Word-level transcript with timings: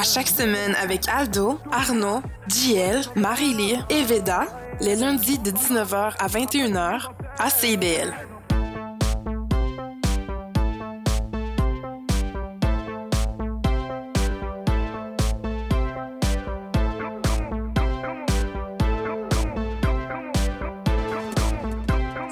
À 0.00 0.02
chaque 0.02 0.28
semaine 0.28 0.74
avec 0.82 1.06
Aldo, 1.10 1.58
Arnaud, 1.70 2.22
JL, 2.48 3.02
Marie-Lee 3.16 3.76
et 3.90 4.02
Veda, 4.02 4.46
les 4.80 4.96
lundis 4.96 5.38
de 5.38 5.50
19h 5.50 6.14
à 6.18 6.26
21h 6.26 7.10
à 7.38 7.50
CIBL. 7.50 8.14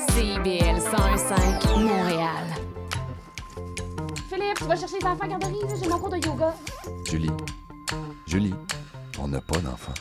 CIBL 0.09 0.79
101.5 0.81 1.81
Montréal. 1.81 2.47
Philippe, 4.31 4.57
tu 4.57 4.65
vas 4.65 4.77
chercher 4.77 4.99
les 5.01 5.07
enfants 5.07 5.25
à 5.25 5.27
la 5.27 5.37
garderie, 5.37 5.61
là, 5.69 5.75
j'ai 5.83 5.89
mon 5.91 5.99
cours 5.99 6.09
de 6.09 6.17
yoga. 6.17 6.55
Julie, 7.05 7.31
on 9.29 9.31
n'a 9.31 9.41
pas 9.43 9.59
d'enfant. 9.59 9.93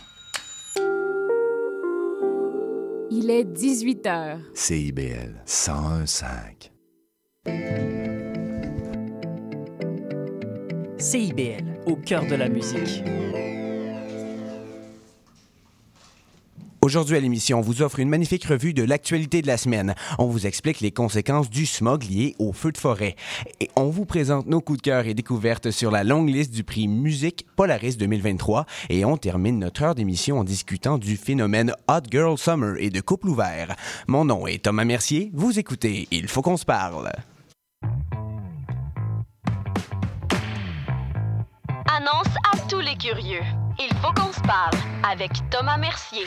Il 3.11 3.29
est 3.29 3.43
18 3.43 4.05
h. 4.05 4.37
CIBL 4.53 5.43
101.5. 5.45 6.71
CIBL, 10.97 11.81
au 11.85 11.95
cœur 11.97 12.25
de 12.25 12.35
la 12.35 12.47
musique. 12.47 13.03
Aujourd'hui 16.87 17.17
à 17.17 17.19
l'émission, 17.19 17.59
on 17.59 17.61
vous 17.61 17.81
offre 17.81 17.99
une 17.99 18.07
magnifique 18.07 18.45
revue 18.45 18.73
de 18.73 18.81
l'actualité 18.81 19.41
de 19.41 19.47
la 19.47 19.57
semaine. 19.57 19.93
On 20.19 20.27
vous 20.27 20.47
explique 20.47 20.79
les 20.79 20.91
conséquences 20.91 21.49
du 21.49 21.65
smog 21.65 22.05
lié 22.05 22.33
au 22.39 22.53
feu 22.53 22.71
de 22.71 22.77
forêt. 22.77 23.17
Et 23.59 23.69
on 23.75 23.89
vous 23.89 24.05
présente 24.05 24.47
nos 24.47 24.61
coups 24.61 24.77
de 24.77 24.83
cœur 24.83 25.05
et 25.05 25.13
découvertes 25.13 25.69
sur 25.69 25.91
la 25.91 26.05
longue 26.05 26.29
liste 26.29 26.53
du 26.53 26.63
prix 26.63 26.87
Musique 26.87 27.45
Polaris 27.57 27.97
2023. 27.97 28.65
Et 28.87 29.03
on 29.03 29.17
termine 29.17 29.59
notre 29.59 29.83
heure 29.83 29.95
d'émission 29.95 30.39
en 30.39 30.45
discutant 30.45 30.97
du 30.97 31.17
phénomène 31.17 31.73
Hot 31.89 32.07
Girl 32.09 32.37
Summer 32.37 32.75
et 32.79 32.89
de 32.89 33.01
couple 33.01 33.27
ouvert. 33.27 33.75
Mon 34.07 34.23
nom 34.23 34.47
est 34.47 34.63
Thomas 34.63 34.85
Mercier. 34.85 35.29
Vous 35.33 35.59
écoutez 35.59 36.07
Il 36.11 36.29
faut 36.29 36.41
qu'on 36.41 36.55
se 36.55 36.63
parle. 36.63 37.11
Annonce 41.85 42.33
à 42.53 42.57
tous 42.69 42.79
les 42.79 42.95
curieux. 42.95 43.43
Il 43.79 43.93
faut 44.01 44.11
qu'on 44.11 44.33
se 44.33 44.41
parle 44.41 44.73
avec 45.07 45.31
Thomas 45.51 45.77
Mercier. 45.77 46.23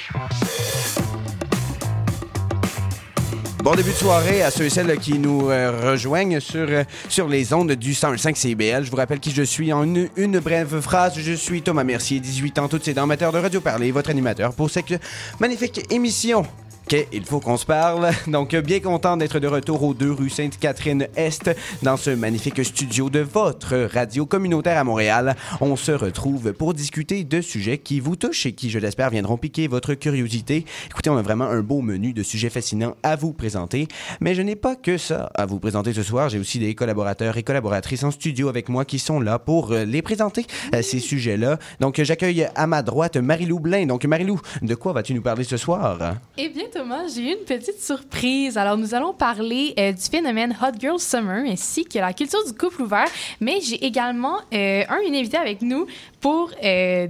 Bon 3.65 3.75
début 3.75 3.91
de 3.91 3.97
soirée 3.97 4.43
à 4.43 4.53
ceux 4.53 4.67
et 4.67 4.71
celles 4.71 4.97
qui 4.99 5.19
nous 5.19 5.51
euh, 5.51 5.91
rejoignent 5.91 6.39
sur, 6.39 6.67
euh, 6.69 6.85
sur 7.09 7.27
les 7.27 7.53
ondes 7.53 7.73
du 7.73 7.93
105 7.93 8.37
CBL. 8.37 8.85
Je 8.85 8.91
vous 8.91 8.97
rappelle 8.97 9.19
qui 9.19 9.33
je 9.33 9.43
suis 9.43 9.73
en 9.73 9.83
une, 9.83 10.39
brève 10.39 10.81
phrase. 10.81 11.19
Je 11.19 11.33
suis 11.33 11.61
Thomas 11.61 11.83
Mercier, 11.83 12.21
18 12.21 12.61
ans, 12.61 12.69
toutes 12.69 12.85
ces 12.85 12.97
amateur 12.97 13.33
de 13.33 13.39
radio 13.39 13.61
parler, 13.61 13.91
votre 13.91 14.11
animateur 14.11 14.55
pour 14.55 14.71
cette 14.71 14.95
magnifique 15.41 15.93
émission. 15.93 16.47
Ok, 16.93 17.07
il 17.13 17.25
faut 17.25 17.39
qu'on 17.39 17.57
se 17.57 17.67
parle. 17.67 18.11
Donc, 18.27 18.53
euh, 18.53 18.63
bien 18.63 18.81
content 18.81 19.17
d'être 19.17 19.39
de 19.39 19.47
retour 19.47 19.85
aux 19.85 19.95
deux 19.95 20.11
rue 20.11 20.29
Sainte-Catherine-Est 20.29 21.57
dans 21.85 21.97
ce 21.97 22.11
magnifique 22.11 22.65
studio 22.65 23.09
de 23.09 23.21
votre 23.21 23.77
radio 23.77 24.27
communautaire 24.27 24.77
à 24.77 24.83
Montréal. 24.83 25.37
On 25.61 25.77
se 25.77 25.93
retrouve 25.93 26.53
pour 26.53 26.75
discuter 26.75 27.23
de 27.23 27.41
sujets 27.43 27.79
qui 27.79 28.01
vous 28.01 28.17
touchent 28.17 28.47
et 28.47 28.55
qui, 28.55 28.71
je 28.71 28.81
l'espère, 28.81 29.11
viendront 29.11 29.37
piquer 29.37 29.69
votre 29.69 29.95
curiosité. 29.95 30.65
Écoutez, 30.87 31.11
on 31.11 31.17
a 31.17 31.23
vraiment 31.23 31.45
un 31.45 31.61
beau 31.61 31.81
menu 31.81 32.13
de 32.13 32.25
sujets 32.25 32.51
fascinants 32.51 32.97
à 33.05 33.15
vous 33.15 33.33
présenter. 33.33 33.87
Mais 34.21 34.35
je 34.35 34.43
n'ai 34.43 34.57
pas 34.57 34.75
que 34.75 34.99
ça 34.99 35.31
à 35.37 35.47
vous 35.47 35.61
présenter 35.61 35.93
ce 35.93 36.03
soir. 36.03 36.29
J'ai 36.29 36.41
aussi 36.41 36.59
des 36.59 36.75
collaborateurs 36.75 37.37
et 37.37 37.45
collaboratrices 37.45 38.03
en 38.03 38.11
studio 38.11 38.49
avec 38.49 38.69
moi 38.69 38.85
qui 38.85 38.99
sont 38.99 39.21
là 39.21 39.39
pour 39.39 39.71
euh, 39.71 39.85
les 39.85 40.03
présenter, 40.03 40.45
euh, 40.75 40.83
ces 40.83 40.99
sujets-là. 40.99 41.61
Donc, 41.79 42.03
j'accueille 42.03 42.49
à 42.57 42.67
ma 42.67 42.83
droite 42.83 43.17
Marie-Lou 43.17 43.61
Blain. 43.61 43.87
Donc, 43.87 44.05
Marie-Lou, 44.07 44.41
de 44.63 44.75
quoi 44.75 44.93
vas-tu 44.93 45.15
nous 45.15 45.23
parler 45.23 45.45
ce 45.45 45.57
soir? 45.57 46.17
Eh 46.37 46.49
Thomas, 46.81 47.09
j'ai 47.15 47.33
une 47.33 47.45
petite 47.45 47.79
surprise. 47.83 48.57
Alors, 48.57 48.79
nous 48.79 48.95
allons 48.95 49.13
parler 49.13 49.75
euh, 49.79 49.93
du 49.93 50.01
phénomène 50.01 50.57
Hot 50.63 50.79
Girl 50.79 50.99
Summer 50.99 51.45
ainsi 51.47 51.85
que 51.85 51.99
la 51.99 52.15
culture 52.15 52.43
du 52.47 52.55
couple 52.55 52.81
ouvert. 52.81 53.07
Mais 53.39 53.61
j'ai 53.61 53.85
également 53.85 54.39
euh, 54.55 54.85
un 54.89 54.99
une 55.07 55.15
invité 55.15 55.37
avec 55.37 55.61
nous 55.61 55.87
pour, 56.23 56.51
euh, 56.65 57.07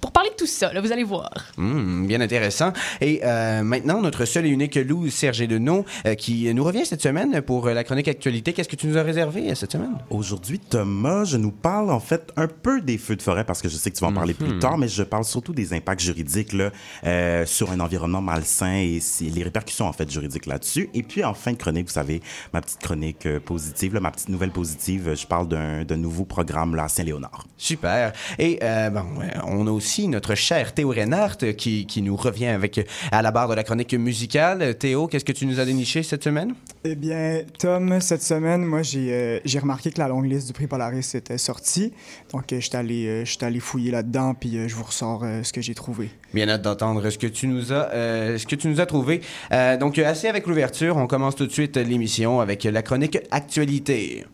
pour 0.00 0.12
parler 0.12 0.30
de 0.30 0.34
tout 0.36 0.46
ça. 0.46 0.72
Là, 0.72 0.80
vous 0.80 0.92
allez 0.92 1.04
voir. 1.04 1.30
Hmm, 1.56 2.06
bien 2.06 2.20
intéressant. 2.20 2.72
Et 3.00 3.20
euh, 3.24 3.62
maintenant, 3.62 4.00
notre 4.02 4.24
seul 4.24 4.46
et 4.46 4.48
unique 4.48 4.74
Lou 4.76 5.08
Serge 5.10 5.46
Deneau, 5.46 5.84
euh, 6.06 6.14
qui 6.14 6.52
nous 6.54 6.64
revient 6.64 6.84
cette 6.86 7.02
semaine 7.02 7.40
pour 7.42 7.66
euh, 7.66 7.74
la 7.74 7.84
chronique 7.84 8.08
actualité. 8.08 8.52
Qu'est-ce 8.52 8.68
que 8.68 8.76
tu 8.76 8.86
nous 8.86 8.96
as 8.98 9.02
réservé 9.02 9.50
euh, 9.50 9.54
cette 9.54 9.72
semaine? 9.72 9.96
Aujourd'hui, 10.10 10.58
Thomas, 10.58 11.24
je 11.24 11.36
nous 11.36 11.50
parle 11.52 11.90
en 11.90 12.00
fait 12.00 12.32
un 12.36 12.48
peu 12.48 12.80
des 12.80 12.98
feux 12.98 13.16
de 13.16 13.22
forêt 13.22 13.44
parce 13.44 13.62
que 13.62 13.68
je 13.68 13.76
sais 13.76 13.90
que 13.90 13.96
tu 13.96 14.00
vas 14.02 14.08
en 14.08 14.12
parler 14.14 14.34
Mhm. 14.38 14.48
plus 14.48 14.58
tard, 14.58 14.78
mais 14.78 14.88
je 14.88 15.02
parle 15.02 15.24
surtout 15.24 15.52
des 15.52 15.72
impacts 15.72 16.00
juridiques 16.00 16.52
là, 16.52 16.70
euh, 17.04 17.46
sur 17.46 17.70
un 17.70 17.80
environnement 17.80 18.20
malsain 18.20 18.74
et 18.76 19.00
les 19.20 19.42
répercussions 19.42 19.86
en 19.86 19.92
fait 19.92 20.10
juridiques 20.10 20.46
là-dessus. 20.46 20.90
Et 20.94 21.02
puis 21.02 21.24
en 21.24 21.34
fin 21.34 21.52
de 21.52 21.56
chronique, 21.56 21.86
vous 21.86 21.92
savez, 21.92 22.20
ma 22.52 22.60
petite 22.60 22.80
chronique 22.80 23.26
euh, 23.26 23.40
positive, 23.40 23.94
là, 23.94 24.00
ma 24.00 24.10
petite 24.10 24.28
nouvelle 24.28 24.50
positive, 24.50 25.14
je 25.14 25.26
parle 25.26 25.48
d'un 25.48 25.96
nouveau 25.96 26.24
programme 26.24 26.74
là, 26.74 26.84
à 26.84 26.88
Saint-Léonard. 26.88 27.46
Super. 27.56 28.12
Et 28.38 28.58
euh, 28.62 28.90
bon, 28.90 29.04
on 29.46 29.66
a 29.66 29.70
aussi 29.70 29.85
notre 30.08 30.34
cher 30.34 30.74
Théo 30.74 30.90
Reinhardt 30.90 31.44
euh, 31.44 31.52
qui, 31.52 31.86
qui 31.86 32.02
nous 32.02 32.16
revient 32.16 32.46
avec 32.46 32.78
euh, 32.78 32.82
à 33.12 33.22
la 33.22 33.30
barre 33.30 33.48
de 33.48 33.54
la 33.54 33.62
chronique 33.62 33.94
musicale. 33.94 34.62
Euh, 34.62 34.72
Théo, 34.72 35.06
qu'est-ce 35.06 35.24
que 35.24 35.32
tu 35.32 35.46
nous 35.46 35.60
as 35.60 35.64
déniché 35.64 36.02
cette 36.02 36.24
semaine? 36.24 36.54
Eh 36.84 36.94
bien, 36.96 37.42
Tom, 37.58 38.00
cette 38.00 38.22
semaine, 38.22 38.64
moi, 38.64 38.82
j'ai 38.82 39.12
euh, 39.12 39.40
j'ai 39.44 39.58
remarqué 39.58 39.90
que 39.90 39.98
la 39.98 40.08
longue 40.08 40.26
liste 40.26 40.48
du 40.48 40.52
prix 40.52 40.66
Polaris 40.66 41.14
était 41.14 41.38
sortie. 41.38 41.92
Donc, 42.32 42.52
euh, 42.52 42.60
je 42.60 42.66
suis 42.66 42.76
allé, 42.76 43.06
euh, 43.06 43.60
fouiller 43.60 43.90
là-dedans, 43.92 44.34
puis 44.34 44.56
euh, 44.56 44.68
je 44.68 44.74
vous 44.74 44.84
ressors 44.84 45.22
euh, 45.24 45.42
ce 45.42 45.52
que 45.52 45.60
j'ai 45.60 45.74
trouvé. 45.74 46.10
Bien 46.34 46.48
hâte 46.48 46.62
d'entendre 46.62 47.08
ce 47.08 47.18
que 47.18 47.26
tu 47.28 47.46
nous 47.46 47.72
as, 47.72 47.90
euh, 47.92 48.38
ce 48.38 48.46
que 48.46 48.56
tu 48.56 48.68
nous 48.68 48.80
as 48.80 48.86
trouvé. 48.86 49.20
Euh, 49.52 49.76
donc, 49.76 49.98
assez 49.98 50.26
avec 50.28 50.46
l'ouverture, 50.46 50.96
on 50.96 51.06
commence 51.06 51.36
tout 51.36 51.46
de 51.46 51.52
suite 51.52 51.76
l'émission 51.76 52.40
avec 52.40 52.64
la 52.64 52.82
chronique 52.82 53.18
actualité. 53.30 54.24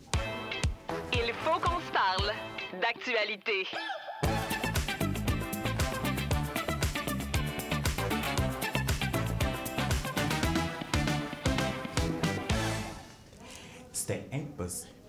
Il 1.13 1.33
faut 1.45 1.61
qu'on 1.61 1.79
se 1.79 1.93
parle 1.93 2.33
d'actualité. 2.81 3.67
C'était 14.05 14.25
impossible. 14.33 15.02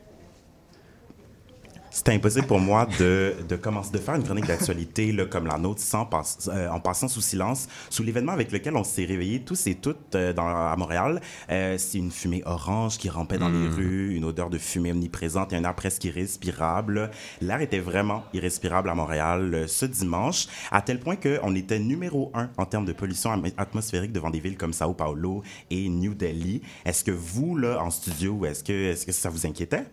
C'était 1.95 2.13
impossible 2.13 2.47
pour 2.47 2.59
moi 2.59 2.87
de, 2.97 3.35
de 3.47 3.55
commencer 3.55 3.91
de 3.91 3.99
faire 3.99 4.15
une 4.15 4.23
chronique 4.23 4.47
d'actualité 4.47 5.15
comme 5.29 5.45
la 5.45 5.59
nôtre 5.59 5.79
sans 5.79 6.07
pass- 6.07 6.49
euh, 6.51 6.67
en 6.69 6.79
passant 6.79 7.07
sous 7.07 7.21
silence 7.21 7.67
sous 7.91 8.01
l'événement 8.01 8.31
avec 8.31 8.51
lequel 8.51 8.75
on 8.75 8.83
s'est 8.83 9.05
réveillés 9.05 9.41
tous 9.41 9.67
et 9.67 9.75
toutes 9.75 10.15
euh, 10.15 10.33
dans, 10.33 10.47
à 10.47 10.75
Montréal. 10.75 11.21
Euh, 11.51 11.77
c'est 11.77 11.99
une 11.99 12.09
fumée 12.09 12.41
orange 12.47 12.97
qui 12.97 13.09
rampait 13.09 13.37
dans 13.37 13.49
les 13.49 13.67
rues, 13.67 14.15
une 14.15 14.25
odeur 14.25 14.49
de 14.49 14.57
fumée 14.57 14.91
omniprésente 14.91 15.53
et 15.53 15.55
un 15.55 15.63
air 15.63 15.75
presque 15.75 16.03
irrespirable. 16.05 17.11
L'air 17.41 17.61
était 17.61 17.79
vraiment 17.79 18.23
irrespirable 18.33 18.89
à 18.89 18.95
Montréal 18.95 19.53
euh, 19.53 19.67
ce 19.67 19.85
dimanche, 19.85 20.47
à 20.71 20.81
tel 20.81 20.99
point 20.99 21.15
qu'on 21.15 21.53
était 21.53 21.77
numéro 21.77 22.31
un 22.33 22.49
en 22.57 22.65
termes 22.65 22.85
de 22.85 22.93
pollution 22.93 23.29
atmosphérique 23.55 24.11
devant 24.11 24.31
des 24.31 24.39
villes 24.39 24.57
comme 24.57 24.73
Sao 24.73 24.93
Paulo 24.93 25.43
et 25.69 25.89
New 25.89 26.15
Delhi. 26.15 26.63
Est-ce 26.85 27.03
que 27.03 27.11
vous, 27.11 27.55
là, 27.55 27.83
en 27.83 27.91
studio, 27.91 28.45
est-ce 28.45 28.63
que, 28.63 28.73
est-ce 28.73 29.05
que 29.05 29.11
ça 29.11 29.29
vous 29.29 29.45
inquiétait? 29.45 29.83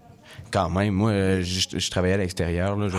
Quand 0.53 0.71
même, 0.71 0.95
moi, 0.95 1.13
je, 1.41 1.79
je 1.79 1.91
travaillais 1.91 2.15
à 2.15 2.19
l'extérieur, 2.19 2.77
là, 2.77 2.89
je- 2.89 2.97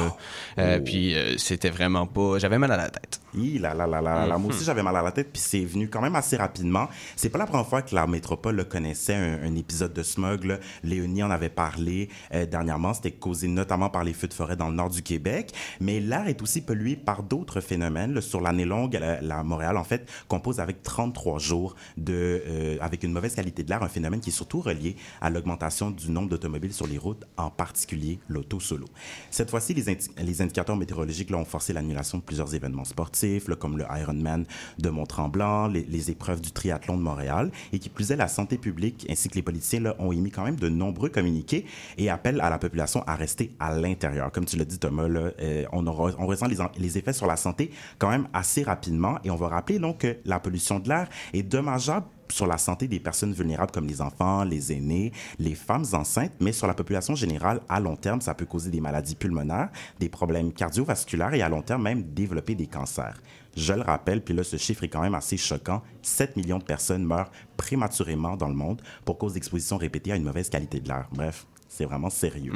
euh, 0.62 0.78
Oh. 0.80 0.84
puis 0.84 1.16
euh, 1.16 1.38
c'était 1.38 1.70
vraiment 1.70 2.06
pas... 2.08 2.40
J'avais 2.40 2.58
mal 2.58 2.72
à 2.72 2.78
la 2.78 2.90
tête. 2.90 3.21
Hi, 3.34 3.60
là, 3.60 3.74
là, 3.74 3.88
là, 3.88 4.02
là, 4.02 4.28
là. 4.28 4.38
Moi 4.38 4.50
aussi, 4.54 4.66
j'avais 4.66 4.84
mal 4.84 4.96
à 4.96 5.02
la 5.02 5.12
tête, 5.12 5.30
puis 5.32 5.42
c'est 5.42 5.64
venu 5.64 5.88
quand 5.90 6.02
même 6.02 6.16
assez 6.16 6.36
rapidement. 6.36 6.90
C'est 7.16 7.30
pas 7.30 7.38
la 7.38 7.46
première 7.48 7.66
fois 7.66 7.82
que 7.82 7.96
la 7.96 8.06
métropole 8.06 8.58
là, 8.58 8.66
connaissait 8.66 9.14
un, 9.16 9.44
un 9.44 9.56
épisode 9.56 9.94
de 9.94 10.04
smog. 10.04 10.44
Là. 10.44 10.60
Léonie 10.84 11.24
en 11.24 11.32
avait 11.32 11.50
parlé 11.50 12.10
euh, 12.34 12.46
dernièrement. 12.46 12.94
C'était 12.94 13.12
causé 13.12 13.48
notamment 13.48 13.90
par 13.90 14.04
les 14.04 14.12
feux 14.14 14.28
de 14.28 14.34
forêt 14.34 14.58
dans 14.58 14.68
le 14.68 14.76
nord 14.76 14.90
du 14.90 15.02
Québec. 15.02 15.54
Mais 15.80 16.02
l'air 16.02 16.28
est 16.28 16.42
aussi 16.42 16.60
pollué 16.62 16.98
par 16.98 17.24
d'autres 17.24 17.62
phénomènes. 17.62 18.14
là. 18.14 18.20
Sur 18.22 18.42
l'année 18.42 18.66
longue, 18.66 18.94
la, 19.00 19.22
la 19.22 19.44
Montréal, 19.44 19.78
en 19.78 19.84
fait, 19.86 20.10
compose 20.28 20.60
avec 20.60 20.84
33 20.84 21.40
jours 21.40 21.76
de, 21.96 22.44
euh, 22.46 22.78
avec 22.82 23.04
une 23.04 23.14
mauvaise 23.14 23.34
qualité 23.36 23.64
de 23.64 23.70
l'air, 23.70 23.82
un 23.82 23.88
phénomène 23.88 24.20
qui 24.20 24.30
est 24.30 24.34
surtout 24.34 24.60
relié 24.60 24.98
à 25.22 25.30
l'augmentation 25.30 25.90
du 25.90 26.12
nombre 26.12 26.28
d'automobiles 26.28 26.74
sur 26.74 26.86
les 26.88 26.98
routes, 26.98 27.24
en 27.38 27.50
particulier 27.50 28.20
l'auto 28.28 28.60
solo. 28.60 28.88
Cette 29.30 29.50
fois-ci, 29.50 29.74
les, 29.74 29.88
indi- 29.90 30.10
les 30.18 30.42
indicateurs 30.42 30.76
météorologiques 30.76 31.30
là, 31.30 31.38
ont 31.38 31.46
forcé 31.46 31.72
l'annulation 31.72 32.18
de 32.18 32.24
plusieurs 32.24 32.54
événements 32.54 32.84
sportifs, 32.84 33.21
comme 33.60 33.78
le 33.78 33.86
Ironman 33.90 34.46
de 34.80 34.90
Mont-Tremblant, 34.90 35.68
les, 35.68 35.84
les 35.84 36.12
épreuves 36.12 36.42
du 36.42 36.52
triathlon 36.52 36.98
de 36.98 37.04
Montréal, 37.04 37.52
et 37.74 37.80
qui 37.80 37.90
plus 37.90 38.12
est, 38.12 38.16
la 38.16 38.28
santé 38.28 38.58
publique 38.58 39.06
ainsi 39.10 39.30
que 39.30 39.36
les 39.36 39.42
politiciens 39.42 39.94
ont 40.00 40.12
émis 40.12 40.32
quand 40.32 40.44
même 40.44 40.56
de 40.56 40.70
nombreux 40.70 41.10
communiqués 41.10 41.66
et 41.98 42.10
appellent 42.10 42.42
à 42.42 42.50
la 42.50 42.60
population 42.60 43.04
à 43.08 43.16
rester 43.16 43.52
à 43.60 43.76
l'intérieur. 43.76 44.32
Comme 44.32 44.46
tu 44.46 44.58
l'as 44.58 44.66
dit, 44.66 44.80
Thomas, 44.80 45.04
euh, 45.04 45.66
on, 45.72 45.84
ressent 46.26 46.48
les, 46.48 46.58
les 46.78 46.98
effets 46.98 47.14
sur 47.14 47.28
la 47.28 47.38
santé 47.38 47.72
quand 47.98 48.10
même 48.10 48.28
assez 48.34 48.64
rapidement, 48.64 49.18
et 49.24 49.32
on 49.32 49.36
va 49.36 49.48
rappeler 49.48 49.80
donc 49.80 50.00
que 50.00 50.18
la 50.26 50.40
pollution 50.40 50.80
de 50.80 50.90
l'air 50.90 51.08
est 51.34 51.44
dommageable 51.44 52.06
sur 52.32 52.48
la 52.48 52.58
santé 52.58 52.88
des 52.88 53.00
personnes 53.00 53.34
vulnérables 53.34 53.72
comme 53.72 53.88
les 53.88 54.02
enfants, 54.02 54.44
les 54.44 54.74
aînés, 54.74 55.12
les 55.40 55.56
femmes 55.56 55.86
enceintes, 55.94 56.34
mais 56.40 56.52
sur 56.52 56.68
la 56.68 56.74
population 56.74 57.16
générale, 57.16 57.62
à 57.70 57.80
long 57.80 57.96
terme, 57.96 58.22
ça 58.22 58.34
peut 58.34 58.46
causer 58.46 58.70
des 58.70 58.82
maladies 58.82 59.16
pulmonaires, 59.16 59.70
des 60.00 60.10
problèmes 60.10 60.52
cardiovasculaires 60.52 61.34
et 61.34 61.42
à 61.42 61.50
long 61.50 61.62
terme 61.62 61.84
même 61.84 62.04
développer 62.04 62.56
des 62.56 62.68
cancers. 62.68 63.22
Je 63.56 63.74
le 63.74 63.82
rappelle, 63.82 64.24
puis 64.24 64.34
là, 64.34 64.44
ce 64.44 64.58
chiffre 64.58 64.84
est 64.84 64.88
quand 64.88 65.02
même 65.02 65.16
assez 65.16 65.36
choquant. 65.38 65.82
7 66.02 66.38
millions 66.38 66.60
de 66.60 66.64
personnes 66.64 67.04
meurent 67.04 67.32
prématurément 67.58 68.38
dans 68.38 68.48
le 68.48 68.56
monde 68.56 68.82
pour 69.04 69.18
cause 69.18 69.34
d'exposition 69.34 69.78
répétée 69.78 70.14
à 70.14 70.16
une 70.16 70.24
mauvaise 70.24 70.50
qualité 70.50 70.80
de 70.80 70.88
l'air. 70.88 71.08
Bref, 71.12 71.46
vraiment 71.86 72.10
sérieux. 72.10 72.54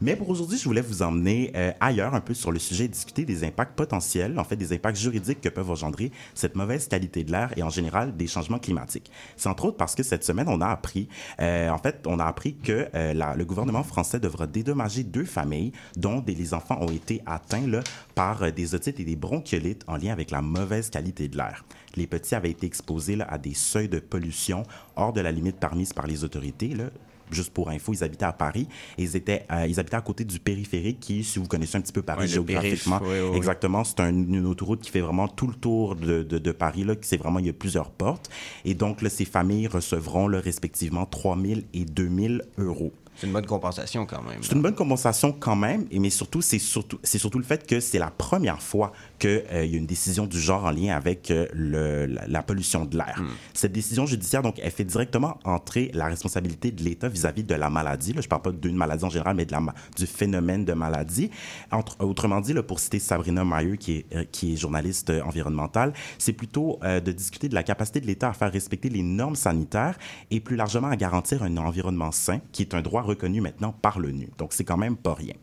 Mais 0.00 0.16
pour 0.16 0.28
aujourd'hui, 0.30 0.58
je 0.58 0.64
voulais 0.64 0.80
vous 0.80 1.02
emmener 1.02 1.52
euh, 1.56 1.72
ailleurs 1.80 2.14
un 2.14 2.20
peu 2.20 2.34
sur 2.34 2.52
le 2.52 2.58
sujet 2.58 2.84
et 2.84 2.88
discuter 2.88 3.24
des 3.24 3.44
impacts 3.44 3.74
potentiels, 3.76 4.38
en 4.38 4.44
fait 4.44 4.56
des 4.56 4.72
impacts 4.72 4.98
juridiques 4.98 5.40
que 5.40 5.48
peuvent 5.48 5.70
engendrer 5.70 6.10
cette 6.34 6.56
mauvaise 6.56 6.88
qualité 6.88 7.24
de 7.24 7.32
l'air 7.32 7.52
et 7.56 7.62
en 7.62 7.70
général 7.70 8.16
des 8.16 8.26
changements 8.26 8.58
climatiques. 8.58 9.10
C'est 9.36 9.48
entre 9.48 9.66
autres 9.66 9.76
parce 9.76 9.94
que 9.94 10.02
cette 10.02 10.24
semaine, 10.24 10.48
on 10.48 10.60
a 10.60 10.66
appris, 10.66 11.08
euh, 11.40 11.68
en 11.70 11.78
fait, 11.78 12.04
on 12.06 12.18
a 12.18 12.24
appris 12.24 12.56
que 12.56 12.88
euh, 12.94 13.14
la- 13.14 13.34
le 13.34 13.44
gouvernement 13.44 13.82
français 13.82 14.20
devra 14.20 14.46
dédommager 14.46 15.02
deux 15.04 15.24
familles 15.24 15.72
dont 15.96 16.20
des, 16.20 16.34
les 16.34 16.54
enfants 16.54 16.78
ont 16.80 16.90
été 16.90 17.22
atteints 17.26 17.66
là, 17.66 17.80
par 18.14 18.52
des 18.52 18.74
otites 18.74 19.00
et 19.00 19.04
des 19.04 19.16
bronchiolites 19.16 19.84
en 19.86 19.96
lien 19.96 20.12
avec 20.12 20.30
la 20.30 20.42
mauvaise 20.42 20.90
qualité 20.90 21.28
de 21.28 21.36
l'air. 21.36 21.64
Les 21.96 22.06
petits 22.06 22.34
avaient 22.34 22.50
été 22.50 22.66
exposés 22.66 23.16
là, 23.16 23.26
à 23.30 23.38
des 23.38 23.54
seuils 23.54 23.88
de 23.88 23.98
pollution 23.98 24.62
hors 24.96 25.12
de 25.12 25.20
la 25.20 25.30
limite 25.32 25.56
permise 25.56 25.92
par 25.92 26.06
les 26.06 26.24
autorités. 26.24 26.68
Là, 26.68 26.84
juste 27.34 27.50
pour 27.50 27.70
info, 27.70 27.92
ils 27.92 28.04
habitaient 28.04 28.24
à 28.24 28.32
Paris 28.32 28.66
et 28.98 29.02
ils, 29.02 29.16
étaient, 29.16 29.44
euh, 29.50 29.66
ils 29.66 29.78
habitaient 29.80 29.96
à 29.96 30.00
côté 30.00 30.24
du 30.24 30.38
périphérique 30.38 31.00
qui, 31.00 31.24
si 31.24 31.38
vous 31.38 31.46
connaissez 31.46 31.76
un 31.78 31.80
petit 31.80 31.92
peu 31.92 32.02
Paris 32.02 32.22
Ouais, 32.22 32.26
géographiquement, 32.28 32.98
périph', 32.98 33.12
ouais, 33.12 33.20
ouais, 33.22 33.30
ouais. 33.30 33.36
exactement, 33.36 33.84
c'est 33.84 34.00
un- 34.00 34.08
une 34.10 34.46
autoroute 34.46 34.80
qui 34.80 34.90
fait 34.90 35.00
vraiment 35.00 35.28
tout 35.28 35.46
le 35.46 35.54
tour 35.54 35.96
de, 35.96 36.22
de, 36.22 36.38
de 36.38 36.52
Paris, 36.52 36.84
là, 36.84 36.94
qui 36.96 37.08
c'est 37.08 37.16
vraiment, 37.16 37.38
il 37.38 37.46
y 37.46 37.50
a 37.50 37.52
plusieurs 37.52 37.90
portes. 37.90 38.30
Et 38.64 38.74
donc, 38.74 39.02
là, 39.02 39.08
ces 39.08 39.24
familles 39.24 39.66
recevront 39.66 40.28
là, 40.28 40.40
respectivement 40.40 41.06
3 41.06 41.36
000 41.40 41.60
et 41.74 41.84
2 41.84 42.08
000 42.08 42.34
euros. 42.58 42.92
C'est 43.16 43.26
une 43.26 43.32
bonne 43.32 43.46
compensation 43.46 44.06
quand 44.06 44.22
même. 44.22 44.42
C'est 44.42 44.52
une 44.52 44.62
bonne 44.62 44.74
compensation 44.74 45.32
quand 45.32 45.56
même, 45.56 45.86
mais 45.92 46.10
surtout, 46.10 46.42
c'est 46.42 46.58
surtout, 46.58 46.98
c'est 47.02 47.18
surtout 47.18 47.38
le 47.38 47.44
fait 47.44 47.66
que 47.66 47.78
c'est 47.80 47.98
la 47.98 48.10
première 48.10 48.60
fois 48.62 48.92
qu'il 49.18 49.44
y 49.50 49.58
a 49.58 49.62
une 49.62 49.86
décision 49.86 50.26
du 50.26 50.40
genre 50.40 50.64
en 50.64 50.70
lien 50.70 50.96
avec 50.96 51.30
euh, 51.30 51.46
le, 51.52 52.06
la, 52.06 52.26
la 52.26 52.42
pollution 52.42 52.84
de 52.84 52.96
l'air. 52.96 53.22
Cette 53.54 53.72
décision 53.72 54.06
judiciaire, 54.06 54.42
donc, 54.42 54.58
elle 54.60 54.70
fait 54.70 54.84
directement 54.84 55.38
entrer 55.44 55.90
la 55.94 56.06
responsabilité 56.06 56.70
de 56.70 56.82
l'État 56.82 57.08
vis-à-vis 57.08 57.44
de 57.44 57.54
la 57.54 57.70
maladie. 57.70 58.12
Là, 58.12 58.20
je 58.20 58.26
ne 58.26 58.30
parle 58.30 58.42
pas 58.42 58.52
d'une 58.52 58.76
maladie 58.76 59.04
en 59.04 59.10
général, 59.10 59.36
mais 59.36 59.44
de 59.44 59.52
la, 59.52 59.60
du 59.96 60.06
phénomène 60.06 60.64
de 60.64 60.72
maladie. 60.72 61.30
Entre, 61.70 62.02
autrement 62.02 62.40
dit, 62.40 62.52
là, 62.52 62.62
pour 62.62 62.80
citer 62.80 62.98
Sabrina 62.98 63.44
Mayer, 63.44 63.76
qui 63.76 63.92
est, 63.98 64.06
euh, 64.16 64.24
qui 64.30 64.54
est 64.54 64.56
journaliste 64.56 65.10
euh, 65.10 65.22
environnementale, 65.22 65.92
c'est 66.18 66.32
plutôt 66.32 66.78
euh, 66.82 67.00
de 67.00 67.12
discuter 67.12 67.48
de 67.48 67.54
la 67.54 67.62
capacité 67.62 68.00
de 68.00 68.06
l'État 68.06 68.30
à 68.30 68.32
faire 68.32 68.50
respecter 68.50 68.88
les 68.88 69.02
normes 69.02 69.36
sanitaires 69.36 69.98
et 70.30 70.40
plus 70.40 70.56
largement 70.56 70.88
à 70.88 70.96
garantir 70.96 71.42
un 71.42 71.56
environnement 71.56 72.10
sain, 72.10 72.40
qui 72.52 72.62
est 72.62 72.74
un 72.74 72.82
droit 72.82 73.01
reconnu 73.02 73.40
maintenant 73.40 73.72
par 73.72 73.98
l'ONU. 73.98 74.30
Donc, 74.38 74.52
c'est 74.52 74.64
quand 74.64 74.76
même 74.76 74.96
pas 74.96 75.14
rien. 75.14 75.34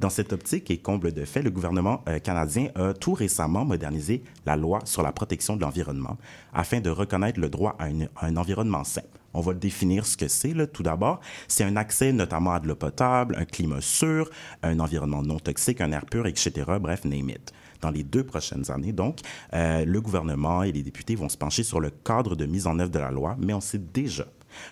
Dans 0.00 0.10
cette 0.10 0.32
optique 0.32 0.70
et 0.70 0.78
comble 0.78 1.12
de 1.12 1.24
fait, 1.24 1.42
le 1.42 1.50
gouvernement 1.50 2.02
euh, 2.08 2.18
canadien 2.18 2.68
a 2.74 2.92
tout 2.92 3.14
récemment 3.14 3.64
modernisé 3.64 4.22
la 4.46 4.56
loi 4.56 4.80
sur 4.84 5.02
la 5.02 5.12
protection 5.12 5.56
de 5.56 5.62
l'environnement 5.62 6.18
afin 6.52 6.80
de 6.80 6.90
reconnaître 6.90 7.40
le 7.40 7.48
droit 7.48 7.76
à, 7.78 7.86
un 8.26 8.36
environnement 8.36 8.84
sain. 8.84 9.02
On 9.34 9.40
va 9.40 9.54
définir 9.54 10.06
ce 10.06 10.16
que 10.16 10.28
c'est. 10.28 10.52
Tout 10.72 10.82
d'abord, 10.82 11.20
c'est 11.48 11.64
un 11.64 11.76
accès 11.76 12.12
notamment 12.12 12.52
à 12.52 12.60
de 12.60 12.68
l'eau 12.68 12.74
potable, 12.74 13.36
un 13.38 13.44
climat 13.44 13.80
sûr, 13.80 14.28
un 14.62 14.78
environnement 14.78 15.22
non 15.22 15.38
toxique, 15.38 15.80
un 15.80 15.92
air 15.92 16.04
pur, 16.04 16.26
etc. 16.26 16.52
Bref, 16.80 17.04
name 17.04 17.30
it. 17.30 17.52
Dans 17.80 17.90
les 17.90 18.04
deux 18.04 18.24
prochaines 18.24 18.70
années, 18.70 18.92
donc, 18.92 19.18
euh, 19.54 19.84
le 19.84 20.00
gouvernement 20.00 20.62
et 20.62 20.70
les 20.70 20.82
députés 20.82 21.16
vont 21.16 21.28
se 21.28 21.36
pencher 21.36 21.64
sur 21.64 21.80
le 21.80 21.90
cadre 21.90 22.36
de 22.36 22.46
mise 22.46 22.66
en 22.66 22.78
œuvre 22.78 22.90
de 22.90 22.98
la 22.98 23.10
loi, 23.10 23.36
mais 23.40 23.54
on 23.54 23.60
sait 23.60 23.78
déjà 23.78 24.26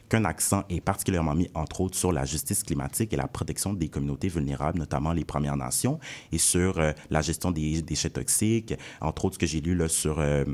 qu'un 0.08 0.24
accent 0.24 0.64
est 0.68 0.80
particulièrement 0.80 1.34
mis, 1.34 1.50
entre 1.54 1.80
autres, 1.82 1.96
sur 1.96 2.12
la 2.12 2.24
justice 2.24 2.62
climatique 2.62 3.12
et 3.12 3.16
la 3.16 3.28
protection 3.28 3.72
des 3.72 3.88
communautés 3.88 4.28
vulnérables, 4.28 4.78
notamment 4.78 5.12
les 5.12 5.24
Premières 5.24 5.56
Nations, 5.56 5.98
et 6.32 6.38
sur 6.38 6.78
euh, 6.78 6.92
la 7.10 7.22
gestion 7.22 7.50
des 7.50 7.82
déchets 7.82 8.10
toxiques, 8.10 8.74
entre 9.00 9.24
autres, 9.24 9.34
ce 9.34 9.38
que 9.40 9.46
j'ai 9.46 9.60
lu 9.60 9.74
là, 9.74 9.88
sur... 9.88 10.18
euh, 10.18 10.44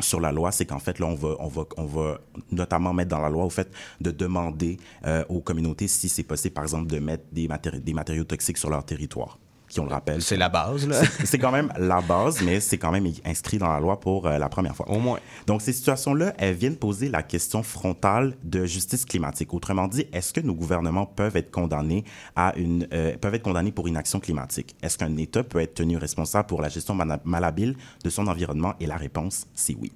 sur 0.00 0.20
la 0.20 0.30
loi, 0.30 0.52
c'est 0.52 0.64
qu'en 0.64 0.78
fait, 0.78 1.00
là, 1.00 1.06
on 1.06 1.16
va, 1.16 1.34
on, 1.40 1.48
va, 1.48 1.64
on 1.76 1.84
va 1.84 2.20
notamment 2.52 2.92
mettre 2.92 3.10
dans 3.10 3.18
la 3.18 3.28
loi 3.28 3.44
au 3.44 3.50
fait 3.50 3.68
de 4.00 4.12
demander 4.12 4.76
euh, 5.04 5.24
aux 5.28 5.40
communautés 5.40 5.88
si 5.88 6.08
c'est 6.08 6.22
possible, 6.22 6.54
par 6.54 6.62
exemple, 6.62 6.86
de 6.86 7.00
mettre 7.00 7.24
des, 7.32 7.48
matéri- 7.48 7.80
des 7.80 7.94
matériaux 7.94 8.22
toxiques 8.22 8.58
sur 8.58 8.70
leur 8.70 8.84
territoire, 8.84 9.40
qui, 9.68 9.80
on 9.80 9.84
le 9.84 9.90
rappelle, 9.90 10.22
C'est 10.22 10.36
la 10.36 10.48
base, 10.48 10.86
là. 10.88 11.00
c'est- 11.24 11.38
quand 11.38 11.52
même 11.52 11.72
la 11.78 12.00
base, 12.00 12.42
mais 12.42 12.60
c'est 12.60 12.78
quand 12.78 12.90
même 12.90 13.06
inscrit 13.24 13.58
dans 13.58 13.68
la 13.68 13.80
loi 13.80 14.00
pour 14.00 14.26
euh, 14.26 14.38
la 14.38 14.48
première 14.48 14.74
fois. 14.74 14.88
Au 14.90 14.98
moins. 14.98 15.18
Donc, 15.46 15.62
ces 15.62 15.72
situations-là, 15.72 16.34
elles 16.38 16.54
viennent 16.54 16.76
poser 16.76 17.08
la 17.08 17.22
question 17.22 17.62
frontale 17.62 18.34
de 18.44 18.64
justice 18.64 19.04
climatique. 19.04 19.52
Autrement 19.54 19.86
dit, 19.88 20.06
est-ce 20.12 20.32
que 20.32 20.40
nos 20.40 20.54
gouvernements 20.54 21.06
peuvent 21.06 21.36
être 21.36 21.50
condamnés 21.50 22.04
à 22.36 22.54
une, 22.56 22.86
euh, 22.92 23.16
peuvent 23.16 23.34
être 23.34 23.42
condamnés 23.42 23.72
pour 23.72 23.88
inaction 23.88 24.20
climatique? 24.20 24.74
Est-ce 24.82 24.96
qu'un 24.98 25.16
État 25.16 25.42
peut 25.44 25.60
être 25.60 25.74
tenu 25.74 25.96
responsable 25.96 26.46
pour 26.48 26.60
la 26.62 26.68
gestion 26.68 26.96
malhabile 27.24 27.76
de 28.04 28.10
son 28.10 28.26
environnement? 28.26 28.74
Et 28.80 28.86
la 28.86 28.96
réponse, 28.96 29.46
c'est 29.54 29.74
oui. 29.80 29.92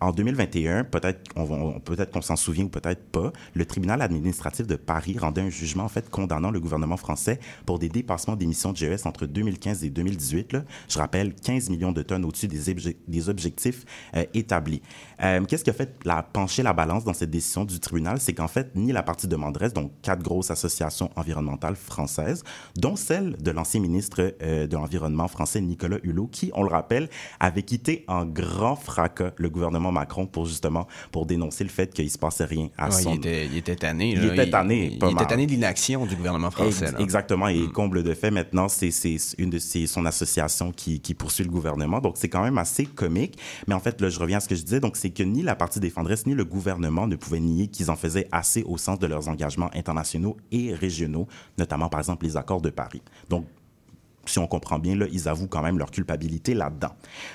En 0.00 0.10
2021, 0.12 0.84
peut-être 0.84 1.20
on, 1.36 1.80
peut-être 1.80 2.10
qu'on 2.10 2.22
s'en 2.22 2.36
souvient 2.36 2.64
ou 2.64 2.68
peut-être 2.68 3.04
pas, 3.10 3.32
le 3.54 3.64
tribunal 3.64 4.02
administratif 4.02 4.66
de 4.66 4.76
Paris 4.76 5.16
rendait 5.18 5.42
un 5.42 5.50
jugement 5.50 5.84
en 5.84 5.88
fait 5.88 6.10
condamnant 6.10 6.50
le 6.50 6.60
gouvernement 6.60 6.96
français 6.96 7.38
pour 7.66 7.78
des 7.78 7.88
dépassements 7.88 8.36
d'émissions 8.36 8.72
de 8.72 8.76
GES 8.76 9.06
entre 9.12 9.26
2015 9.26 9.84
et 9.84 9.90
2018. 9.90 10.52
là. 10.54 10.64
Je 10.88 10.98
rappelle, 10.98 11.34
15 11.34 11.68
millions 11.68 11.92
de 11.92 12.00
tonnes 12.02 12.24
au-dessus 12.24 12.48
des, 12.48 12.72
obje- 12.72 12.96
des 13.06 13.28
objectifs 13.28 13.84
euh, 14.16 14.24
établis. 14.32 14.80
Euh, 15.22 15.44
Qu'est-ce 15.44 15.64
qui 15.64 15.70
a 15.70 15.74
fait 15.74 15.94
la, 16.04 16.22
pencher 16.22 16.62
la 16.62 16.72
balance 16.72 17.04
dans 17.04 17.12
cette 17.12 17.30
décision 17.30 17.64
du 17.64 17.78
tribunal? 17.78 18.18
C'est 18.20 18.32
qu'en 18.32 18.48
fait, 18.48 18.74
ni 18.74 18.90
la 18.92 19.02
partie 19.02 19.28
demanderesse, 19.28 19.74
donc 19.74 19.92
quatre 20.00 20.22
grosses 20.22 20.50
associations 20.50 21.10
environnementales 21.16 21.76
françaises, 21.76 22.42
dont 22.76 22.96
celle 22.96 23.36
de 23.36 23.50
l'ancien 23.50 23.80
ministre 23.80 24.34
euh, 24.42 24.66
de 24.66 24.74
l'Environnement 24.76 25.28
français 25.28 25.60
Nicolas 25.60 25.98
Hulot, 26.02 26.28
qui, 26.28 26.50
on 26.54 26.62
le 26.62 26.70
rappelle, 26.70 27.08
avait 27.38 27.62
quitté 27.62 28.04
en 28.08 28.24
grand 28.24 28.76
fracas 28.76 29.32
le 29.36 29.50
gouvernement 29.50 29.92
Macron 29.92 30.26
pour 30.26 30.46
justement 30.46 30.86
pour 31.10 31.26
dénoncer 31.26 31.64
le 31.64 31.70
fait 31.70 31.92
qu'il 31.92 32.10
se 32.10 32.18
passait 32.18 32.44
rien 32.46 32.70
à 32.78 32.86
Ouais, 32.88 33.02
son 33.02 33.12
il, 33.14 33.18
était, 33.18 33.46
il 33.46 33.56
était 33.58 33.76
tanné. 33.76 34.12
Il 34.12 34.20
là. 34.26 34.32
était 34.34 34.50
tanné, 34.50 34.86
Il, 34.86 34.98
il 35.04 35.12
était 35.12 35.26
tanné 35.26 35.46
de 35.46 35.50
l'inaction 35.52 36.06
du 36.06 36.16
gouvernement 36.16 36.50
français. 36.50 36.84
Ex- 36.86 36.92
là. 36.92 37.00
Exactement. 37.00 37.48
Et 37.48 37.68
comble 37.72 38.02
de 38.02 38.14
fait, 38.14 38.30
maintenant, 38.30 38.68
c'est 38.68 38.90
c'est 39.02 39.34
une 39.38 39.50
de 39.50 39.58
ces, 39.58 39.86
son 39.86 40.06
association 40.06 40.72
qui, 40.72 41.00
qui 41.00 41.14
poursuit 41.14 41.44
le 41.44 41.50
gouvernement. 41.50 42.00
Donc, 42.00 42.16
c'est 42.16 42.28
quand 42.28 42.42
même 42.42 42.58
assez 42.58 42.86
comique. 42.86 43.38
Mais 43.66 43.74
en 43.74 43.80
fait, 43.80 44.00
là, 44.00 44.08
je 44.08 44.18
reviens 44.18 44.38
à 44.38 44.40
ce 44.40 44.48
que 44.48 44.54
je 44.54 44.62
disais. 44.62 44.80
Donc, 44.80 44.96
c'est 44.96 45.10
que 45.10 45.22
ni 45.22 45.42
la 45.42 45.56
partie 45.56 45.80
défendresse, 45.80 46.26
ni 46.26 46.34
le 46.34 46.44
gouvernement 46.44 47.06
ne 47.06 47.16
pouvaient 47.16 47.40
nier 47.40 47.68
qu'ils 47.68 47.90
en 47.90 47.96
faisaient 47.96 48.28
assez 48.32 48.62
au 48.64 48.78
sens 48.78 48.98
de 48.98 49.06
leurs 49.06 49.28
engagements 49.28 49.70
internationaux 49.74 50.36
et 50.50 50.74
régionaux, 50.74 51.26
notamment, 51.58 51.88
par 51.88 52.00
exemple, 52.00 52.24
les 52.24 52.36
accords 52.36 52.62
de 52.62 52.70
Paris. 52.70 53.02
Donc, 53.28 53.46
si 54.26 54.38
on 54.38 54.46
comprend 54.46 54.78
bien, 54.78 54.96
là, 54.96 55.06
ils 55.10 55.28
avouent 55.28 55.48
quand 55.48 55.62
même 55.62 55.78
leur 55.78 55.90
culpabilité 55.90 56.54
là-dedans. 56.54 56.94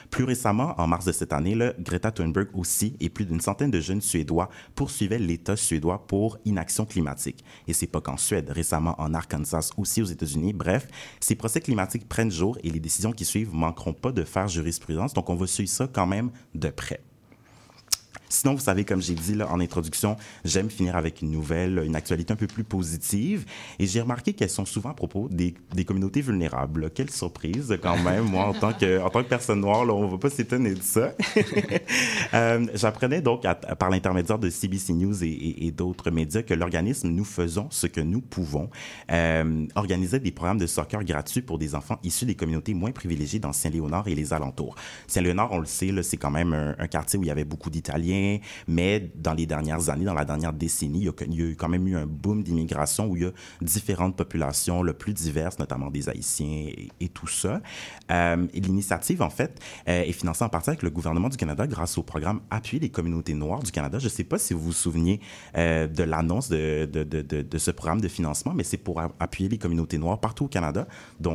Plus 0.10 0.24
récemment, 0.24 0.74
en 0.78 0.88
mars 0.88 1.06
de 1.06 1.12
cette 1.12 1.34
année, 1.34 1.58
Greta 1.80 2.12
Thunberg 2.12 2.50
aussi 2.54 2.96
et 3.00 3.10
plus 3.10 3.26
d'une 3.26 3.42
centaine 3.42 3.72
de 3.72 3.80
jeunes 3.80 4.02
Suédois 4.02 4.50
poursuivaient 4.76 5.20
l'État 5.20 5.56
suédois 5.56 6.06
pour 6.08 6.38
inaction 6.46 6.86
climatique. 6.86 7.44
Et 7.68 7.74
c'est 7.74 7.88
pas 7.88 8.02
qu'en 8.02 8.18
Suède, 8.18 8.50
récemment 8.50 8.96
en 9.00 9.14
Arkansas, 9.14 9.72
aussi 9.78 10.02
aux 10.02 10.06
États-Unis. 10.06 10.54
Bref, 10.54 10.88
ces 11.20 11.36
procès 11.36 11.62
climatiques 11.62 12.08
prennent 12.08 12.32
jour 12.32 12.58
et 12.64 12.70
les 12.70 12.80
décisions 12.80 13.12
qui 13.12 13.26
suivent 13.26 13.54
manqueront 13.54 13.94
pas 13.94 14.12
de 14.12 14.24
faire 14.24 14.48
jurisprudence. 14.48 15.14
Donc, 15.14 15.30
on 15.30 15.36
va 15.36 15.48
suivre 15.48 15.70
ça 15.70 15.88
quand 15.88 16.08
même 16.08 16.32
de 16.56 16.70
près. 16.70 17.02
Sinon, 18.30 18.56
vous 18.56 18.62
savez, 18.62 18.84
comme 18.84 19.02
j'ai 19.02 19.14
dit 19.14 19.36
là, 19.36 19.50
en 19.52 19.60
introduction, 19.60 20.18
j'aime 20.44 20.70
finir 20.70 20.96
avec 20.96 21.22
une 21.22 21.32
nouvelle, 21.32 21.82
une 21.86 21.96
actualité 21.96 22.34
un 22.34 22.36
peu 22.36 22.48
plus 22.48 22.64
positive. 22.64 23.46
Et 23.80 23.86
j'ai 23.86 24.02
remarqué 24.02 24.34
qu'elles 24.34 24.50
sont 24.50 24.66
souvent 24.66 24.90
à 24.90 24.94
propos 24.94 25.30
des, 25.30 25.54
communautés 25.86 26.22
vulnérables. 26.22 26.90
Quelle 26.92 27.10
surprise, 27.10 27.78
quand 27.82 27.98
même, 28.04 28.26
moi, 28.26 28.46
en 28.46 28.54
tant 28.54 28.74
que, 28.74 29.00
personne 29.24 29.62
noire, 29.62 29.84
on 29.84 30.06
ne 30.06 30.12
va 30.12 30.18
pas 30.18 30.30
s'étonner 30.30 30.74
de 30.74 30.82
ça. 30.82 31.14
Euh, 32.34 32.66
J'apprenais 32.74 33.22
donc, 33.22 33.44
par 33.80 33.90
l'intermédiaire 33.90 34.38
de 34.38 34.50
CBC 34.50 34.94
News 34.94 35.24
et, 35.24 35.72
d'autres 35.72 36.12
médias, 36.12 36.42
que 36.42 36.54
l'organisme 36.54 37.10
Nous 37.10 37.24
faisons 37.24 37.68
ce 37.70 37.88
que 37.88 38.02
nous 38.02 38.22
pouvons 38.22 38.70
euh, 39.12 39.66
organisait 39.76 40.20
des 40.20 40.32
programmes 40.32 40.58
de 40.58 40.68
soccer 40.68 41.04
gratuits 41.04 41.42
pour 41.42 41.58
des 41.58 41.76
enfants 41.76 42.00
issus 42.04 42.26
des 42.26 42.36
communautés 42.36 42.74
moins 42.74 42.92
privilégiées 42.92 43.40
dans 43.40 43.54
Saint-Léonard 43.54 44.08
et 44.08 44.16
les 44.16 44.34
alentours. 44.34 44.76
Saint-Léonard, 45.08 45.52
on 45.52 45.60
le 45.60 45.66
sait, 45.66 45.92
c'est 46.04 46.18
quand 46.18 46.32
même 46.32 46.76
un 46.78 46.88
quartier 46.88 47.18
où 47.18 47.24
il 47.24 47.28
y 47.28 47.32
avait 47.32 47.46
beaucoup 47.46 47.70
d'Italiens, 47.70 48.17
mais 48.68 49.12
dans 49.16 49.34
les 49.34 49.46
dernières 49.46 49.90
années, 49.90 50.06
dans 50.06 50.14
la 50.14 50.26
dernière 50.26 50.54
décennie, 50.54 51.00
il 51.00 51.06
y 51.06 51.10
a, 51.10 51.14
il 51.28 51.36
y 51.36 51.42
a 51.42 51.46
eu 51.52 51.56
quand 51.56 51.70
même 51.70 51.88
eu 51.88 51.96
un 51.96 52.06
boom 52.06 52.44
d'immigration 52.44 53.08
où 53.08 53.16
il 53.16 53.24
y 53.24 53.26
a 53.26 53.32
différentes 53.62 54.16
populations, 54.16 54.82
le 54.84 54.94
plus 54.94 55.14
diverses, 55.14 55.60
notamment 55.60 55.90
des 55.92 56.10
Haïtiens 56.10 56.48
et, 56.48 56.90
et 57.00 57.10
tout 57.10 57.28
ça. 57.28 57.62
Euh, 58.12 58.46
L'initiative, 58.54 59.22
en 59.22 59.30
fait, 59.30 59.60
euh, 59.88 60.04
est 60.04 60.12
financée 60.12 60.44
en 60.44 60.50
partie 60.50 60.70
avec 60.70 60.84
le 60.84 60.90
gouvernement 60.90 61.30
du 61.30 61.38
Canada 61.38 61.66
grâce 61.68 61.98
au 61.98 62.04
programme 62.04 62.42
Appuyer 62.50 62.80
les 62.80 62.90
communautés 62.90 63.34
noires 63.34 63.64
du 63.64 63.72
Canada. 63.72 64.00
Je 64.00 64.06
ne 64.06 64.10
sais 64.10 64.24
pas 64.24 64.38
si 64.38 64.54
vous 64.54 64.62
vous 64.62 64.74
souvenez 64.74 65.20
euh, 65.58 65.88
de 65.88 66.04
l'annonce 66.04 66.50
de, 66.50 66.86
de, 66.92 67.04
de, 67.04 67.22
de, 67.22 67.42
de 67.42 67.58
ce 67.58 67.72
programme 67.72 68.02
de 68.02 68.08
financement, 68.08 68.54
mais 68.54 68.64
c'est 68.64 68.78
pour 68.78 69.02
appuyer 69.20 69.50
les 69.50 69.58
communautés 69.58 69.98
noires 69.98 70.20
partout 70.20 70.46
au 70.46 70.48
Canada. 70.48 70.88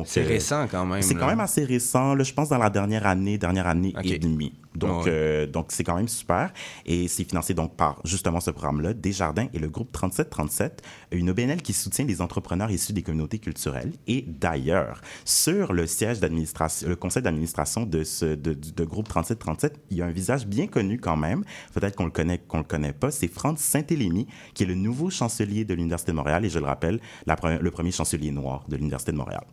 C'est 0.05 0.23
récent 0.23 0.67
quand 0.69 0.85
même. 0.85 1.01
c'est 1.01 1.15
quand 1.15 1.27
même 1.27 1.39
assez 1.39 1.63
récent, 1.63 2.15
là, 2.15 2.23
je 2.23 2.33
pense 2.33 2.49
dans 2.49 2.57
la 2.57 2.69
dernière 2.69 3.05
année, 3.07 3.37
dernière 3.37 3.67
année 3.67 3.93
et 4.03 4.19
demie. 4.19 4.53
Donc, 4.75 5.05
ouais. 5.05 5.11
euh, 5.11 5.45
donc 5.47 5.67
c'est 5.69 5.83
quand 5.83 5.95
même 5.95 6.07
super. 6.07 6.51
Et 6.85 7.07
c'est 7.07 7.23
financé 7.23 7.53
donc 7.53 7.75
par 7.75 7.99
justement 8.05 8.39
ce 8.39 8.51
programme-là, 8.51 8.93
Desjardins 8.93 9.47
et 9.53 9.59
le 9.59 9.69
groupe 9.69 9.91
3737, 9.91 10.81
une 11.11 11.29
OBNL 11.29 11.61
qui 11.61 11.73
soutient 11.73 12.05
les 12.05 12.21
entrepreneurs 12.21 12.71
issus 12.71 12.93
des 12.93 13.03
communautés 13.03 13.39
culturelles. 13.39 13.91
Et 14.07 14.23
d'ailleurs, 14.27 15.01
sur 15.25 15.73
le 15.73 15.87
siège 15.87 16.19
d'administration, 16.19 16.87
le 16.87 16.95
conseil 16.95 17.23
d'administration 17.23 17.85
de 17.85 18.03
ce 18.03 18.25
de, 18.35 18.53
de 18.53 18.83
groupe 18.85 19.07
3737, 19.07 19.79
il 19.91 19.97
y 19.97 20.01
a 20.01 20.05
un 20.05 20.11
visage 20.11 20.47
bien 20.47 20.67
connu 20.67 20.99
quand 20.99 21.17
même. 21.17 21.43
Peut-être 21.73 21.95
qu'on 21.95 22.05
le 22.05 22.11
connaît, 22.11 22.39
qu'on 22.39 22.57
le 22.59 22.63
connaît 22.63 22.93
pas. 22.93 23.11
C'est 23.11 23.27
Franz 23.27 23.61
Saint-Élémy, 23.61 24.27
qui 24.53 24.63
est 24.63 24.67
le 24.67 24.75
nouveau 24.75 25.09
chancelier 25.09 25.65
de 25.65 25.73
l'Université 25.73 26.11
de 26.11 26.17
Montréal 26.17 26.45
et 26.45 26.49
je 26.49 26.59
le 26.59 26.65
rappelle, 26.65 26.99
la, 27.25 27.35
pre- 27.35 27.59
le 27.59 27.71
premier 27.71 27.91
chancelier 27.91 28.31
noir 28.31 28.65
de 28.67 28.75
l'Université 28.75 29.11
de 29.11 29.17
Montréal. 29.17 29.43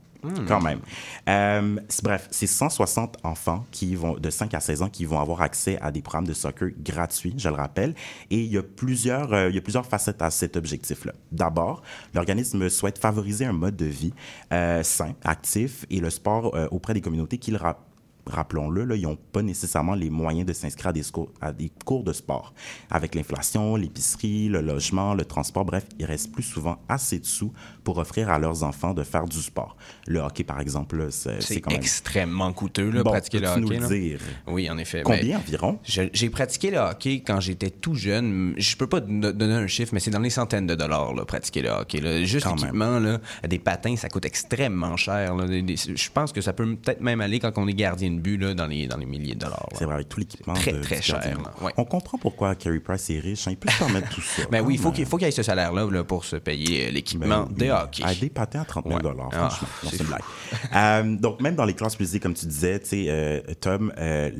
Quand 0.46 0.60
même. 0.60 0.80
Euh, 1.28 1.76
bref, 2.02 2.28
c'est 2.30 2.46
160 2.46 3.18
enfants 3.24 3.64
qui 3.70 3.94
vont, 3.94 4.14
de 4.14 4.30
5 4.30 4.54
à 4.54 4.60
16 4.60 4.82
ans 4.82 4.88
qui 4.88 5.04
vont 5.04 5.18
avoir 5.18 5.42
accès 5.42 5.78
à 5.80 5.90
des 5.90 6.02
programmes 6.02 6.26
de 6.26 6.32
soccer 6.32 6.70
gratuits, 6.78 7.34
je 7.38 7.48
le 7.48 7.54
rappelle. 7.54 7.94
Et 8.30 8.38
il 8.40 8.52
y 8.52 8.58
a 8.58 8.62
plusieurs, 8.62 9.32
euh, 9.32 9.48
il 9.48 9.54
y 9.54 9.58
a 9.58 9.62
plusieurs 9.62 9.86
facettes 9.86 10.22
à 10.22 10.30
cet 10.30 10.56
objectif-là. 10.56 11.12
D'abord, 11.32 11.82
l'organisme 12.14 12.68
souhaite 12.68 12.98
favoriser 12.98 13.44
un 13.44 13.52
mode 13.52 13.76
de 13.76 13.86
vie 13.86 14.12
euh, 14.52 14.82
sain, 14.82 15.14
actif 15.24 15.86
et 15.90 16.00
le 16.00 16.10
sport 16.10 16.54
auprès 16.70 16.94
des 16.94 17.00
communautés 17.00 17.38
qui 17.38 17.50
le 17.50 17.56
rappellent 17.56 17.89
rappelons-le, 18.30 18.84
là, 18.84 18.96
ils 18.96 19.02
n'ont 19.02 19.16
pas 19.32 19.42
nécessairement 19.42 19.94
les 19.94 20.10
moyens 20.10 20.46
de 20.46 20.52
s'inscrire 20.52 20.88
à 20.88 20.92
des, 20.92 21.02
sco- 21.02 21.30
à 21.40 21.52
des 21.52 21.70
cours 21.84 22.04
de 22.04 22.12
sport. 22.12 22.54
Avec 22.90 23.14
l'inflation, 23.14 23.76
l'épicerie, 23.76 24.48
le 24.48 24.60
logement, 24.60 25.14
le 25.14 25.24
transport, 25.24 25.64
bref, 25.64 25.84
il 25.98 26.04
reste 26.06 26.32
plus 26.32 26.42
souvent 26.42 26.78
assez 26.88 27.18
de 27.18 27.26
sous 27.26 27.52
pour 27.84 27.98
offrir 27.98 28.30
à 28.30 28.38
leurs 28.38 28.62
enfants 28.64 28.94
de 28.94 29.02
faire 29.02 29.24
du 29.26 29.38
sport. 29.42 29.76
Le 30.06 30.20
hockey, 30.20 30.44
par 30.44 30.60
exemple, 30.60 31.08
c'est 31.10 31.60
quand 31.60 31.70
même... 31.70 31.80
extrêmement 31.80 32.52
coûteux, 32.52 32.90
là, 32.90 33.02
Bon, 33.02 33.10
pratiquer 33.10 33.40
le 33.40 33.48
nous 33.56 33.66
hockey. 33.66 33.76
le 33.76 33.80
là? 33.82 33.88
dire? 33.88 34.20
Oui, 34.46 34.70
en 34.70 34.78
effet. 34.78 35.02
Combien 35.02 35.22
Ben, 35.22 35.36
environ? 35.36 35.78
je- 35.84 36.02
J'ai 36.12 36.30
pratiqué 36.30 36.70
le 36.70 36.78
hockey 36.78 37.22
quand 37.26 37.40
j'étais 37.40 37.70
tout 37.70 37.94
jeune. 37.94 38.54
Je 38.56 38.76
peux 38.76 38.86
pas 38.86 39.00
don- 39.00 39.32
donner 39.32 39.54
un 39.54 39.66
chiffre, 39.66 39.92
mais 39.94 40.00
c'est 40.00 40.10
dans 40.10 40.20
les 40.20 40.30
centaines 40.30 40.66
de 40.66 40.74
dollars, 40.74 41.14
là, 41.14 41.24
pratiquer 41.24 41.62
le 41.62 41.70
hockey. 41.70 42.00
là. 42.00 42.22
Juste 42.24 42.44
Quand 42.44 42.50
même. 42.54 42.60
l'équipement, 42.60 42.98
là, 43.00 43.18
des 43.48 43.58
patins, 43.58 43.96
ça 43.96 44.08
coûte 44.08 44.24
extrêmement 44.24 44.96
cher. 44.96 45.34
là. 45.34 45.46
Je 45.48 46.10
pense 46.12 46.32
que 46.32 46.40
ça 46.40 46.52
peut 46.52 46.76
peut-être 46.76 47.00
même 47.00 47.20
aller 47.20 47.38
quand 47.40 47.52
on 47.56 47.66
est 47.66 47.72
gardien 47.74 48.10
de 48.10 48.19
but 48.20 48.38
là, 48.38 48.54
dans, 48.54 48.66
les, 48.66 48.86
dans 48.86 48.96
les 48.96 49.06
milliers 49.06 49.34
de 49.34 49.40
dollars. 49.40 49.68
C'est 49.76 49.84
vrai, 49.84 49.94
avec 49.94 50.08
tout 50.08 50.20
l'équipement. 50.20 50.54
Très, 50.54 50.72
de- 50.72 50.80
très 50.80 51.02
cher. 51.02 51.20
Ouais. 51.60 51.72
On 51.76 51.84
comprend 51.84 52.18
pourquoi 52.18 52.54
Carey 52.54 52.80
Price 52.80 53.10
est 53.10 53.18
riche. 53.18 53.48
hein. 53.48 53.52
Il 53.52 53.56
peut 53.56 53.70
se 53.70 53.78
permettre 53.78 54.08
tout 54.10 54.20
ça. 54.20 54.42
Ben 54.50 54.62
oui, 54.64 54.74
il 54.74 54.80
faut 54.80 54.90
qu'il 54.92 55.00
même. 55.02 55.10
faut 55.10 55.16
qu'il 55.16 55.26
y 55.26 55.28
ait 55.28 55.32
ce 55.32 55.42
salaire-là 55.42 55.86
là, 55.90 56.04
pour 56.04 56.24
se 56.24 56.36
payer 56.36 56.88
euh, 56.88 56.90
l'équipement 56.90 57.46
Ben 57.50 57.56
de 57.56 57.64
oui. 57.64 57.70
hockey. 57.70 58.02
À 58.04 58.14
des 58.14 58.30
patins 58.30 58.60
à 58.62 58.64
30 58.64 58.86
000 58.86 58.98
Ouais. 59.00 59.12
Ah, 59.32 59.48
franchement. 59.50 59.68
Non, 59.82 59.90
c'est 59.90 59.96
c'est 59.96 60.02
une 60.02 60.06
fou. 60.06 60.12
blague. 60.12 60.74
Euh, 60.74 61.16
donc, 61.16 61.40
même 61.40 61.54
dans 61.54 61.64
les 61.64 61.74
classes 61.74 61.96
plus 61.96 62.18
comme 62.20 62.34
tu 62.34 62.46
disais, 62.46 62.78
tu 62.80 62.86
sais, 62.86 63.04
euh, 63.08 63.40
Tom, 63.60 63.92
euh, 63.98 64.30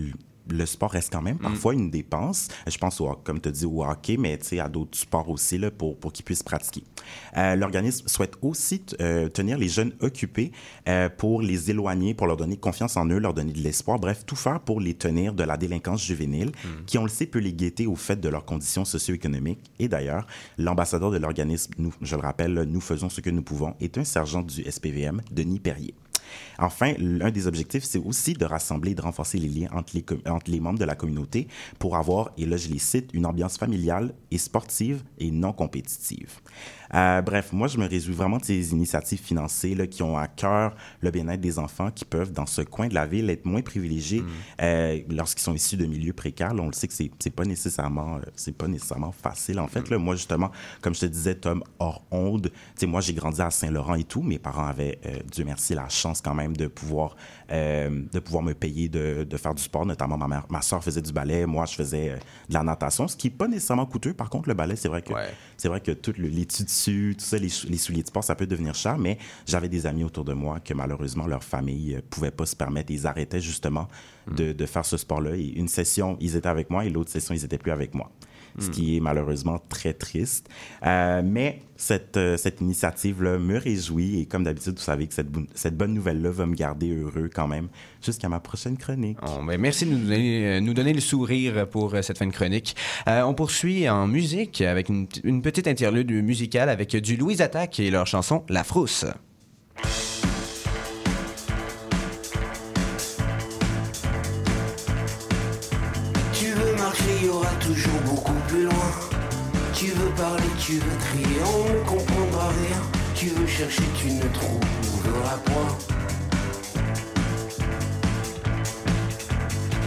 le 0.50 0.66
sport 0.66 0.90
reste 0.90 1.12
quand 1.12 1.23
même 1.23 1.37
Mm. 1.37 1.42
parfois 1.42 1.75
une 1.75 1.90
dépense. 1.90 2.49
Je 2.66 2.76
pense, 2.78 3.00
au, 3.00 3.09
comme 3.25 3.40
tu 3.40 3.50
dit, 3.50 3.64
au 3.66 3.85
hockey, 3.85 4.16
mais 4.16 4.37
tu 4.38 4.47
sais, 4.47 4.61
à 4.61 4.69
d'autres 4.69 4.99
sports 4.99 5.28
aussi 5.28 5.59
là, 5.59 5.71
pour, 5.71 5.97
pour 5.97 6.12
qu'ils 6.12 6.25
puissent 6.25 6.42
pratiquer. 6.42 6.85
Euh, 7.37 7.57
L'organisme 7.57 8.07
souhaite 8.09 8.35
aussi 8.42 8.83
euh, 9.00 9.28
tenir 9.28 9.59
les 9.59 9.69
jeunes 9.69 9.92
occupés 10.00 10.52
euh, 10.88 11.09
pour 11.09 11.42
les 11.42 11.71
éloigner, 11.71 12.14
pour 12.14 12.26
leur 12.26 12.37
donner 12.37 12.57
confiance 12.57 12.97
en 12.97 13.07
eux, 13.07 13.19
leur 13.19 13.35
donner 13.35 13.52
de 13.52 13.61
l'espoir, 13.61 13.99
bref, 13.99 14.25
tout 14.26 14.37
faire 14.37 14.61
pour 14.61 14.80
les 14.80 14.95
tenir 14.95 15.33
de 15.35 15.42
la 15.45 15.57
délinquance 15.57 16.04
juvénile, 16.04 16.50
Mm. 16.50 16.85
qui, 16.87 16.99
on 16.99 17.02
le 17.04 17.09
sait, 17.09 17.26
peut 17.26 17.38
les 17.38 17.52
guetter 17.52 17.87
au 17.87 17.97
fait 17.97 18.21
de 18.21 18.28
leurs 18.28 18.45
conditions 18.45 18.85
socio-économiques. 18.85 19.61
Et 19.78 19.88
d'ailleurs, 19.88 20.26
l'ambassadeur 20.59 21.11
de 21.11 21.19
l'organisme, 21.19 21.73
nous, 21.78 21.92
je 22.02 22.16
le 22.16 22.23
rappelle, 22.23 22.54
nous 22.69 22.80
faisons 22.80 23.09
ce 23.09 23.21
que 23.21 23.30
nous 23.30 23.42
pouvons, 23.42 23.75
est 23.80 23.99
un 23.99 24.04
sergent 24.04 24.42
du 24.42 24.62
SPVM, 24.71 25.23
Denis 25.30 25.61
Perrier. 25.61 25.95
Enfin, 26.58 26.94
l'un 26.99 27.30
des 27.30 27.46
objectifs, 27.46 27.84
c'est 27.84 27.99
aussi 27.99 28.34
de 28.34 28.44
rassembler 28.44 28.92
et 28.92 28.94
de 28.94 29.02
renforcer 29.02 29.38
les 29.38 29.49
liens 29.49 29.68
entre 29.72 30.50
les, 30.50 30.60
membres 30.60 30.78
de 30.78 30.84
la 30.84 30.94
communauté 30.94 31.49
pour 31.78 31.96
avoir, 31.96 32.30
et 32.37 32.46
là 32.46 32.56
je 32.56 32.68
les 32.68 32.78
cite, 32.78 33.10
une 33.12 33.26
ambiance 33.26 33.56
familiale 33.56 34.14
et 34.30 34.38
sportive 34.38 35.02
et 35.18 35.30
non 35.30 35.52
compétitive. 35.52 36.40
Euh, 36.94 37.23
bref, 37.23 37.52
moi 37.52 37.68
je 37.68 37.78
me 37.78 37.87
réjouis 37.87 38.14
vraiment 38.14 38.38
de 38.38 38.44
ces 38.44 38.73
initiatives 38.73 39.20
financées 39.20 39.75
là, 39.75 39.87
qui 39.87 40.02
ont 40.02 40.16
à 40.18 40.26
cœur 40.26 40.75
le 41.00 41.11
bien-être 41.11 41.40
des 41.40 41.59
enfants 41.59 41.90
qui 41.90 42.04
peuvent, 42.04 42.32
dans 42.32 42.47
ce 42.47 42.62
coin 42.62 42.88
de 42.88 42.94
la 42.94 43.06
ville, 43.06 43.30
être 43.30 43.44
moins 43.44 43.62
privilégiés 43.62 44.25
euh, 44.61 44.99
lorsqu'ils 45.09 45.42
sont 45.42 45.54
issus 45.54 45.76
de 45.76 45.87
milieux 45.87 46.12
précaires. 46.12 46.52
Là, 46.54 46.62
on 46.62 46.66
le 46.66 46.73
sait 46.73 46.88
que 46.88 46.94
c'est 46.94 47.11
c'est 47.20 47.30
pas 47.30 47.44
nécessairement 47.44 48.16
euh, 48.16 48.20
c'est 48.35 48.56
pas 48.56 48.66
nécessairement 48.68 49.12
facile. 49.12 49.61
En 49.61 49.68
fait, 49.68 49.88
là, 49.90 49.99
moi 49.99 50.16
justement, 50.16 50.50
comme 50.80 50.94
je 50.94 51.00
te 51.00 51.06
disais, 51.06 51.35
Tom, 51.37 51.62
hors 51.78 52.02
onde, 52.11 52.49
tu 52.50 52.52
sais, 52.76 52.87
moi 52.87 53.00
j'ai 53.00 53.14
grandi 53.14 53.40
à 53.40 53.50
Saint-Laurent 53.50 53.94
et 53.94 54.04
tout. 54.04 54.23
Mes 54.23 54.38
parents 54.38 54.66
avaient, 54.66 54.99
Dieu 55.30 55.44
merci, 55.44 55.75
la 55.75 55.88
chance 55.88 56.20
quand 56.20 56.35
même 56.35 56.56
de 56.56 56.66
pouvoir 56.66 57.16
de 57.50 58.18
pouvoir 58.20 58.42
me 58.44 58.52
payer 58.54 58.88
de, 58.88 59.25
de 59.28 59.37
faire 59.37 59.54
du 59.54 59.62
sport. 59.62 59.85
Notamment, 59.85 60.16
ma 60.16 60.28
mère, 60.28 60.47
ma 60.50 60.62
soeur 60.62 60.82
faisait 60.85 61.02
du 61.02 61.12
ballet, 61.12 61.47
moi 61.47 61.66
je 61.66 61.75
faisais 61.75 62.11
de 62.49 62.54
la 62.54 62.62
natation, 62.62 63.09
ce 63.09 63.16
qui 63.16 63.26
est 63.28 63.30
pas 63.30 63.49
nécessairement 63.49 63.87
coûteux. 63.87 64.12
Par 64.14 64.30
contre, 64.30 64.49
le 64.49 64.54
ballet, 64.54 64.76
c'est 64.76 64.88
vrai 64.88 65.02
que 65.02 65.12
Ouais. 65.12 65.35
c'est 65.56 65.68
vrai 65.68 65.80
que 65.80 65.90
tout 65.90 66.12
le, 66.16 66.28
tout 66.84 67.14
ça, 67.18 67.38
les, 67.38 67.49
sou- 67.49 67.66
les 67.68 67.76
souliers 67.76 68.02
de 68.02 68.08
sport, 68.08 68.25
ça 68.25 68.34
peut 68.34 68.46
devenir 68.46 68.75
cher, 68.75 68.96
mais 68.99 69.18
j'avais 69.46 69.68
des 69.68 69.87
amis 69.87 70.04
autour 70.04 70.25
de 70.25 70.32
moi 70.32 70.60
que 70.60 70.72
malheureusement 70.75 71.26
leur 71.26 71.42
famille 71.44 71.94
ne 71.96 72.00
pouvait 72.00 72.30
pas 72.30 72.46
se 72.46 72.56
permettre. 72.56 72.90
Ils 72.92 73.06
arrêtaient 73.06 73.40
justement 73.40 73.88
de, 74.30 74.52
de 74.52 74.66
faire 74.66 74.84
ce 74.84 74.96
sport-là. 74.96 75.37
Et 75.37 75.49
une 75.58 75.68
session, 75.68 76.16
ils 76.20 76.37
étaient 76.37 76.49
avec 76.49 76.70
moi 76.70 76.84
et 76.84 76.90
l'autre 76.90 77.10
session, 77.10 77.34
ils 77.34 77.44
étaient 77.44 77.58
plus 77.58 77.72
avec 77.72 77.94
moi. 77.94 78.10
Ce 78.61 78.71
qui 78.71 78.97
est 78.97 79.00
malheureusement 79.00 79.61
très 79.69 79.93
triste. 79.93 80.49
Euh, 80.87 81.23
mais 81.25 81.61
cette, 81.76 82.17
euh, 82.17 82.37
cette 82.37 82.61
initiative-là 82.61 83.38
me 83.38 83.59
réjouit 83.59 84.21
et 84.21 84.26
comme 84.26 84.45
d'habitude, 84.45 84.75
vous 84.76 84.85
savez 84.85 85.07
que 85.07 85.14
cette, 85.14 85.29
cette 85.55 85.76
bonne 85.76 85.95
nouvelle-là 85.95 86.31
va 86.31 86.47
me 86.47 86.55
garder 86.55 86.95
heureux 86.95 87.31
quand 87.35 87.49
même 87.49 87.69
jusqu'à 88.05 88.29
ma 88.29 88.40
prochaine 88.40 88.76
chronique. 88.76 89.19
Bon, 89.25 89.45
ben, 89.45 89.61
merci 89.61 89.87
de 89.87 89.93
nous 89.93 90.07
donner, 90.75 90.90
euh, 90.90 90.95
le 90.95 91.00
sourire 91.00 91.69
pour 91.69 91.95
cette 92.02 92.19
fin 92.19 92.26
de 92.26 92.33
chronique. 92.33 92.76
On 93.07 93.35
poursuit 93.35 93.88
en 93.88 94.07
musique 94.07 94.61
avec 94.61 94.88
une, 94.88 95.07
petite 95.43 95.67
interlude 95.67 96.11
musicale 96.11 96.69
avec 96.69 96.95
du 96.97 97.17
Louise 97.17 97.40
Attaque 97.40 97.81
et 97.81 97.90
leur 97.90 98.07
chanson 98.07 98.45
La 98.49 98.64
Frousse. 98.64 99.07
Tu 110.71 110.77
veux 110.77 110.99
crier, 110.99 111.41
on 111.43 111.65
ne 111.75 111.81
comprendra 111.85 112.49
rien. 112.49 112.81
Tu 113.17 113.27
veux 113.27 113.47
chercher, 113.47 113.83
tu 113.99 114.12
ne 114.12 114.23
trouveras 114.39 115.39
point. 115.45 115.77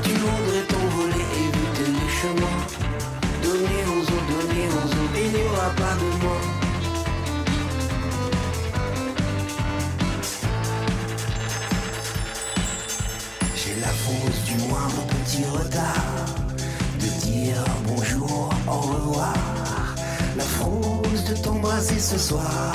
Tu 0.04 0.10
voudrais 0.10 0.66
t'envoler, 0.68 1.25
éviter 1.46 1.88
les 2.00 2.10
chemins. 2.20 2.62
Donner 3.44 3.84
aux 3.96 4.02
autres, 4.02 4.30
donner 4.34 4.68
aux 4.68 4.90
autres, 5.00 5.20
il 5.24 5.32
n'y 5.32 5.48
aura 5.48 5.70
pas 5.70 5.96
de 6.02 6.24
moi. 6.24 6.52
T'embrasser 21.84 22.00
ce 22.00 22.18
soir 22.18 22.74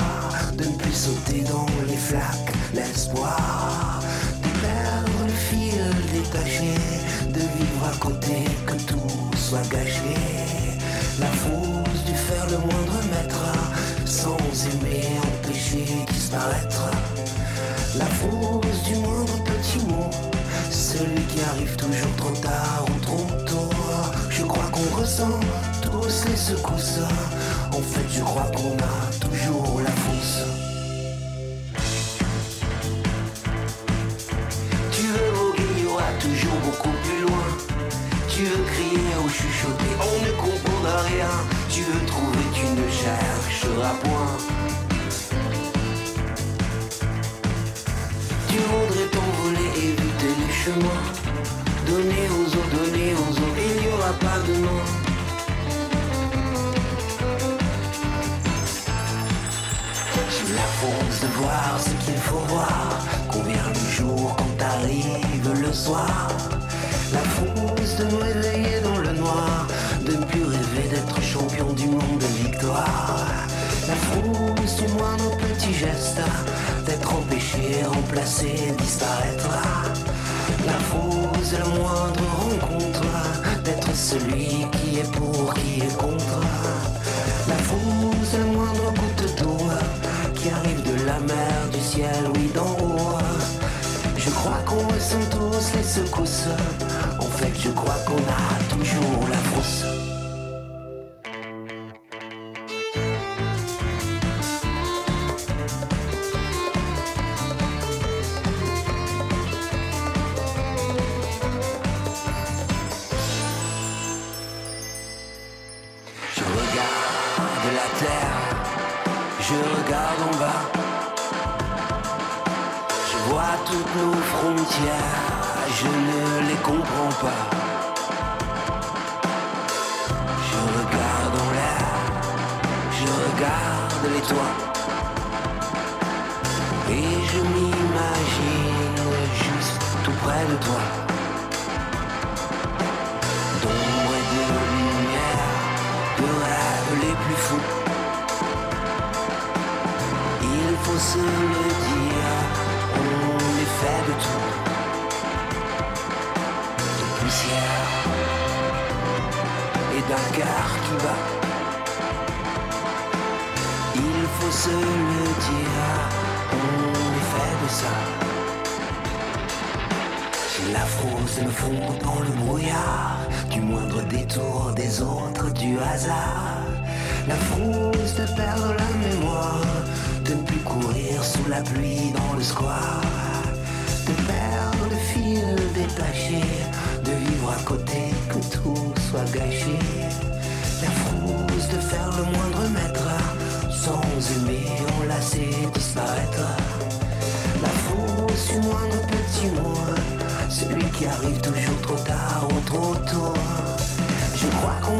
De 0.53 0.65
ne 0.65 0.75
plus 0.75 0.93
sauter 0.93 1.41
dans 1.41 1.65
les 1.87 1.95
flaques. 1.95 2.53
L'espoir 2.73 4.01
de 4.43 4.49
perdre 4.61 5.25
le 5.25 5.33
fil 5.33 5.83
détaché 6.13 6.73
De 7.29 7.39
vivre 7.39 7.85
à 7.91 7.97
côté, 7.97 8.45
que 8.65 8.73
tout 8.83 9.37
soit 9.37 9.67
gâché. 9.69 10.15
La 11.19 11.27
fausse 11.27 12.03
du 12.05 12.13
faire 12.13 12.45
le 12.49 12.57
moindre 12.57 12.99
mètre 13.11 13.53
Sans 14.05 14.37
aimer, 14.71 15.05
empêcher 15.23 15.85
disparaître. 16.11 16.91
La 17.97 18.05
fausse 18.05 18.83
du 18.87 18.95
moindre 18.95 19.43
petit 19.43 19.85
mot 19.87 20.09
Celui 20.69 21.21
qui 21.23 21.41
arrive 21.41 21.75
toujours 21.75 22.15
trop 22.17 22.35
tard 22.41 22.85
ou 22.89 22.99
trop 22.99 23.27
tôt. 23.45 23.69
Je 24.29 24.43
crois 24.43 24.69
qu'on 24.71 25.01
ressent 25.01 25.39
tous 25.81 26.25
les 26.29 26.37
secousses 26.37 26.99
En 27.79 27.81
fait 27.81 28.09
je 28.13 28.19
crois 28.19 28.51
qu'on 28.57 28.75
a 28.75 29.25
toujours 29.25 29.79
la 29.81 29.89
fausse 29.89 30.43
Tu 34.91 35.03
veux 35.03 35.31
voguer, 35.31 35.63
il 35.77 35.83
y 35.83 35.87
aura 35.87 36.11
toujours 36.19 36.59
beaucoup 36.65 36.93
plus 37.05 37.21
loin 37.21 37.47
Tu 38.27 38.43
veux 38.43 38.63
crier 38.65 39.15
ou 39.23 39.29
chuchoter, 39.29 39.93
on 40.01 40.25
ne 40.25 40.31
comprendra 40.31 41.03
rien 41.03 41.31
Tu 41.69 41.83
veux 41.83 42.05
trouver, 42.05 42.43
tu 42.53 42.65
ne 42.65 42.85
chercheras 42.91 43.93
point 44.03 44.35
Tu 48.49 48.57
voudrais 48.57 49.07
t'envoler, 49.07 49.69
éviter 49.77 50.31
les 50.41 50.53
chemins. 50.53 51.03
Donner 51.87 52.27
aux 52.37 52.47
autres, 52.57 52.75
donner 52.75 53.13
aux 53.13 53.31
autres, 53.31 53.61
il 53.69 53.81
n'y 53.81 53.93
aura 53.93 54.11
pas 54.19 54.39
de 54.45 54.53
nom. 54.65 55.08
voir 61.41 61.79
ce 61.79 62.05
qu'il 62.05 62.17
faut 62.17 62.43
voir, 62.47 62.99
combien 63.31 63.63
le 63.73 63.91
jour 63.91 64.35
quand 64.37 64.63
arrive 64.63 65.61
le 65.61 65.73
soir? 65.73 66.27
La 67.13 67.19
fausse 67.19 67.95
de 67.97 68.03
nous 68.05 68.23
éveiller 68.25 68.81
dans 68.81 68.97
le 68.97 69.13
noir, 69.13 69.67
de 70.05 70.13
ne 70.13 70.25
plus 70.25 70.43
rêver 70.43 70.87
d'être 70.91 71.21
champion 71.21 71.71
du 71.73 71.87
monde 71.87 72.19
de 72.19 72.43
victoire. 72.43 73.25
La 73.87 73.95
frousse 73.95 74.75
du 74.75 74.87
moindre 74.93 75.31
petit 75.37 75.73
geste, 75.73 76.21
d'être 76.85 77.11
empêché, 77.13 77.83
remplacé, 77.85 78.73
disparaître. 78.77 79.49
La 80.65 80.79
fausse 80.89 81.51
de 81.51 81.57
la 81.57 81.69
moindre 81.79 82.23
rencontre, 82.43 83.05
d'être 83.63 83.95
celui 83.95 84.67
qui 84.77 84.99
est 84.99 85.11
pour, 85.13 85.53
qui 85.55 85.81
est 85.81 85.97
contre. 85.97 86.39
La 87.47 87.55
fausse 87.55 88.31
de 88.33 88.37
la 88.37 88.45
moindre 88.45 88.93
goutte 88.93 89.41
d'eau 89.41 89.57
qui 90.35 90.49
arrive 90.49 90.81
de 90.83 90.98
la 91.19 91.33
mer, 91.33 91.69
du 91.71 91.79
ciel, 91.79 92.23
oui, 92.35 92.49
d'en 92.53 92.71
haut. 92.83 93.17
Je 94.17 94.29
crois 94.29 94.59
qu'on 94.65 94.87
ressent 94.87 95.17
tous 95.31 95.75
les 95.75 95.83
secousses. 95.83 96.47
En 97.19 97.29
fait, 97.37 97.53
je 97.59 97.69
crois 97.69 97.97
qu'on 98.05 98.17
a 98.17 98.75
toujours 98.75 99.27
la 99.29 99.37
frousse. 99.37 99.98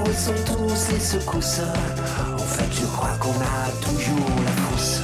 Ressent 0.10 0.34
tous 0.46 0.92
les 0.92 1.00
secousses 1.00 1.62
En 2.34 2.38
fait 2.38 2.72
je 2.74 2.86
crois 2.88 3.16
qu'on 3.20 3.30
a 3.30 3.72
toujours 3.82 4.30
la 4.44 4.52
frousse 4.52 5.02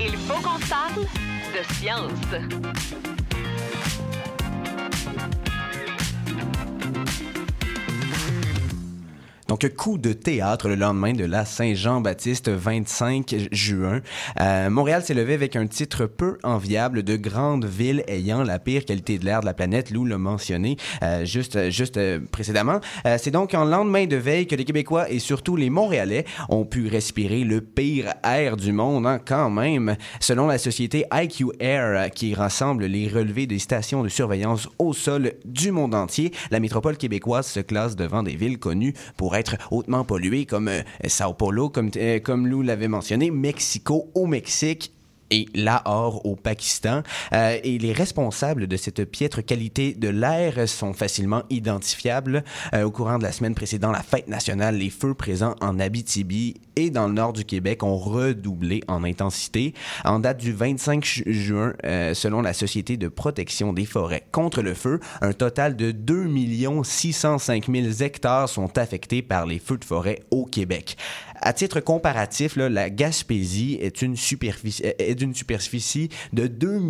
Il 0.00 0.16
faut 0.16 0.40
qu'on 0.42 0.58
parle 0.68 1.06
de 1.54 1.74
science. 1.74 2.71
Donc, 9.62 9.74
coup 9.76 9.98
de 9.98 10.12
théâtre 10.12 10.68
le 10.68 10.74
lendemain 10.74 11.12
de 11.12 11.24
la 11.24 11.44
Saint-Jean-Baptiste, 11.44 12.48
25 12.48 13.48
juin. 13.52 14.00
Euh, 14.40 14.70
Montréal 14.70 15.04
s'est 15.04 15.14
levé 15.14 15.34
avec 15.34 15.54
un 15.54 15.66
titre 15.66 16.06
peu 16.06 16.38
enviable 16.42 17.02
de 17.02 17.16
grande 17.16 17.64
ville 17.64 18.02
ayant 18.08 18.42
la 18.42 18.58
pire 18.58 18.84
qualité 18.84 19.18
de 19.18 19.24
l'air 19.24 19.40
de 19.40 19.46
la 19.46 19.54
planète. 19.54 19.90
Lou 19.90 20.04
l'a 20.04 20.18
mentionné 20.18 20.76
euh, 21.02 21.24
juste, 21.24 21.70
juste 21.70 21.96
euh, 21.96 22.18
précédemment. 22.32 22.80
C'est 23.18 23.30
donc 23.30 23.54
en 23.54 23.64
lendemain 23.64 24.06
de 24.06 24.16
veille 24.16 24.46
que 24.46 24.56
les 24.56 24.64
Québécois 24.64 25.10
et 25.10 25.18
surtout 25.18 25.54
les 25.54 25.70
Montréalais 25.70 26.24
ont 26.48 26.64
pu 26.64 26.88
respirer 26.88 27.44
le 27.44 27.60
pire 27.60 28.14
air 28.24 28.56
du 28.56 28.72
monde, 28.72 29.06
hein, 29.06 29.20
quand 29.24 29.50
même. 29.50 29.96
Selon 30.18 30.46
la 30.46 30.58
société 30.58 31.04
IQ 31.12 31.46
Air, 31.60 32.10
qui 32.10 32.34
rassemble 32.34 32.86
les 32.86 33.08
relevés 33.08 33.46
des 33.46 33.58
stations 33.58 34.02
de 34.02 34.08
surveillance 34.08 34.68
au 34.78 34.92
sol 34.92 35.34
du 35.44 35.70
monde 35.70 35.94
entier, 35.94 36.32
la 36.50 36.60
métropole 36.60 36.96
québécoise 36.96 37.46
se 37.46 37.60
classe 37.60 37.96
devant 37.96 38.22
des 38.22 38.36
villes 38.36 38.58
connues 38.58 38.94
pour 39.16 39.36
être 39.36 39.51
hautement 39.70 40.04
polluées 40.04 40.46
comme 40.46 40.68
euh, 40.68 40.82
Sao 41.06 41.32
Paulo, 41.32 41.68
comme, 41.68 41.90
euh, 41.96 42.20
comme 42.20 42.46
Lou 42.46 42.62
l'avait 42.62 42.88
mentionné, 42.88 43.30
Mexico 43.30 44.10
au 44.14 44.26
Mexique 44.26 44.92
et 45.32 45.46
Lahore 45.54 46.24
au 46.26 46.36
Pakistan. 46.36 47.02
Euh, 47.32 47.58
et 47.64 47.78
les 47.78 47.92
responsables 47.92 48.66
de 48.68 48.76
cette 48.76 49.04
piètre 49.04 49.44
qualité 49.44 49.94
de 49.94 50.08
l'air 50.08 50.68
sont 50.68 50.92
facilement 50.92 51.42
identifiables. 51.50 52.44
Euh, 52.74 52.84
au 52.84 52.90
courant 52.90 53.18
de 53.18 53.22
la 53.24 53.32
semaine 53.32 53.54
précédant 53.54 53.90
la 53.90 54.02
fête 54.02 54.28
nationale, 54.28 54.76
les 54.76 54.90
feux 54.90 55.14
présents 55.14 55.56
en 55.60 55.80
Abitibi 55.80 56.54
et 56.76 56.90
dans 56.90 57.06
le 57.08 57.14
nord 57.14 57.32
du 57.32 57.44
Québec 57.44 57.82
ont 57.82 57.96
redoublé 57.96 58.82
en 58.88 59.04
intensité. 59.04 59.74
En 60.04 60.18
date 60.20 60.38
du 60.38 60.52
25 60.52 61.04
ju- 61.04 61.24
juin, 61.26 61.72
euh, 61.84 62.14
selon 62.14 62.42
la 62.42 62.52
Société 62.52 62.96
de 62.96 63.08
protection 63.08 63.72
des 63.72 63.86
forêts 63.86 64.24
contre 64.32 64.60
le 64.62 64.74
feu, 64.74 65.00
un 65.22 65.32
total 65.32 65.76
de 65.76 65.90
2 65.92 66.28
605 66.84 67.66
000 67.70 67.86
hectares 68.00 68.48
sont 68.48 68.76
affectés 68.78 69.22
par 69.22 69.46
les 69.46 69.58
feux 69.58 69.78
de 69.78 69.84
forêt 69.84 70.22
au 70.30 70.44
Québec. 70.44 70.96
À 71.44 71.52
titre 71.52 71.80
comparatif, 71.80 72.54
là, 72.54 72.68
la 72.68 72.88
Gaspésie 72.88 73.76
est 73.80 74.00
une 74.00 74.16
superficie, 74.16 74.84
est 74.98 75.16
d'une 75.16 75.34
superficie 75.34 76.08
de 76.32 76.46
2 76.46 76.80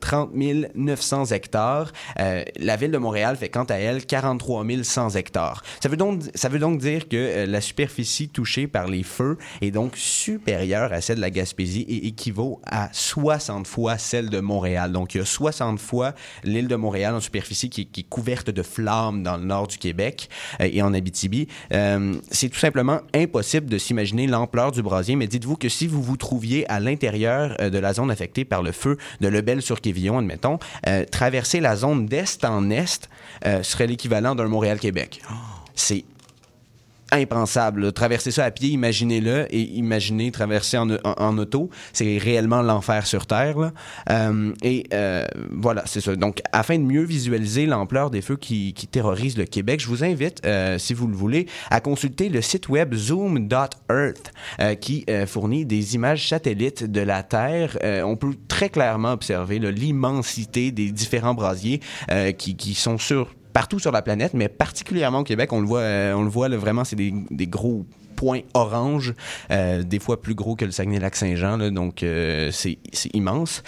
30 0.00 0.32
900 0.74 1.26
hectares. 1.26 1.92
Euh, 2.20 2.44
la 2.58 2.76
ville 2.76 2.90
de 2.90 2.98
Montréal 2.98 3.36
fait 3.36 3.48
quant 3.48 3.64
à 3.64 3.76
elle 3.76 4.04
43 4.04 4.66
100 4.82 5.16
hectares. 5.16 5.62
Ça 5.82 5.88
veut 5.88 5.96
donc, 5.96 6.22
ça 6.34 6.50
veut 6.50 6.58
donc 6.58 6.78
dire 6.78 7.08
que 7.08 7.16
euh, 7.16 7.46
la 7.46 7.62
superficie 7.62 8.28
touchée 8.28 8.66
par 8.66 8.86
les 8.86 9.02
feux 9.02 9.38
est 9.62 9.70
donc 9.70 9.96
supérieure 9.96 10.92
à 10.92 11.00
celle 11.00 11.16
de 11.16 11.22
la 11.22 11.30
Gaspésie 11.30 11.86
et 11.88 12.06
équivaut 12.08 12.60
à 12.66 12.90
60 12.92 13.66
fois 13.66 13.96
celle 13.96 14.28
de 14.28 14.40
Montréal. 14.40 14.92
Donc 14.92 15.14
il 15.14 15.18
y 15.18 15.20
a 15.22 15.24
60 15.24 15.80
fois 15.80 16.14
l'île 16.44 16.68
de 16.68 16.76
Montréal 16.76 17.14
en 17.14 17.20
superficie 17.20 17.70
qui, 17.70 17.88
est 17.96 18.02
couverte 18.02 18.50
de 18.50 18.62
flammes 18.62 19.22
dans 19.22 19.38
le 19.38 19.44
nord 19.44 19.68
du 19.68 19.78
Québec 19.78 20.28
euh, 20.60 20.68
et 20.70 20.82
en 20.82 20.92
Abitibi. 20.92 21.48
Euh, 21.72 22.14
c'est 22.30 22.50
tout 22.50 22.58
simplement 22.58 23.00
impossible 23.14 23.70
de 23.70 23.78
s'imaginer 23.86 24.26
l'ampleur 24.26 24.72
du 24.72 24.82
brasier, 24.82 25.16
mais 25.16 25.26
dites-vous 25.26 25.56
que 25.56 25.68
si 25.68 25.86
vous 25.86 26.02
vous 26.02 26.16
trouviez 26.16 26.68
à 26.70 26.80
l'intérieur 26.80 27.56
euh, 27.60 27.70
de 27.70 27.78
la 27.78 27.92
zone 27.92 28.10
affectée 28.10 28.44
par 28.44 28.62
le 28.62 28.72
feu 28.72 28.98
de 29.20 29.28
Lebel-sur-Quévillon, 29.28 30.18
admettons, 30.18 30.58
euh, 30.86 31.04
traverser 31.04 31.60
la 31.60 31.76
zone 31.76 32.06
d'est 32.06 32.44
en 32.44 32.70
est 32.70 33.08
euh, 33.46 33.62
serait 33.62 33.86
l'équivalent 33.86 34.34
d'un 34.34 34.48
Montréal-Québec. 34.48 35.22
C'est 35.74 36.04
impensable. 37.12 37.92
Traverser 37.92 38.30
ça 38.30 38.44
à 38.44 38.50
pied, 38.50 38.70
imaginez-le, 38.70 39.46
et 39.54 39.60
imaginez 39.60 40.30
traverser 40.30 40.78
en, 40.78 41.38
auto, 41.38 41.70
c'est 41.92 42.18
réellement 42.18 42.62
l'enfer 42.62 43.06
sur 43.06 43.26
Terre. 43.26 43.58
là. 43.58 43.72
Euh, 44.10 44.52
et 44.62 44.84
euh, 44.92 45.26
voilà, 45.50 45.82
c'est 45.86 46.00
ça. 46.00 46.16
Donc, 46.16 46.40
afin 46.52 46.78
de 46.78 46.84
mieux 46.84 47.04
visualiser 47.04 47.66
l'ampleur 47.66 48.10
des 48.10 48.22
feux 48.22 48.36
qui, 48.36 48.74
terrorisent 48.90 49.38
le 49.38 49.44
Québec, 49.44 49.80
je 49.80 49.88
vous 49.88 50.04
invite, 50.04 50.44
euh, 50.46 50.78
si 50.78 50.94
vous 50.94 51.06
le 51.06 51.16
voulez, 51.16 51.46
à 51.70 51.80
consulter 51.80 52.28
le 52.28 52.40
site 52.40 52.68
web 52.68 52.94
zoom.earth, 52.94 54.32
qui 54.80 55.04
fournit 55.26 55.64
des 55.64 55.94
images 55.94 56.28
satellites 56.28 56.84
de 56.84 57.00
la 57.00 57.22
Terre. 57.22 57.78
On 58.04 58.16
peut 58.16 58.34
très 58.48 58.68
clairement 58.68 59.12
observer 59.12 59.58
l'immensité 59.58 60.70
des 60.72 60.90
différents 60.90 61.34
brasiers 61.34 61.80
qui, 62.38 62.56
qui 62.56 62.74
sont 62.74 62.98
sur 62.98 63.35
partout 63.56 63.78
sur 63.78 63.90
la 63.90 64.02
planète, 64.02 64.34
mais 64.34 64.50
particulièrement 64.50 65.20
au 65.20 65.24
Québec, 65.24 65.50
on 65.50 65.62
le 65.62 65.66
voit, 65.66 65.80
euh, 65.80 66.12
on 66.12 66.24
le 66.24 66.28
voit 66.28 66.50
vraiment, 66.50 66.84
c'est 66.84 66.94
des, 66.94 67.46
gros 67.46 67.86
points 68.14 68.42
orange, 68.52 69.14
euh, 69.50 69.82
des 69.82 69.98
fois 69.98 70.20
plus 70.20 70.34
gros 70.34 70.56
que 70.56 70.66
le 70.66 70.72
Saguenay-Lac-Saint-Jean, 70.72 71.70
donc 71.70 72.02
euh, 72.02 72.50
c'est 72.52 72.76
immense. 73.14 73.62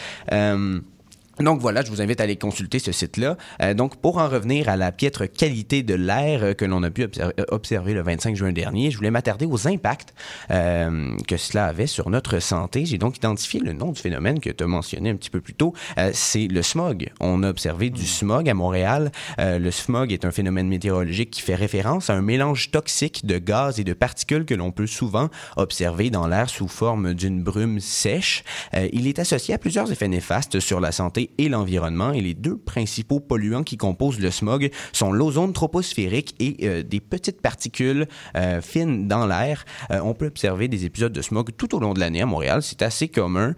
Donc 1.41 1.61
voilà, 1.61 1.83
je 1.83 1.91
vous 1.91 2.03
invite 2.03 2.21
à 2.21 2.25
aller 2.25 2.37
consulter 2.37 2.81
ce 2.81 2.91
site-là. 2.91 3.37
Euh, 3.63 3.73
donc 3.73 3.97
pour 3.97 4.19
en 4.19 4.29
revenir 4.29 4.69
à 4.69 4.77
la 4.77 4.91
piètre 4.91 5.31
qualité 5.31 5.85
de 5.85 5.95
l'air 5.95 6.43
euh, 6.43 6.53
que 6.53 6.65
l'on 6.65 6.83
a 6.83 6.91
pu 6.91 7.03
euh, 7.03 7.31
observer 7.49 7.95
le 7.95 8.03
25 8.03 8.35
juin 8.35 8.53
dernier, 8.53 8.91
je 8.91 8.97
voulais 8.97 9.13
m'attarder 9.13 9.47
aux 9.47 9.69
impacts 9.69 10.15
euh, 10.51 11.17
que 11.29 11.37
cela 11.37 11.67
avait 11.67 11.87
sur 11.87 12.11
notre 12.11 12.41
santé. 12.41 12.85
J'ai 12.87 12.99
donc 12.99 13.17
identifié 13.19 13.61
le 13.61 13.73
nom 13.73 13.93
du 13.93 14.01
phénomène 14.01 14.41
que 14.41 14.51
tu 14.51 14.65
as 14.65 14.67
mentionné 14.67 15.11
un 15.11 15.17
petit 15.17 15.31
peu 15.31 15.41
plus 15.41 15.55
tôt. 15.55 15.75
Euh, 15.97 16.11
c'est 16.13 16.49
le 16.49 16.63
smog. 16.63 17.11
On 17.21 17.45
a 17.45 17.51
observé 17.51 17.91
du 17.91 18.07
smog 18.07 18.49
à 18.49 18.55
Montréal. 18.55 19.13
Le 19.39 19.71
smog 19.71 20.13
est 20.13 20.25
un 20.25 20.31
phénomène 20.31 20.69
météorologique 20.69 21.31
qui 21.31 21.43
fait 21.43 21.55
référence 21.55 22.11
à 22.11 22.15
un 22.15 22.23
mélange 22.23 22.71
toxique 22.71 23.25
de 23.27 23.39
gaz 23.39 23.79
et 23.79 23.85
de 23.85 23.93
particules 23.93 24.45
que 24.45 24.55
l'on 24.55 24.73
peut 24.73 24.87
souvent 24.87 25.29
observer 25.57 26.11
dans 26.11 26.27
l'air 26.27 26.49
sous 26.49 26.69
forme 26.69 27.15
d'une 27.15 27.43
brume 27.43 27.81
sèche. 27.81 28.45
Il 28.93 29.07
est 29.07 29.19
associé 29.19 29.55
à 29.55 29.59
plusieurs 29.59 29.91
effets 29.93 30.09
néfastes 30.09 30.61
sur 30.61 30.81
la 30.81 30.93
santé 30.93 31.28
et 31.39 31.49
l'environnement 31.49 32.13
et 32.13 32.21
les 32.21 32.35
deux 32.35 32.57
principaux 32.57 33.21
polluants 33.21 33.63
qui 33.63 33.77
composent 33.77 34.21
le 34.21 34.31
smog 34.31 34.71
sont 34.93 35.13
l'ozone 35.13 35.53
troposphérique 35.53 36.35
et 36.39 36.57
euh, 36.63 36.83
des 36.83 37.01
petites 37.01 37.41
particules 37.41 38.07
euh, 38.37 38.61
fines 38.61 39.09
dans 39.09 39.27
l'air. 39.27 39.65
Euh, 39.91 40.01
on 40.03 40.15
peut 40.15 40.27
observer 40.27 40.69
des 40.69 40.85
épisodes 40.85 41.13
de 41.13 41.23
smog 41.23 41.51
tout 41.57 41.75
au 41.75 41.81
long 41.81 41.95
de 41.95 42.01
l'année 42.01 42.23
à 42.23 42.27
Montréal. 42.27 42.63
C'est 42.63 42.83
assez 42.83 43.09
commun. 43.09 43.55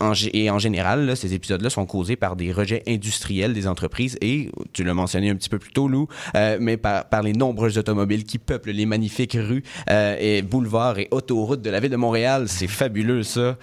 En, 0.00 0.12
et 0.32 0.50
en 0.50 0.58
général, 0.58 1.06
là, 1.06 1.16
ces 1.16 1.34
épisodes-là 1.34 1.70
sont 1.70 1.86
causés 1.86 2.16
par 2.16 2.36
des 2.36 2.52
rejets 2.52 2.82
industriels 2.86 3.52
des 3.52 3.66
entreprises 3.66 4.16
et, 4.20 4.50
tu 4.72 4.84
l'as 4.84 4.94
mentionné 4.94 5.30
un 5.30 5.34
petit 5.34 5.48
peu 5.48 5.58
plus 5.58 5.72
tôt, 5.72 5.88
Lou, 5.88 6.08
mais 6.60 6.76
par, 6.76 7.08
par 7.08 7.22
les 7.22 7.32
nombreuses 7.32 7.78
automobiles 7.78 8.24
qui 8.24 8.38
peuplent 8.38 8.70
les 8.70 8.86
magnifiques 8.86 9.36
rues 9.38 9.62
et 9.88 10.42
boulevards 10.42 10.98
et 10.98 11.08
autoroutes 11.10 11.62
de 11.62 11.70
la 11.70 11.80
ville 11.80 11.90
de 11.90 11.96
Montréal. 11.96 12.48
C'est 12.48 12.66
fabuleux, 12.66 13.22
ça. 13.22 13.56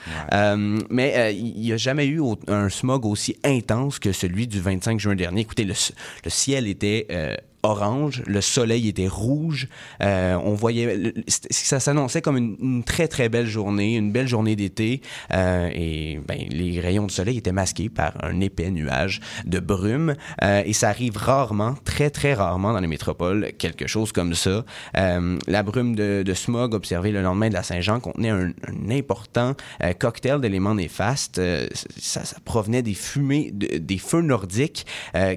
Mais 0.89 1.35
il 1.35 1.61
n'y 1.61 1.73
a 1.73 1.77
jamais 1.77 2.07
eu 2.07 2.21
un 2.47 2.69
smog 2.69 2.98
aussi 3.05 3.37
intense 3.43 3.99
que 3.99 4.11
celui 4.11 4.47
du 4.47 4.59
25 4.59 4.99
juin 4.99 5.15
dernier. 5.15 5.41
Écoutez, 5.41 5.65
le, 5.65 5.73
ciel 6.27 6.67
était... 6.67 7.07
euh, 7.11 7.35
orange, 7.63 8.23
le 8.25 8.41
soleil 8.41 8.87
était 8.87 9.07
rouge, 9.07 9.67
euh, 10.01 10.37
on 10.43 10.53
voyait, 10.53 11.13
ça 11.27 11.79
s'annonçait 11.79 12.21
comme 12.21 12.37
une, 12.37 12.55
une 12.61 12.83
très 12.83 13.07
très 13.07 13.29
belle 13.29 13.47
journée, 13.47 13.95
une 13.95 14.11
belle 14.11 14.27
journée 14.27 14.55
d'été, 14.55 15.01
euh, 15.33 15.69
et 15.73 16.19
ben, 16.27 16.37
les 16.49 16.79
rayons 16.79 17.05
de 17.05 17.11
soleil 17.11 17.37
étaient 17.37 17.51
masqués 17.51 17.89
par 17.89 18.13
un 18.23 18.39
épais 18.39 18.71
nuage 18.71 19.19
de 19.45 19.59
brume, 19.59 20.15
euh, 20.43 20.61
et 20.65 20.73
ça 20.73 20.89
arrive 20.89 21.17
rarement, 21.17 21.75
très 21.83 22.09
très 22.09 22.33
rarement 22.33 22.73
dans 22.73 22.79
les 22.79 22.87
métropoles, 22.87 23.51
quelque 23.57 23.87
chose 23.87 24.11
comme 24.11 24.33
ça. 24.35 24.65
Euh, 24.97 25.37
la 25.47 25.63
brume 25.63 25.95
de, 25.95 26.23
de 26.25 26.33
smog 26.33 26.73
observée 26.73 27.11
le 27.11 27.21
lendemain 27.21 27.49
de 27.49 27.53
la 27.55 27.63
Saint-Jean 27.63 27.99
contenait 27.99 28.29
un, 28.29 28.49
un 28.67 28.89
important 28.89 29.55
euh, 29.83 29.93
cocktail 29.93 30.39
d'éléments 30.41 30.75
néfastes. 30.75 31.39
Euh, 31.39 31.67
ça, 31.97 32.23
ça 32.23 32.37
provenait 32.45 32.81
des 32.81 32.93
fumées, 32.93 33.51
de- 33.53 33.77
des 33.77 33.97
feux 33.97 34.21
nordiques, 34.21 34.85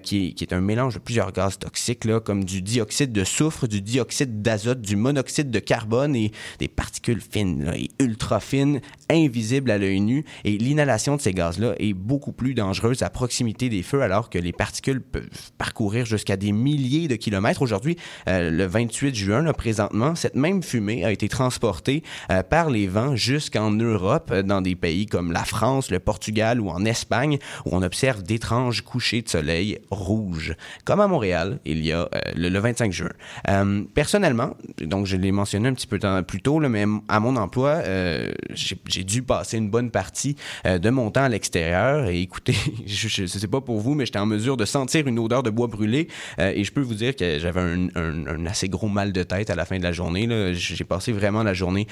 qui, 0.02 0.34
qui 0.34 0.44
est 0.44 0.52
un 0.52 0.60
mélange 0.60 0.94
de 0.94 0.98
plusieurs 0.98 1.32
gaz 1.32 1.58
toxiques, 1.58 2.04
là, 2.04 2.11
comme 2.20 2.44
du 2.44 2.62
dioxyde 2.62 3.12
de 3.12 3.24
soufre, 3.24 3.66
du 3.66 3.80
dioxyde 3.80 4.42
d'azote, 4.42 4.80
du 4.80 4.96
monoxyde 4.96 5.50
de 5.50 5.58
carbone 5.58 6.16
et 6.16 6.32
des 6.58 6.68
particules 6.68 7.20
fines 7.20 7.72
et 7.74 7.90
ultra 8.00 8.40
fines, 8.40 8.80
invisibles 9.10 9.70
à 9.70 9.78
l'œil 9.78 10.00
nu. 10.00 10.24
Et 10.44 10.58
l'inhalation 10.58 11.16
de 11.16 11.20
ces 11.20 11.32
gaz-là 11.32 11.74
est 11.78 11.92
beaucoup 11.92 12.32
plus 12.32 12.54
dangereuse 12.54 13.02
à 13.02 13.10
proximité 13.10 13.68
des 13.68 13.82
feux, 13.82 14.02
alors 14.02 14.30
que 14.30 14.38
les 14.38 14.52
particules 14.52 15.00
peuvent 15.00 15.28
parcourir 15.58 16.06
jusqu'à 16.06 16.36
des 16.36 16.52
milliers 16.52 17.08
de 17.08 17.16
kilomètres. 17.16 17.62
Aujourd'hui, 17.62 17.96
euh, 18.28 18.50
le 18.50 18.66
28 18.66 19.14
juin, 19.14 19.42
là, 19.42 19.52
présentement, 19.52 20.14
cette 20.14 20.34
même 20.34 20.62
fumée 20.62 21.04
a 21.04 21.12
été 21.12 21.28
transportée 21.28 22.02
euh, 22.30 22.42
par 22.42 22.70
les 22.70 22.86
vents 22.86 23.16
jusqu'en 23.16 23.70
Europe, 23.70 24.30
euh, 24.32 24.42
dans 24.42 24.60
des 24.60 24.74
pays 24.74 25.06
comme 25.06 25.32
la 25.32 25.44
France, 25.44 25.90
le 25.90 25.98
Portugal 25.98 26.60
ou 26.60 26.68
en 26.68 26.84
Espagne, 26.84 27.38
où 27.66 27.70
on 27.72 27.82
observe 27.82 28.22
d'étranges 28.22 28.82
couchers 28.82 29.22
de 29.22 29.28
soleil 29.28 29.78
rouges. 29.90 30.54
Comme 30.84 31.00
à 31.00 31.06
Montréal, 31.06 31.60
il 31.64 31.84
y 31.84 31.92
a 31.92 32.01
euh, 32.14 32.20
le, 32.36 32.48
le 32.48 32.58
25 32.58 32.92
juin. 32.92 33.08
Euh, 33.48 33.82
personnellement, 33.94 34.56
donc 34.80 35.06
je 35.06 35.16
l'ai 35.16 35.32
mentionné 35.32 35.68
un 35.68 35.74
petit 35.74 35.86
peu 35.86 35.98
plus 36.26 36.40
tôt, 36.40 36.58
mais 36.60 36.84
à 37.08 37.20
mon 37.20 37.36
emploi, 37.36 37.80
euh, 37.84 38.32
j'ai 38.54 39.04
dû 39.04 39.22
passer 39.22 39.58
une 39.58 39.70
bonne 39.70 39.90
partie 39.90 40.36
de 40.64 40.90
mon 40.90 41.10
temps 41.10 41.24
à 41.24 41.28
l'extérieur. 41.28 42.08
Et 42.08 42.20
écoutez, 42.20 42.54
je 42.86 43.22
ne 43.22 43.26
sais 43.26 43.48
pas 43.48 43.60
pour 43.60 43.80
vous, 43.80 43.94
mais 43.94 44.06
j'étais 44.06 44.18
en 44.18 44.26
mesure 44.26 44.56
de 44.56 44.64
sentir 44.64 45.06
une 45.06 45.18
odeur 45.18 45.42
de 45.42 45.50
bois 45.50 45.66
brûlé. 45.66 46.08
et 46.38 46.64
je 46.64 46.72
peux 46.72 46.80
vous 46.80 46.94
dire 46.94 47.16
que 47.16 47.38
j'avais 47.38 47.60
un, 47.60 48.46
assez 48.46 48.68
gros 48.68 48.88
mal 48.88 49.12
de 49.12 49.22
tête 49.22 49.50
à 49.50 49.54
la 49.54 49.64
fin 49.64 49.78
de 49.78 49.82
la 49.82 49.92
journée. 49.92 50.52
J'ai 50.54 50.84
passé 50.84 51.12
vraiment 51.12 51.42
la 51.42 51.54
journée 51.54 51.86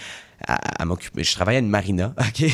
à, 0.46 0.82
à 0.82 0.84
m'occuper. 0.84 1.24
Je 1.24 1.32
travaillais 1.32 1.58
à 1.58 1.60
une 1.60 1.68
marina, 1.68 2.14
OK? 2.18 2.44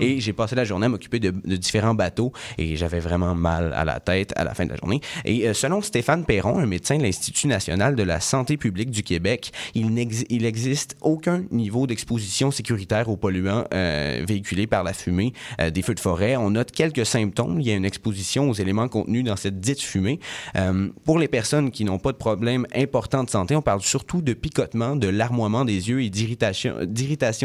Et 0.00 0.20
j'ai 0.20 0.32
passé 0.32 0.54
la 0.54 0.64
journée 0.64 0.86
à 0.86 0.88
m'occuper 0.88 1.20
de, 1.20 1.30
de 1.30 1.56
différents 1.56 1.94
bateaux 1.94 2.32
et 2.58 2.76
j'avais 2.76 3.00
vraiment 3.00 3.34
mal 3.34 3.72
à 3.72 3.84
la 3.84 4.00
tête 4.00 4.32
à 4.36 4.44
la 4.44 4.54
fin 4.54 4.64
de 4.64 4.70
la 4.70 4.76
journée. 4.76 5.00
Et 5.24 5.48
euh, 5.48 5.54
selon 5.54 5.82
Stéphane 5.82 6.24
Perron, 6.24 6.58
un 6.58 6.66
médecin 6.66 6.96
de 6.96 7.02
l'Institut 7.02 7.46
national 7.46 7.96
de 7.96 8.02
la 8.02 8.20
santé 8.20 8.56
publique 8.56 8.90
du 8.90 9.02
Québec, 9.02 9.52
il 9.74 9.90
n'existe 9.90 10.96
aucun 11.00 11.44
niveau 11.50 11.86
d'exposition 11.86 12.50
sécuritaire 12.50 13.08
aux 13.08 13.16
polluants 13.16 13.64
euh, 13.74 14.24
véhiculés 14.26 14.66
par 14.66 14.84
la 14.84 14.92
fumée 14.92 15.32
euh, 15.60 15.70
des 15.70 15.82
feux 15.82 15.94
de 15.94 16.00
forêt. 16.00 16.36
On 16.36 16.50
note 16.50 16.72
quelques 16.72 17.06
symptômes. 17.06 17.60
Il 17.60 17.66
y 17.66 17.70
a 17.70 17.74
une 17.74 17.84
exposition 17.84 18.50
aux 18.50 18.54
éléments 18.54 18.88
contenus 18.88 19.24
dans 19.24 19.36
cette 19.36 19.60
dite 19.60 19.80
fumée. 19.80 20.20
Pour 21.04 21.18
les 21.18 21.28
personnes 21.28 21.70
qui 21.70 21.84
n'ont 21.84 21.98
pas 21.98 22.12
de 22.12 22.16
problème 22.16 22.66
important 22.74 23.24
de 23.24 23.30
santé, 23.30 23.56
on 23.56 23.62
parle 23.62 23.80
surtout 23.80 24.22
de 24.22 24.32
picotement, 24.32 24.96
de 24.96 25.08
larmoiement 25.08 25.64
des 25.64 25.88
yeux 25.88 26.02
et 26.02 26.10
d'irritation 26.10 26.76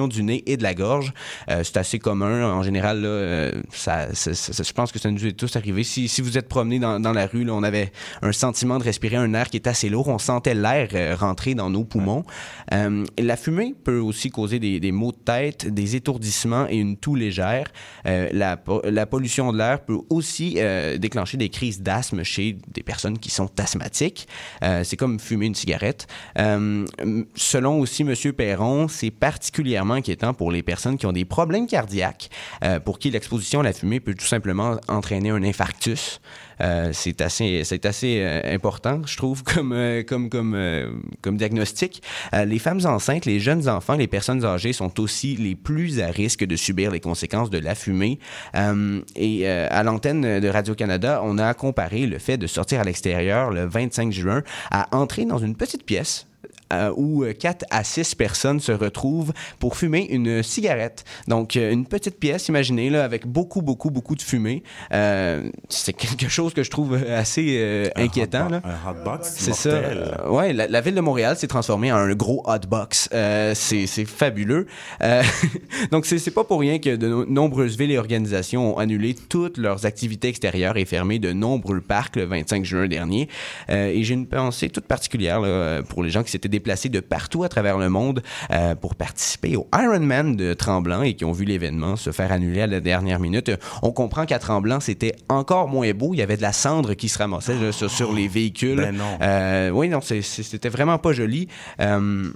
du 0.07 0.23
nez 0.23 0.43
et 0.45 0.57
de 0.57 0.63
la 0.63 0.73
gorge. 0.73 1.13
Euh, 1.49 1.61
c'est 1.63 1.77
assez 1.77 1.99
commun. 1.99 2.51
En 2.51 2.61
général, 2.61 3.03
euh, 3.05 3.51
je 3.73 4.71
pense 4.73 4.91
que 4.91 4.99
ça 4.99 5.09
nous 5.09 5.25
est 5.25 5.31
tous 5.31 5.55
arrivé. 5.55 5.83
Si, 5.83 6.07
si 6.07 6.21
vous 6.21 6.37
êtes 6.37 6.47
promené 6.47 6.79
dans, 6.79 7.13
la 7.13 7.25
rue, 7.25 7.49
on 7.49 7.63
avait 7.63 7.91
un 8.21 8.31
sentiment 8.31 8.77
de 8.77 8.83
respirer 8.83 9.15
un 9.15 9.33
air 9.33 9.49
qui 9.49 9.57
est 9.57 9.67
assez 9.67 9.89
lourd. 9.89 10.09
On 10.09 10.19
sentait 10.19 10.53
l'air 10.53 10.89
euh, 10.93 11.15
rentrer 11.15 11.55
dans 11.55 11.69
nos 11.69 11.85
poumons. 11.85 12.23
La 12.69 13.37
fumée 13.37 13.73
peut 13.83 13.99
aussi 13.99 14.29
causer 14.29 14.59
des, 14.59 14.91
maux 14.91 15.11
de 15.11 15.17
tête, 15.17 15.73
des 15.73 15.95
étourdissements 15.95 16.67
et 16.69 16.75
une 16.75 16.97
toux 16.97 17.15
légère. 17.15 17.67
La, 18.05 18.61
la 18.83 19.05
pollution 19.05 19.53
de 19.53 19.57
l'air 19.57 19.79
peut 19.85 19.97
aussi 20.09 20.57
déclencher 20.97 21.37
des 21.37 21.49
crises 21.49 21.81
d'asthme 21.81 22.23
chez 22.23 22.57
des 22.73 22.83
personnes 22.83 23.17
qui 23.17 23.29
sont 23.29 23.49
asthmatiques. 23.59 24.27
C'est 24.61 24.97
comme 24.97 25.19
fumer 25.19 25.45
une 25.45 25.55
cigarette. 25.55 26.07
Selon 26.35 27.79
aussi 27.79 28.01
M. 28.03 28.33
Perron, 28.33 28.87
c'est 28.87 29.11
particulièrement 29.11 29.76
inquiétant 29.77 30.33
pour 30.33 30.51
les 30.51 30.63
personnes 30.63 30.97
qui 30.97 31.05
ont 31.05 31.13
des 31.13 31.25
problèmes 31.25 31.67
cardiaques, 31.67 32.29
euh, 32.63 32.79
pour 32.79 32.99
qui 32.99 33.11
l'exposition 33.11 33.61
à 33.61 33.63
la 33.63 33.73
fumée 33.73 33.99
peut 33.99 34.13
tout 34.13 34.25
simplement 34.25 34.77
entraîner 34.87 35.29
un 35.29 35.43
infarctus. 35.43 36.19
Euh, 36.61 36.89
c'est 36.93 37.21
assez, 37.21 37.63
c'est 37.63 37.85
assez 37.85 38.19
euh, 38.21 38.41
important, 38.53 39.01
je 39.05 39.15
trouve, 39.17 39.43
comme, 39.55 39.73
euh, 39.73 40.03
comme, 40.03 40.29
comme, 40.29 40.55
euh, 40.55 40.91
comme 41.21 41.37
diagnostic. 41.37 42.01
Euh, 42.33 42.45
les 42.45 42.59
femmes 42.59 42.81
enceintes, 42.85 43.25
les 43.25 43.39
jeunes 43.39 43.69
enfants, 43.69 43.95
les 43.95 44.07
personnes 44.07 44.43
âgées 44.43 44.73
sont 44.73 44.99
aussi 44.99 45.35
les 45.35 45.55
plus 45.55 46.01
à 46.01 46.07
risque 46.07 46.43
de 46.43 46.55
subir 46.55 46.91
les 46.91 46.99
conséquences 46.99 47.49
de 47.49 47.59
la 47.59 47.75
fumée. 47.75 48.19
Euh, 48.55 49.01
et 49.15 49.47
à 49.47 49.83
l'antenne 49.83 50.39
de 50.39 50.47
Radio-Canada, 50.47 51.21
on 51.23 51.37
a 51.37 51.53
comparé 51.53 52.05
le 52.05 52.19
fait 52.19 52.37
de 52.37 52.47
sortir 52.47 52.79
à 52.81 52.83
l'extérieur 52.83 53.51
le 53.51 53.65
25 53.65 54.11
juin 54.11 54.43
à 54.71 54.95
entrer 54.95 55.25
dans 55.25 55.37
une 55.37 55.55
petite 55.55 55.83
pièce 55.83 56.26
euh, 56.73 56.91
où 56.95 57.23
4 57.39 57.65
à 57.69 57.83
6 57.83 58.15
personnes 58.15 58.59
se 58.59 58.71
retrouvent 58.71 59.33
pour 59.59 59.75
fumer 59.77 60.07
une 60.09 60.43
cigarette. 60.43 61.03
Donc, 61.27 61.55
euh, 61.55 61.71
une 61.71 61.85
petite 61.85 62.19
pièce, 62.19 62.47
imaginez, 62.47 62.89
là, 62.89 63.03
avec 63.03 63.25
beaucoup, 63.27 63.61
beaucoup, 63.61 63.89
beaucoup 63.89 64.15
de 64.15 64.21
fumée. 64.21 64.63
Euh, 64.93 65.49
c'est 65.69 65.93
quelque 65.93 66.27
chose 66.29 66.53
que 66.53 66.63
je 66.63 66.69
trouve 66.69 66.95
assez 66.95 67.57
euh, 67.59 67.89
inquiétant. 67.95 68.47
Un 68.51 68.89
hotbox 68.89 69.33
C'est 69.37 69.53
ça. 69.53 69.69
Euh, 69.69 70.29
ouais, 70.29 70.53
la, 70.53 70.67
la 70.67 70.81
ville 70.81 70.95
de 70.95 71.01
Montréal 71.01 71.37
s'est 71.37 71.47
transformée 71.47 71.91
en 71.91 71.97
un 71.97 72.13
gros 72.13 72.43
hotbox. 72.45 73.09
Euh, 73.13 73.53
c'est 73.55 73.87
fabuleux. 74.05 74.67
Euh, 75.03 75.23
donc, 75.91 76.05
c'est 76.05 76.31
pas 76.31 76.43
pour 76.43 76.59
rien 76.59 76.79
que 76.79 76.95
de 76.95 77.07
no- 77.07 77.25
nombreuses 77.25 77.77
villes 77.77 77.91
et 77.91 77.97
organisations 77.97 78.75
ont 78.75 78.77
annulé 78.77 79.15
toutes 79.15 79.57
leurs 79.57 79.85
activités 79.85 80.27
extérieures 80.27 80.77
et 80.77 80.85
fermé 80.85 81.19
de 81.19 81.31
nombreux 81.33 81.81
parcs 81.81 82.15
le 82.15 82.25
25 82.25 82.65
juin 82.65 82.87
dernier. 82.87 83.29
Euh, 83.69 83.87
et 83.87 84.03
j'ai 84.03 84.13
une 84.13 84.27
pensée 84.27 84.69
toute 84.69 84.85
particulière 84.85 85.39
là, 85.41 85.81
pour 85.83 86.03
les 86.03 86.09
gens 86.09 86.23
qui 86.23 86.31
s'étaient 86.31 86.47
déplacés 86.57 86.89
de 86.89 86.99
partout 86.99 87.43
à 87.43 87.49
travers 87.49 87.77
le 87.77 87.89
monde 87.89 88.21
euh, 88.51 88.75
pour 88.75 88.95
participer 88.95 89.55
au 89.55 89.67
Ironman 89.73 90.35
de 90.35 90.53
Tremblant 90.53 91.01
et 91.03 91.13
qui 91.13 91.25
ont 91.25 91.31
vu 91.31 91.45
l'événement 91.45 91.95
se 91.95 92.11
faire 92.11 92.31
annuler 92.31 92.61
à 92.61 92.67
la 92.67 92.79
dernière 92.79 93.19
minute. 93.19 93.51
On 93.81 93.91
comprend 93.91 94.25
qu'à 94.25 94.39
Tremblant, 94.39 94.79
c'était 94.79 95.15
encore 95.29 95.67
moins 95.67 95.91
beau. 95.93 96.13
Il 96.13 96.17
y 96.17 96.21
avait 96.21 96.37
de 96.37 96.41
la 96.41 96.53
cendre 96.53 96.93
qui 96.95 97.09
se 97.09 97.17
ramassait 97.19 97.71
sur, 97.71 97.89
sur 97.89 98.13
les 98.13 98.27
véhicules. 98.27 98.77
Ben 98.77 98.95
non. 98.95 99.17
Euh, 99.21 99.69
oui, 99.69 99.89
non, 99.89 99.99
c'était 100.01 100.69
vraiment 100.69 100.97
pas 100.97 101.13
joli. 101.13 101.47
Euh, 101.79 102.29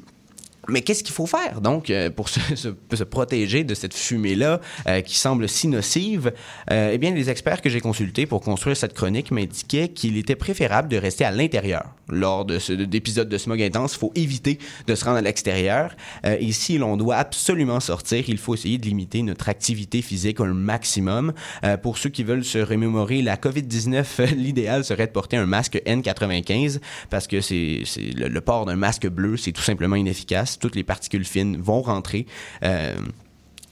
mais 0.70 0.82
qu'est-ce 0.82 1.04
qu'il 1.04 1.16
faut 1.16 1.26
faire 1.26 1.60
donc 1.60 1.92
pour 2.16 2.30
se, 2.30 2.40
se- 2.56 2.70
se 2.94 3.04
protéger 3.04 3.64
de 3.64 3.74
cette 3.74 3.96
fumée-là 3.96 4.62
euh, 4.88 5.02
qui 5.02 5.16
semble 5.18 5.50
si 5.50 5.68
nocive? 5.68 6.32
Euh, 6.70 6.92
eh 6.94 7.00
bien, 7.00 7.12
les 7.12 7.32
experts 7.32 7.62
que 7.62 7.70
j'ai 7.70 7.82
consultés 7.82 8.28
pour 8.28 8.42
construire 8.42 8.78
cette 8.78 8.94
chronique 8.94 9.32
m'indiquaient 9.32 9.88
qu'il 9.88 10.18
était 10.18 10.36
préférable 10.36 10.88
de 10.88 10.98
rester 10.98 11.26
à 11.26 11.32
l'intérieur 11.32 11.86
lors 12.12 12.46
de 12.46 12.60
d'épisodes 12.86 13.30
de 13.30 13.38
smog 13.38 13.62
intense. 13.62 13.96
Il 13.96 14.00
faut 14.00 14.12
éviter 14.16 14.60
de 14.88 14.96
se 14.96 15.06
rendre 15.06 15.18
à 15.18 15.22
l'extérieur. 15.22 15.96
Euh, 16.26 16.38
et 16.40 16.52
si 16.52 16.78
l'on 16.78 16.98
doit 16.98 17.16
absolument 17.16 17.80
sortir, 17.80 18.24
il 18.28 18.38
faut 18.38 18.54
essayer 18.54 18.78
de 18.78 18.86
limiter 18.86 19.22
notre 19.24 19.50
activité 19.50 20.02
physique 20.02 20.40
au 20.40 20.46
maximum. 20.46 21.34
Euh, 21.64 21.78
pour 21.78 21.98
ceux 21.98 22.10
qui 22.10 22.24
veulent 22.24 22.46
se 22.46 22.60
remémorer 22.60 23.22
la 23.22 23.36
COVID-19, 23.36 24.06
euh, 24.20 24.26
l'idéal 24.36 24.84
serait 24.84 25.08
de 25.08 25.12
porter 25.12 25.38
un 25.38 25.46
masque 25.46 25.82
N95 25.86 26.80
parce 27.10 27.28
que 27.28 27.42
c'est 27.42 27.84
le, 28.16 28.28
le 28.28 28.42
port 28.42 28.66
d'un 28.66 28.76
masque 28.76 29.08
bleu, 29.08 29.38
c'est 29.38 29.52
tout 29.52 29.62
simplement 29.62 29.96
inefficace. 29.96 30.60
Toutes 30.60 30.76
les 30.76 30.84
particules 30.84 31.26
fines 31.26 31.58
vont 31.58 31.82
rentrer. 31.82 32.26
Euh, 32.64 32.96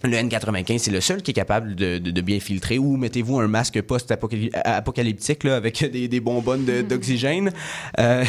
le 0.03 0.15
N95, 0.15 0.77
c'est 0.77 0.91
le 0.91 1.01
seul 1.01 1.21
qui 1.21 1.31
est 1.31 1.33
capable 1.33 1.75
de, 1.75 1.97
de- 1.97 2.11
de 2.11 2.21
bien 2.21 2.39
filtrer. 2.39 2.77
Ou 2.79 2.95
mettez-vous 2.97 3.39
un 3.39 3.47
masque 3.47 3.81
post-apocalyptique 3.81 5.43
là, 5.43 5.55
avec 5.55 5.83
des, 5.91 6.07
des 6.07 6.19
bonbonnes 6.19 6.65
d'oxygène. 6.89 7.51
Euh, 7.99 8.23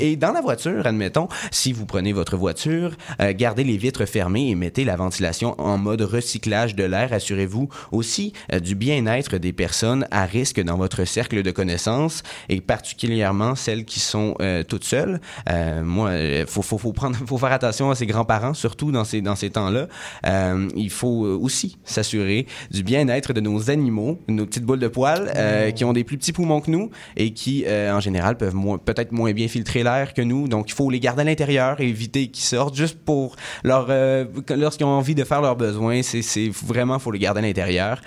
et 0.00 0.16
dans 0.16 0.32
la 0.32 0.40
voiture, 0.40 0.86
admettons, 0.86 1.28
si 1.50 1.72
vous 1.72 1.86
prenez 1.86 2.12
votre 2.12 2.36
voiture, 2.36 2.92
euh, 3.20 3.32
gardez 3.36 3.64
les 3.64 3.76
vitres 3.76 4.04
fermées 4.06 4.50
et 4.50 4.54
mettez 4.54 4.84
la 4.84 4.96
ventilation 4.96 5.54
en 5.60 5.78
mode 5.78 6.02
recyclage 6.02 6.74
de 6.74 6.84
l'air. 6.84 7.12
Assurez-vous 7.12 7.68
aussi 7.92 8.32
euh, 8.52 8.60
du 8.60 8.74
bien-être 8.74 9.36
des 9.38 9.52
personnes 9.52 10.06
à 10.10 10.24
risque 10.26 10.60
dans 10.62 10.76
votre 10.76 11.04
cercle 11.04 11.42
de 11.42 11.50
connaissances 11.50 12.22
et 12.48 12.60
particulièrement 12.60 13.54
celles 13.54 13.84
qui 13.84 14.00
sont 14.00 14.34
euh, 14.40 14.62
toutes 14.62 14.84
seules. 14.84 15.20
Euh, 15.50 15.82
moi, 15.82 16.12
faut, 16.46 16.62
faut, 16.62 16.78
faut, 16.78 16.92
prendre, 16.92 17.16
faut 17.26 17.38
faire 17.38 17.52
attention 17.52 17.90
à 17.90 17.94
ses 17.94 18.06
grands-parents, 18.06 18.54
surtout 18.54 18.92
dans 18.92 19.04
ces, 19.04 19.20
dans 19.22 19.36
ces 19.36 19.50
temps-là. 19.50 19.88
Euh, 20.26 20.68
il 20.76 20.90
faut 20.90 21.15
euh, 21.24 21.36
aussi 21.36 21.78
s'assurer 21.84 22.46
du 22.70 22.82
bien-être 22.82 23.32
de 23.32 23.40
nos 23.40 23.70
animaux, 23.70 24.18
nos 24.28 24.46
petites 24.46 24.64
boules 24.64 24.78
de 24.78 24.88
poils, 24.88 25.32
euh, 25.36 25.70
qui 25.70 25.84
ont 25.84 25.92
des 25.92 26.04
plus 26.04 26.18
petits 26.18 26.32
poumons 26.32 26.60
que 26.60 26.70
nous 26.70 26.90
et 27.16 27.32
qui, 27.32 27.64
euh, 27.66 27.92
en 27.92 28.00
général, 28.00 28.36
peuvent 28.36 28.54
peut-être 28.84 29.12
moins 29.12 29.32
bien 29.32 29.48
filtrer 29.48 29.82
l'air 29.82 30.14
que 30.14 30.22
nous. 30.22 30.48
Donc, 30.48 30.70
il 30.70 30.74
faut 30.74 30.90
les 30.90 31.00
garder 31.00 31.22
à 31.22 31.24
l'intérieur 31.24 31.80
et 31.80 31.88
éviter 31.88 32.28
qu'ils 32.28 32.44
sortent 32.44 32.76
juste 32.76 32.98
pour 32.98 33.36
leur, 33.64 33.86
euh, 33.90 34.24
lorsqu'ils 34.50 34.84
ont 34.84 34.90
envie 34.90 35.14
de 35.14 35.24
faire 35.24 35.40
leurs 35.40 35.56
besoins. 35.56 36.02
C'est, 36.02 36.50
vraiment, 36.64 36.98
faut 36.98 37.10
les 37.10 37.18
garder 37.18 37.40
à 37.40 37.42
l'intérieur. 37.42 38.00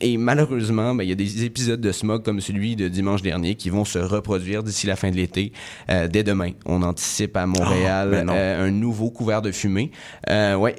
Et 0.00 0.16
malheureusement, 0.16 0.94
ben, 0.94 1.04
il 1.04 1.08
y 1.08 1.12
a 1.12 1.16
des 1.16 1.44
épisodes 1.44 1.80
de 1.80 1.92
smog 1.92 2.22
comme 2.22 2.40
celui 2.40 2.76
de 2.76 2.88
dimanche 2.88 3.22
dernier 3.22 3.54
qui 3.54 3.70
vont 3.70 3.84
se 3.84 3.98
reproduire 3.98 4.62
d'ici 4.62 4.86
la 4.86 4.96
fin 4.96 5.10
de 5.10 5.16
l'été. 5.16 5.52
Dès 5.88 6.22
demain, 6.22 6.50
on 6.66 6.82
anticipe 6.82 7.36
à 7.36 7.46
Montréal 7.46 8.08
Oh, 8.10 8.10
ben 8.10 8.30
un 8.30 8.70
nouveau 8.70 9.10
couvert 9.10 9.42
de 9.42 9.52
fumée. 9.52 9.90
Ouais, 10.28 10.76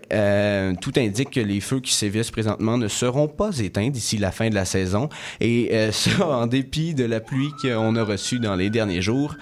tout 0.82 0.94
indique 0.98 1.31
que 1.32 1.40
les 1.40 1.62
feux 1.62 1.80
qui 1.80 1.94
sévissent 1.94 2.32
présentement 2.32 2.78
ne 2.78 2.88
seront 2.88 3.28
pas 3.28 3.58
éteints 3.58 3.90
d'ici 3.90 4.18
la 4.18 4.32
fin 4.32 4.50
de 4.50 4.56
la 4.56 4.66
saison, 4.66 5.10
et 5.40 5.70
euh, 5.72 5.92
ça 5.94 6.28
en 6.28 6.48
dépit 6.48 6.94
de 6.94 7.06
la 7.06 7.20
pluie 7.20 7.52
qu'on 7.62 7.96
a 7.96 8.04
reçue 8.04 8.40
dans 8.40 8.56
les 8.56 8.70
derniers 8.70 9.02
jours. 9.02 9.36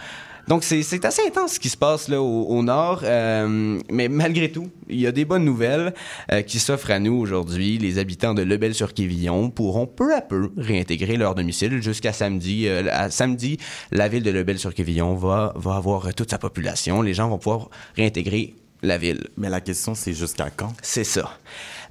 Donc 0.49 0.63
c'est 0.63 0.81
c'est 0.81 1.05
assez 1.05 1.21
intense 1.27 1.53
ce 1.53 1.59
qui 1.59 1.69
se 1.69 1.77
passe 1.77 2.07
là 2.07 2.19
au, 2.19 2.45
au 2.45 2.63
nord, 2.63 3.01
euh, 3.03 3.79
mais 3.91 4.07
malgré 4.07 4.51
tout, 4.51 4.71
il 4.89 4.99
y 4.99 5.05
a 5.05 5.11
des 5.11 5.23
bonnes 5.23 5.45
nouvelles 5.45 5.93
euh, 6.31 6.41
qui 6.41 6.57
s'offrent 6.57 6.89
à 6.89 6.97
nous 6.97 7.13
aujourd'hui. 7.13 7.77
Les 7.77 7.99
habitants 7.99 8.33
de 8.33 8.41
Lebel-sur-Quévillon 8.41 9.51
pourront 9.51 9.85
peu 9.85 10.11
à 10.15 10.21
peu 10.21 10.49
réintégrer 10.57 11.17
leur 11.17 11.35
domicile 11.35 11.83
jusqu'à 11.83 12.13
samedi. 12.13 12.67
Euh, 12.67 12.87
à 12.91 13.11
samedi, 13.11 13.59
la 13.91 14.07
ville 14.07 14.23
de 14.23 14.31
Lebel-sur-Quévillon 14.31 15.13
va 15.13 15.53
va 15.55 15.75
avoir 15.75 16.15
toute 16.15 16.31
sa 16.31 16.39
population. 16.39 17.03
Les 17.03 17.13
gens 17.13 17.29
vont 17.29 17.37
pouvoir 17.37 17.69
réintégrer 17.95 18.55
la 18.81 18.97
ville. 18.97 19.27
Mais 19.37 19.49
la 19.49 19.61
question, 19.61 19.93
c'est 19.93 20.13
jusqu'à 20.13 20.49
quand? 20.49 20.73
C'est 20.81 21.03
ça. 21.03 21.37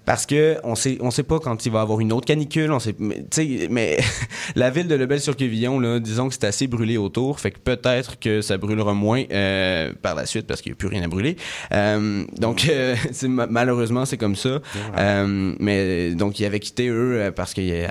Parce 0.08 0.24
que 0.24 0.56
on 0.64 0.74
sait, 0.74 0.96
on 1.02 1.10
sait 1.10 1.22
pas 1.22 1.38
quand 1.38 1.66
il 1.66 1.70
va 1.70 1.80
y 1.80 1.82
avoir 1.82 2.00
une 2.00 2.14
autre 2.14 2.24
canicule. 2.24 2.72
On 2.72 2.78
sait, 2.78 2.94
mais, 2.98 3.26
tu 3.30 3.58
sais, 3.58 3.68
mais 3.70 3.98
la 4.56 4.70
ville 4.70 4.88
de 4.88 4.94
Lebel-sur-Quévillon, 4.94 5.80
là, 5.80 6.00
disons 6.00 6.28
que 6.28 6.34
c'est 6.34 6.44
assez 6.44 6.66
brûlé 6.66 6.96
autour, 6.96 7.40
fait 7.40 7.50
que 7.50 7.58
peut-être 7.58 8.18
que 8.18 8.40
ça 8.40 8.56
brûlera 8.56 8.94
moins 8.94 9.24
euh, 9.30 9.92
par 10.00 10.14
la 10.14 10.24
suite 10.24 10.46
parce 10.46 10.62
qu'il 10.62 10.72
n'y 10.72 10.76
a 10.76 10.78
plus 10.78 10.88
rien 10.88 11.02
à 11.02 11.08
brûler. 11.08 11.36
Euh, 11.72 12.24
donc 12.38 12.70
euh, 12.70 12.96
malheureusement 13.28 14.06
c'est 14.06 14.16
comme 14.16 14.34
ça. 14.34 14.60
Euh, 14.96 15.54
mais 15.60 16.14
donc 16.14 16.40
ils 16.40 16.46
avaient 16.46 16.60
quitté 16.60 16.88
eux 16.88 17.20
euh, 17.20 17.30
parce 17.30 17.52
qu'il 17.52 17.64
y, 17.64 17.86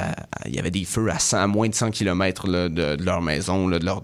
y 0.47 0.59
avait 0.59 0.71
des 0.71 0.85
feux 0.85 1.11
à, 1.11 1.19
100 1.19 1.37
à 1.37 1.45
moins 1.45 1.69
de 1.69 1.75
100 1.75 1.91
km 1.91 2.47
là, 2.47 2.67
de, 2.67 2.95
de 2.95 3.05
leur 3.05 3.21
maison, 3.21 3.67
là, 3.67 3.77
de 3.77 3.85
leur 3.85 4.01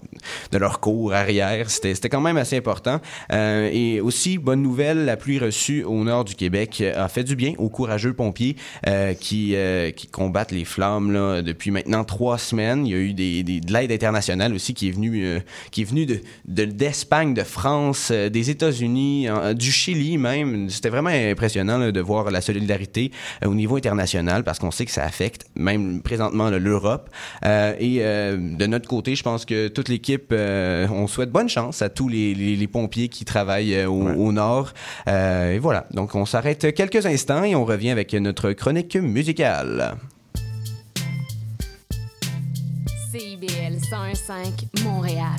de 0.52 0.58
leur 0.58 0.78
cour 0.78 1.14
arrière. 1.14 1.68
C'était 1.68 1.96
c'était 1.96 2.10
quand 2.10 2.20
même 2.20 2.36
assez 2.36 2.56
important. 2.56 3.00
Euh, 3.32 3.68
et 3.72 4.00
aussi 4.00 4.38
bonne 4.38 4.62
nouvelle, 4.62 5.04
la 5.04 5.16
pluie 5.16 5.40
reçue 5.40 5.82
au 5.82 6.04
nord 6.04 6.24
du 6.24 6.36
Québec 6.36 6.80
a 6.94 7.08
fait 7.08 7.24
du 7.24 7.34
bien 7.34 7.54
aux 7.58 7.68
courageux 7.68 8.03
pompiers 8.12 8.56
euh, 8.86 9.14
qui 9.14 9.54
euh, 9.54 9.90
qui 9.90 10.06
combattent 10.08 10.52
les 10.52 10.64
flammes 10.64 11.12
là, 11.12 11.40
depuis 11.42 11.70
maintenant 11.70 12.04
trois 12.04 12.38
semaines. 12.38 12.86
Il 12.86 12.90
y 12.92 12.94
a 12.94 12.98
eu 12.98 13.12
des, 13.14 13.42
des- 13.42 13.60
de 13.60 13.72
l'aide 13.72 13.92
internationale 13.92 14.52
aussi 14.54 14.74
qui 14.74 14.88
est 14.88 14.92
venue 14.92 15.24
euh, 15.24 15.38
qui 15.70 15.82
est 15.82 15.84
venue 15.84 16.04
de 16.06 16.20
de- 16.46 16.64
d'Espagne, 16.64 17.34
de, 17.34 17.42
France, 17.42 18.08
euh, 18.10 18.28
des 18.28 18.50
États-Unis, 18.50 19.28
euh, 19.28 19.54
du 19.54 19.70
Chili 19.72 20.18
même. 20.18 20.68
C'était 20.70 20.88
vraiment 20.90 21.10
impressionnant 21.10 21.78
là, 21.78 21.92
de 21.92 22.00
voir 22.00 22.30
la 22.30 22.40
solidarité 22.40 23.10
euh, 23.44 23.48
au 23.48 23.54
niveau 23.54 23.76
international 23.76 24.44
parce 24.44 24.58
qu'on 24.58 24.70
sait 24.70 24.84
que 24.84 24.90
ça 24.92 25.04
affecte 25.04 25.46
même 25.54 26.02
présentement 26.02 26.50
l'Europe. 26.50 27.08
Et 27.80 27.98
de 27.98 28.66
notre 28.66 28.88
côté, 28.88 29.14
je 29.14 29.22
pense 29.22 29.44
que 29.44 29.68
toute 29.68 29.88
l'équipe, 29.88 30.32
on 30.32 31.06
souhaite 31.06 31.30
bonne 31.30 31.48
chance 31.48 31.82
à 31.82 31.88
tous 31.88 32.08
les, 32.08 32.34
les- 32.34 32.56
les 32.56 32.66
pompiers 32.66 33.08
qui 33.08 33.24
travaillent 33.24 33.84
au, 33.86 33.92
au 34.08 34.32
nord. 34.32 34.72
Et 35.06 35.58
voilà. 35.58 35.86
Donc 35.92 36.14
on 36.14 36.26
s'arrête 36.26 36.74
quelques 36.74 37.06
instants 37.06 37.44
et 37.44 37.54
on 37.54 37.64
revient 37.64 37.90
avec 37.94 38.12
notre 38.14 38.50
chronique 38.52 38.96
musicale. 38.96 39.96
CIBL 43.12 43.76
101.5 43.76 44.82
Montréal. 44.82 45.38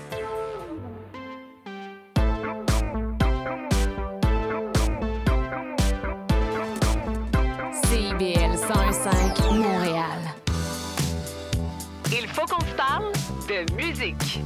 101.5 8.73 9.53
Montréal. 9.53 10.33
Il 12.09 12.25
faut 12.29 12.45
qu'on 12.45 12.61
se 12.61 12.73
parle 12.75 13.11
de 13.49 13.73
musique. 13.73 14.39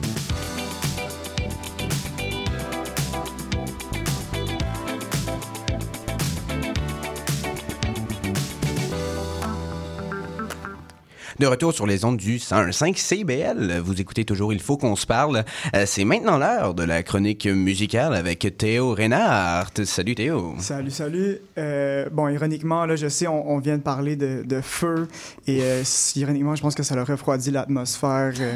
De 11.38 11.48
retour 11.48 11.74
sur 11.74 11.86
les 11.86 12.06
ondes 12.06 12.15
du 12.15 12.38
101.5 12.38 12.95
CBL, 12.98 13.82
vous 13.84 14.00
écoutez 14.00 14.24
toujours 14.24 14.54
Il 14.54 14.62
faut 14.62 14.78
qu'on 14.78 14.95
se 14.95 15.06
parle. 15.06 15.43
Euh, 15.76 15.84
C'est 15.86 16.06
maintenant 16.06 16.38
l'heure 16.38 16.74
de 16.74 16.84
la 16.84 17.04
chronique 17.04 17.45
musicale 17.45 18.15
avec 18.15 18.56
Théo 18.58 18.93
Reinhardt. 18.93 19.84
Salut 19.84 20.15
Théo. 20.15 20.56
Salut, 20.60 20.91
salut. 20.91 21.39
Euh, 21.58 22.06
bon, 22.10 22.30
ironiquement, 22.30 22.86
là, 22.86 22.95
je 22.95 23.10
sais, 23.10 23.28
on, 23.28 23.52
on 23.52 23.60
vient 23.60 23.76
de 23.76 23.82
parler 23.82 24.15
de, 24.15 24.43
de 24.45 24.62
feu 24.62 25.10
et 25.45 25.60
euh, 25.62 25.84
ironiquement, 26.15 26.56
je 26.56 26.62
pense 26.62 26.74
que 26.74 26.84
ça 26.84 26.95
leur 26.95 27.06
refroidit 27.08 27.52
l'atmosphère. 27.52 28.32
euh, 28.39 28.56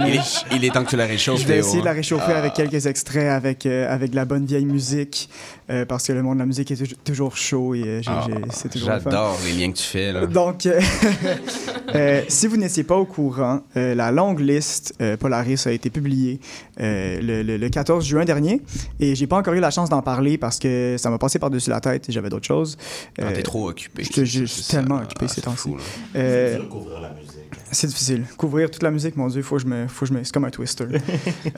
Il 0.06 0.16
est, 0.16 0.44
il 0.52 0.64
est 0.66 0.70
temps 0.74 0.84
que 0.84 0.90
tu 0.90 0.96
la 0.96 1.06
réchauffes, 1.06 1.40
Je 1.40 1.46
vais 1.46 1.54
Théo, 1.54 1.64
essayer 1.64 1.80
de 1.80 1.84
la 1.86 1.92
hein. 1.92 1.94
réchauffer 1.94 2.32
Ah. 2.34 2.38
avec 2.38 2.52
quelques 2.52 2.84
extraits, 2.86 3.28
avec, 3.30 3.64
avec 3.64 4.10
de 4.10 4.16
la 4.16 4.26
bonne 4.26 4.44
vieille 4.44 4.66
musique, 4.66 5.30
parce 5.88 6.06
que 6.06 6.12
le 6.12 6.22
monde 6.22 6.34
de 6.34 6.40
la 6.40 6.46
musique 6.46 6.70
est 6.72 7.04
toujours- 7.04 7.36
chaud 7.38 7.74
et 7.74 8.02
Ah, 8.06 8.26
c'est 8.50 8.70
toujours. 8.70 8.88
J'adore 8.88 9.38
les 9.46 9.52
liens 9.52 9.72
que 9.72 9.78
tu 9.78 9.84
fais. 9.84 10.12
Là. 10.12 10.26
Donc, 10.26 10.68
euh, 11.94 12.22
si 12.28 12.46
vous 12.46 12.56
n'étiez 12.56 12.84
pas 12.84 12.96
au 12.96 13.04
courant, 13.04 13.60
euh, 13.76 13.94
la 13.94 14.10
longue 14.12 14.40
liste 14.40 14.94
euh, 15.00 15.16
Polaris 15.16 15.62
a 15.66 15.72
été 15.72 15.90
publiée 15.90 16.40
euh, 16.80 17.20
le, 17.20 17.42
le- 17.42 17.56
le 17.56 17.68
14 17.68 18.04
juin 18.04 18.24
dernier 18.24 18.60
et 18.98 19.14
j'ai 19.14 19.26
pas 19.26 19.36
encore 19.36 19.54
eu 19.54 19.60
la 19.60 19.70
chance 19.70 19.88
d'en 19.90 20.02
parler 20.02 20.38
parce 20.38 20.58
que 20.58 20.96
ça 20.98 21.10
m'a 21.10 21.18
passé 21.18 21.38
par-dessus 21.38 21.70
la 21.70 21.80
tête 21.80 22.08
et 22.08 22.12
j'avais 22.12 22.28
d'autres 22.30 22.46
choses. 22.46 22.76
Ah, 23.20 23.32
t'es 23.32 23.42
trop 23.42 23.68
occupé. 23.70 24.04
Je, 24.04 24.24
je- 24.24 24.40
je 24.40 24.44
suis 24.46 24.64
tellement 24.64 24.96
occupé 24.98 25.28
ces 25.28 25.40
temps-ci. 25.42 25.70
C'est 27.72 27.86
difficile. 27.86 28.24
Couvrir 28.36 28.70
toute 28.70 28.82
la 28.82 28.90
musique, 28.90 29.16
mon 29.16 29.28
Dieu, 29.28 29.42
faut 29.42 29.56
que 29.56 29.62
je 29.62 29.66
me, 29.66 29.86
faut 29.86 30.04
que 30.04 30.12
je 30.12 30.12
me, 30.18 30.24
c'est 30.24 30.32
comme 30.32 30.44
un 30.44 30.50
twister. 30.50 30.86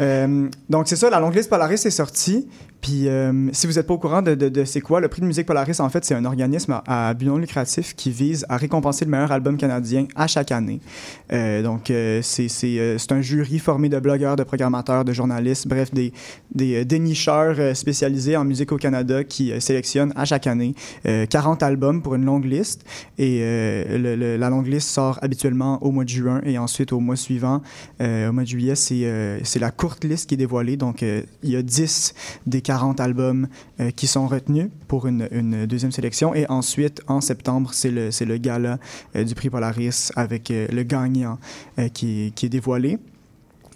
Euh, 0.01 0.49
donc 0.69 0.89
c'est 0.89 0.97
ça, 0.97 1.11
la 1.11 1.21
longue 1.21 1.35
liste 1.35 1.49
Polaris 1.51 1.75
est 1.85 1.91
sortie. 1.91 2.49
Puis 2.83 3.07
euh, 3.09 3.49
si 3.53 3.69
vous 3.69 3.75
n'êtes 3.75 3.87
pas 3.87 3.95
au 3.95 3.99
courant 3.99 4.23
de, 4.23 4.35
de- 4.35 4.49
de 4.49 4.65
c'est 4.65 4.81
quoi, 4.81 5.01
le 5.01 5.07
prix 5.07 5.23
de 5.23 5.27
musique 5.27 5.47
Polaris, 5.47 5.79
en 5.79 5.89
fait, 5.89 6.05
c'est 6.05 6.15
un 6.17 6.25
organisme 6.25 6.73
à, 6.85 7.09
à 7.11 7.15
but 7.15 7.27
non 7.27 7.39
lucratif 7.39 7.95
qui 7.95 8.11
vise 8.11 8.45
à 8.49 8.57
récompenser 8.57 9.05
le 9.05 9.11
meilleur 9.13 9.31
album 9.31 9.57
canadien 9.57 10.07
à 10.17 10.27
chaque 10.27 10.51
année. 10.51 10.81
Euh, 11.33 11.63
donc 11.63 11.91
euh, 11.93 12.21
euh, 12.21 12.97
c'est 12.99 13.13
un 13.13 13.21
jury 13.21 13.61
formé 13.61 13.89
de 13.89 14.01
blogueurs, 14.01 14.35
de 14.35 14.43
programmateurs, 14.43 15.05
de 15.05 15.13
journalistes, 15.13 15.69
bref, 15.69 15.95
des, 15.95 16.13
des 16.53 16.85
dénicheurs 16.85 17.77
spécialisés 17.77 18.37
en 18.37 18.45
musique 18.45 18.73
au 18.73 18.79
Canada 18.79 19.23
qui 19.23 19.53
sélectionnent 19.61 20.13
à 20.17 20.25
chaque 20.25 20.49
année 20.49 20.75
euh, 21.07 21.25
40 21.27 21.63
albums 21.63 22.03
pour 22.03 22.17
une 22.17 22.25
longue 22.25 22.47
liste. 22.47 22.85
Et 23.17 23.43
la 23.93 24.51
longue 24.51 24.67
liste 24.67 24.89
sort 24.89 25.21
habituellement 25.23 25.81
au 25.85 25.93
mois 25.93 26.03
de 26.03 26.09
juin 26.09 26.41
et 26.45 26.59
ensuite 26.59 26.93
au 26.93 26.99
mois 26.99 27.15
suivant, 27.15 27.63
au 28.01 28.33
mois 28.33 28.43
de 28.43 28.49
juillet, 28.49 28.75
c'est 28.75 29.59
la 29.61 29.71
courte 29.71 30.03
liste 30.03 30.29
qui 30.29 30.35
est 30.35 30.39
dévoilée. 30.39 30.77
Donc, 30.77 31.03
il 31.03 31.51
y 31.51 31.55
a 31.55 31.63
10 31.63 32.15
des 32.47 32.61
40 32.61 32.72
albums 33.01 33.49
euh, 33.81 33.91
qui 33.91 34.07
sont 34.07 34.27
retenus 34.27 34.69
pour 34.89 35.07
une, 35.07 35.67
deuxième 35.67 35.93
sélection. 35.93 36.35
Et 36.35 36.49
ensuite, 36.49 37.03
en 37.07 37.21
septembre, 37.21 37.71
c'est 37.73 37.91
le, 37.91 38.37
gala 38.37 38.79
euh, 39.17 39.25
du 39.25 39.35
prix 39.35 39.51
Polaris 39.51 40.11
avec 40.17 40.51
euh, 40.51 40.67
le 40.73 40.83
gagnant 40.83 41.39
qui, 41.95 42.33
qui 42.35 42.47
est 42.47 42.49
dévoilé. 42.49 42.99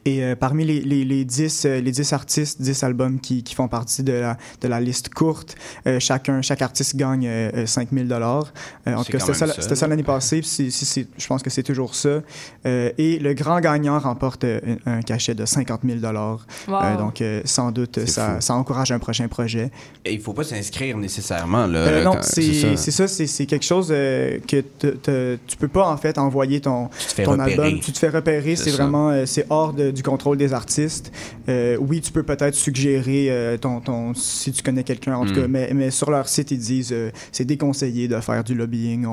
Et 0.07 0.23
euh, 0.23 0.35
parmi 0.37 0.64
les, 0.64 0.81
les, 0.81 1.05
les, 1.05 1.25
10, 1.25 1.64
euh, 1.66 1.81
les 1.81 1.90
10 1.90 2.12
artistes, 2.12 2.62
10 2.62 2.83
albums 2.85 3.21
qui, 3.21 3.42
qui 3.42 3.55
font 3.55 3.69
partie 3.69 4.03
de 4.03 4.12
la, 4.12 4.37
de 4.62 4.69
la 4.69 4.81
liste 4.81 5.12
courte, 5.12 5.57
euh, 5.87 5.99
chacun, 6.01 6.40
chaque 6.42 6.62
artiste 6.62 6.97
gagne 6.97 7.27
euh, 7.27 7.66
5000 7.66 8.07
dollars. 8.09 8.53
Euh, 8.87 8.95
en 8.95 9.05
tout 9.05 9.12
cas, 9.12 9.19
c'était 9.19 9.75
ça, 9.75 9.87
l'année 9.88 10.03
passée. 10.03 10.40
c'est- 10.45 10.71
c'est- 10.71 11.09
je 11.19 11.27
pense 11.27 11.42
que 11.42 11.51
c'est 11.51 11.62
toujours 11.64 11.95
ça. 11.95 12.21
Euh, 12.66 12.90
et 12.97 13.19
le 13.19 13.35
grand 13.35 13.61
gagnant 13.61 13.99
remporte 13.99 14.45
un, 14.45 14.77
un 14.87 15.03
cachet 15.03 15.35
de 15.35 15.45
50 15.45 15.81
000 15.85 15.99
dollars. 15.99 16.47
Wow. 16.69 16.97
donc, 16.99 17.21
euh, 17.21 17.40
sans 17.45 17.73
doute, 17.73 18.07
ça, 18.07 18.40
ça 18.40 18.55
encourage 18.55 18.92
un 18.92 18.99
prochain 18.99 19.29
projet. 19.29 19.71
Et 20.05 20.14
il 20.14 20.21
faut 20.21 20.33
pas 20.33 20.45
s'inscrire 20.45 20.97
nécessairement. 20.97 21.66
Là, 21.66 21.79
Euh, 21.81 22.05
non, 22.05 22.16
c'est 22.23 22.77
c'est 22.77 22.90
ça, 22.92 23.09
c'est 23.09 23.27
c'est 23.27 23.47
quelque 23.47 23.64
chose 23.64 23.88
euh, 23.90 24.38
que 24.47 24.61
te- 24.61 24.87
te- 24.88 25.37
tu 25.47 25.57
peux 25.57 25.69
pas 25.69 25.88
en 25.88 25.97
fait 25.97 26.16
envoyer 26.19 26.61
ton, 26.61 26.88
ton 27.25 27.33
repérer. 27.33 27.53
album. 27.53 27.81
Tu 27.81 27.90
te 27.92 27.99
fais 27.99 28.09
repérer, 28.09 28.55
C'est 28.57 28.71
vraiment 28.71 29.11
euh, 29.11 29.27
c'est 29.27 29.47
hors 29.51 29.73
de- 29.73 29.90
du 29.97 30.03
contrôle 30.05 30.37
des 30.37 30.53
artistes. 30.53 31.11
Euh, 31.49 31.77
oui, 31.81 32.01
tu 32.01 32.13
peux 32.13 32.23
peut-être 32.23 32.55
suggérer 32.55 33.27
euh, 33.31 33.57
ton, 33.57 33.81
ton 33.81 34.15
si 34.15 34.53
tu 34.53 34.63
connais 34.63 34.85
quelqu'un 34.85 35.17
en 35.17 35.25
tout 35.27 35.33
Mm. 35.33 35.37
cas, 35.43 35.49
mais, 35.49 35.71
mais 35.75 35.91
sur 35.91 36.11
leur 36.13 36.29
site 36.29 36.53
ils 36.53 36.59
disent 36.59 36.93
euh, 36.93 37.11
c'est 37.33 37.45
déconseillé 37.45 38.07
de 38.07 38.21
faire 38.21 38.45
du 38.45 38.55
lobbying, 38.55 39.07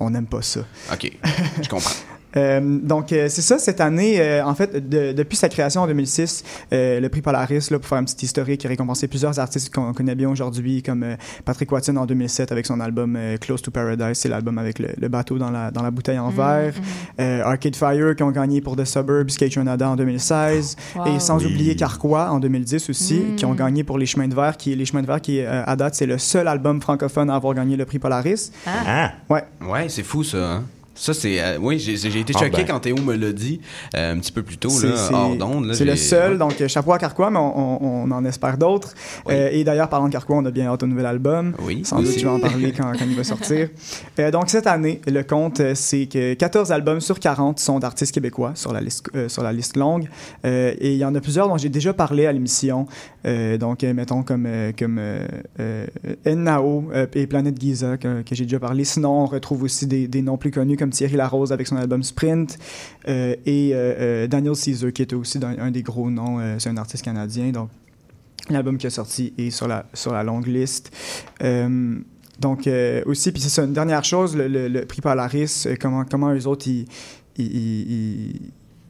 on 0.00 0.10
n'aime 0.10 0.26
pas 0.26 0.40
ça. 0.42 0.60
OK, 0.92 1.10
je 1.62 1.68
comprends. 1.68 1.90
Euh, 2.36 2.60
donc, 2.82 3.12
euh, 3.12 3.26
c'est 3.28 3.42
ça, 3.42 3.58
cette 3.58 3.80
année, 3.80 4.20
euh, 4.20 4.44
en 4.44 4.54
fait, 4.54 4.88
de- 4.88 5.12
depuis 5.12 5.36
sa 5.36 5.48
création 5.48 5.82
en 5.82 5.86
2006, 5.86 6.44
euh, 6.72 7.00
le 7.00 7.08
prix 7.08 7.22
Polaris, 7.22 7.68
là, 7.70 7.78
pour 7.78 7.88
faire 7.88 7.98
un 7.98 8.04
petit 8.04 8.24
historique, 8.26 8.64
a 8.66 8.68
récompensé 8.68 9.08
plusieurs 9.08 9.38
artistes 9.38 9.74
qu'on 9.74 9.92
connaît 9.92 10.14
bien 10.14 10.28
aujourd'hui, 10.28 10.82
comme 10.82 11.02
euh, 11.02 11.16
Patrick 11.44 11.70
Watson 11.72 11.96
en 11.96 12.06
2007 12.06 12.52
avec 12.52 12.66
son 12.66 12.80
album 12.80 13.16
euh, 13.16 13.36
Close 13.38 13.62
to 13.62 13.70
Paradise, 13.70 14.18
c'est 14.18 14.28
l'album 14.28 14.58
avec 14.58 14.78
le, 14.78 14.88
le 15.00 15.08
bateau 15.08 15.38
dans 15.38 15.50
la, 15.50 15.70
dans 15.70 15.82
la 15.82 15.90
bouteille 15.90 16.18
en 16.18 16.30
Mhm, 16.30 16.36
verre. 16.36 16.74
Euh, 17.20 17.42
Arcade 17.44 17.76
Fire 17.76 18.14
qui 18.16 18.22
ont 18.22 18.30
gagné 18.30 18.60
pour 18.60 18.76
The 18.76 18.84
Suburbs, 18.84 19.30
Kate 19.38 19.50
Trinada 19.52 19.88
en 19.88 19.96
2016. 19.96 20.76
Wow. 20.94 21.06
Et 21.06 21.20
sans 21.20 21.38
Oui. 21.38 21.46
oublier 21.46 21.76
Carquois 21.76 22.30
en 22.30 22.38
2010 22.40 22.90
aussi, 22.90 23.14
Mm. 23.20 23.36
qui 23.36 23.44
ont 23.44 23.54
gagné 23.54 23.84
pour 23.84 23.98
Les 23.98 24.06
Chemins 24.06 24.28
de 24.28 24.34
Verre, 24.34 24.56
qui 24.56 24.74
Les 24.74 24.84
Chemins 24.84 25.02
de 25.02 25.06
Verre 25.06 25.20
qui, 25.20 25.40
euh, 25.40 25.62
à 25.64 25.76
date, 25.76 25.94
c'est 25.94 26.06
le 26.06 26.18
seul 26.18 26.48
album 26.48 26.80
francophone 26.80 27.30
à 27.30 27.34
avoir 27.36 27.54
gagné 27.54 27.76
le 27.76 27.84
prix 27.84 27.98
Polaris. 27.98 28.50
Ah. 28.66 29.12
Ouais. 29.30 29.44
Ouais, 29.66 29.88
c'est 29.88 30.02
fou 30.02 30.22
ça. 30.22 30.36
hein. 30.38 30.64
Ça, 30.96 31.14
c'est. 31.14 31.40
euh, 31.40 31.58
oui, 31.60 31.78
j'ai 31.78 31.96
j'ai 31.96 32.18
été 32.20 32.32
Ah 32.36 32.40
choqué 32.40 32.56
ben. 32.62 32.66
quand 32.66 32.80
Théo 32.80 32.96
me 32.96 33.14
l'a 33.14 33.32
dit 33.32 33.60
euh, 33.94 34.14
un 34.14 34.18
petit 34.18 34.32
peu 34.32 34.42
plus 34.42 34.56
tôt, 34.56 34.70
C'est- 34.70 34.88
là, 34.88 34.96
c'est- 34.96 35.14
hors 35.14 35.36
d'onde. 35.36 35.66
là, 35.66 35.74
C'est 35.74 35.84
le 35.84 35.94
seul, 35.94 36.38
donc 36.38 36.66
chapeau 36.66 36.92
à 36.92 36.98
Carquois, 36.98 37.30
mais 37.30 37.38
on, 37.38 37.82
on- 37.82 38.04
on 38.06 38.10
en 38.10 38.24
espère 38.24 38.56
d'autres. 38.58 38.94
Euh, 39.28 39.50
et 39.52 39.62
d'ailleurs, 39.62 39.88
parlant 39.88 40.06
de 40.08 40.12
Carquois, 40.12 40.36
on 40.36 40.44
a 40.46 40.50
bien 40.50 40.66
hâte 40.66 40.82
au 40.82 40.86
nouvel 40.86 41.06
album. 41.06 41.54
Oui. 41.62 41.82
Sans 41.84 42.00
doute, 42.00 42.16
tu 42.16 42.24
vas 42.24 42.32
en 42.32 42.40
parler 42.40 42.72
quand, 42.72 42.90
quand 42.92 43.04
il 43.06 43.14
va 43.14 43.24
sortir. 43.24 43.68
Donc, 44.32 44.48
cette 44.48 44.66
année, 44.66 45.00
le 45.06 45.22
compte, 45.22 45.60
c'est 45.74 46.06
que 46.06 46.34
14 46.34 46.72
albums 46.72 47.00
sur 47.00 47.20
40 47.20 47.58
sont 47.60 47.78
d'artistes 47.78 48.12
québécois 48.14 48.52
sur 48.54 48.72
la 48.72 48.80
liste, 48.80 49.06
sur 49.28 49.42
la 49.42 49.52
liste 49.52 49.76
longue. 49.76 50.08
Et 50.44 50.92
il 50.92 50.98
y 50.98 51.04
en 51.04 51.14
a 51.14 51.20
plusieurs 51.20 51.48
dont 51.48 51.58
j'ai 51.58 51.68
déjà 51.68 51.92
parlé 51.92 52.26
à 52.26 52.32
l'émission. 52.32 52.86
Donc, 53.60 53.82
mettons 53.82 54.22
comme, 54.22 54.48
comme 54.78 55.00
Nao 56.24 56.84
et 57.14 57.26
Planète 57.26 57.60
Giza, 57.60 57.96
que, 57.96 58.22
que 58.22 58.34
j'ai 58.34 58.44
déjà 58.44 58.58
parlé. 58.58 58.84
Sinon, 58.84 59.22
on 59.22 59.26
retrouve 59.26 59.62
aussi 59.64 59.86
des, 59.86 60.08
des 60.08 60.22
noms 60.22 60.36
plus 60.36 60.50
connus 60.50 60.76
comme 60.76 60.85
Thierry 60.90 61.16
Larose 61.16 61.52
avec 61.52 61.66
son 61.66 61.76
album 61.76 62.02
Sprint 62.02 62.58
euh, 63.08 63.34
et 63.44 63.70
euh, 63.72 63.76
euh, 63.98 64.26
Daniel 64.26 64.54
Caesar, 64.54 64.92
qui 64.92 65.02
était 65.02 65.14
aussi 65.14 65.38
un 65.42 65.70
des 65.70 65.82
gros 65.82 66.10
noms. 66.10 66.38
c'est 66.58 66.68
un 66.68 66.76
artiste 66.76 67.04
canadien. 67.04 67.50
Donc, 67.50 67.70
l'album 68.50 68.78
qui 68.78 68.86
est 68.86 68.90
sorti 68.90 69.32
est 69.38 69.50
sur 69.50 69.68
la, 69.68 69.86
sur 69.94 70.12
la 70.12 70.22
longue 70.22 70.46
liste. 70.46 70.90
Donc, 72.38 72.68
aussi, 73.06 73.32
puis 73.32 73.40
c'est 73.42 73.48
ça, 73.48 73.64
une 73.64 73.72
dernière 73.72 74.04
chose, 74.04 74.36
le, 74.36 74.84
prix 74.84 75.00
Polaris, 75.00 75.66
comment, 75.80 76.04
comment 76.04 76.34
eux 76.34 76.46
autres, 76.46 76.68
ils- 76.68 76.86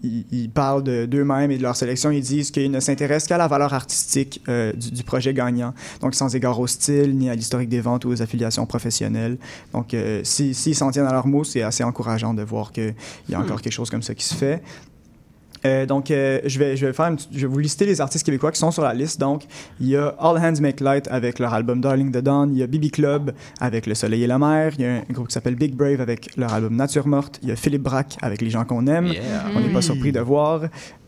ils- 0.02 0.50
parlent 0.50 0.82
de- 0.84 1.06
d'eux-mêmes 1.06 1.50
et 1.50 1.58
de 1.58 1.62
leur 1.62 1.74
sélection. 1.76 2.10
Ils 2.10 2.22
disent 2.22 2.50
qu'ils 2.50 2.70
ne 2.70 2.80
s'intéressent 2.80 3.28
qu'à 3.28 3.38
la 3.38 3.48
valeur 3.48 3.74
artistique 3.74 4.40
euh, 4.48 4.72
du, 4.72 4.90
du 4.90 5.02
projet 5.02 5.34
gagnant, 5.34 5.74
donc 6.00 6.14
sans 6.14 6.34
égard 6.34 6.58
au 6.60 6.66
style, 6.66 7.16
ni 7.16 7.28
à 7.30 7.34
l'historique 7.34 7.68
des 7.68 7.80
ventes 7.80 8.04
ou 8.04 8.10
aux 8.10 8.22
affiliations 8.22 8.66
professionnelles. 8.66 9.36
Donc, 9.72 9.92
euh, 9.94 10.20
si- 10.24 10.54
s'ils 10.54 10.74
s'en 10.74 10.90
tiennent 10.90 11.06
à 11.06 11.12
leurs 11.12 11.26
mots, 11.26 11.44
c'est 11.44 11.62
assez 11.62 11.82
encourageant 11.84 12.34
de 12.34 12.42
voir 12.42 12.72
qu'il 12.72 12.94
y 13.28 13.34
a 13.34 13.40
encore 13.40 13.56
Hmm. 13.58 13.60
quelque 13.60 13.72
chose 13.72 13.90
comme 13.90 14.02
ça 14.02 14.14
qui 14.14 14.24
se 14.24 14.34
fait. 14.34 14.62
Euh, 15.66 15.86
donc, 15.86 16.10
euh, 16.10 16.40
je, 16.44 16.58
vais, 16.58 16.76
je, 16.76 16.86
vais 16.86 16.92
faire 16.92 17.06
une 17.06 17.18
je 17.32 17.40
vais 17.40 17.46
vous 17.46 17.58
lister 17.58 17.86
les 17.86 18.00
artistes 18.00 18.24
québécois 18.24 18.52
qui 18.52 18.58
sont 18.58 18.70
sur 18.70 18.82
la 18.82 18.94
liste. 18.94 19.20
Donc, 19.20 19.44
il 19.80 19.88
y 19.88 19.96
a 19.96 20.14
All 20.18 20.38
Hands 20.38 20.60
Make 20.60 20.80
Light 20.80 21.08
avec 21.10 21.38
leur 21.38 21.52
album 21.52 21.80
Darling 21.80 22.10
the 22.10 22.18
Dawn. 22.18 22.50
Il 22.52 22.58
y 22.58 22.62
a 22.62 22.66
BB 22.66 22.90
Club 22.90 23.32
avec 23.60 23.86
Le 23.86 23.94
Soleil 23.94 24.22
et 24.22 24.26
la 24.26 24.38
Mer. 24.38 24.72
Il 24.78 24.84
y 24.84 24.86
a 24.86 24.96
un 24.96 25.12
groupe 25.12 25.28
qui 25.28 25.34
s'appelle 25.34 25.56
Big 25.56 25.74
Brave 25.74 26.00
avec 26.00 26.34
leur 26.36 26.52
album 26.52 26.76
Nature 26.76 27.06
Morte. 27.06 27.38
Il 27.42 27.48
y 27.48 27.52
a 27.52 27.56
Philippe 27.56 27.82
Braque 27.82 28.16
avec 28.22 28.40
Les 28.40 28.50
gens 28.50 28.64
qu'on 28.64 28.86
aime. 28.86 29.06
Yeah. 29.06 29.22
On 29.54 29.60
n'est 29.60 29.72
pas 29.72 29.82
surpris 29.82 30.12
de 30.12 30.20
voir. 30.20 30.62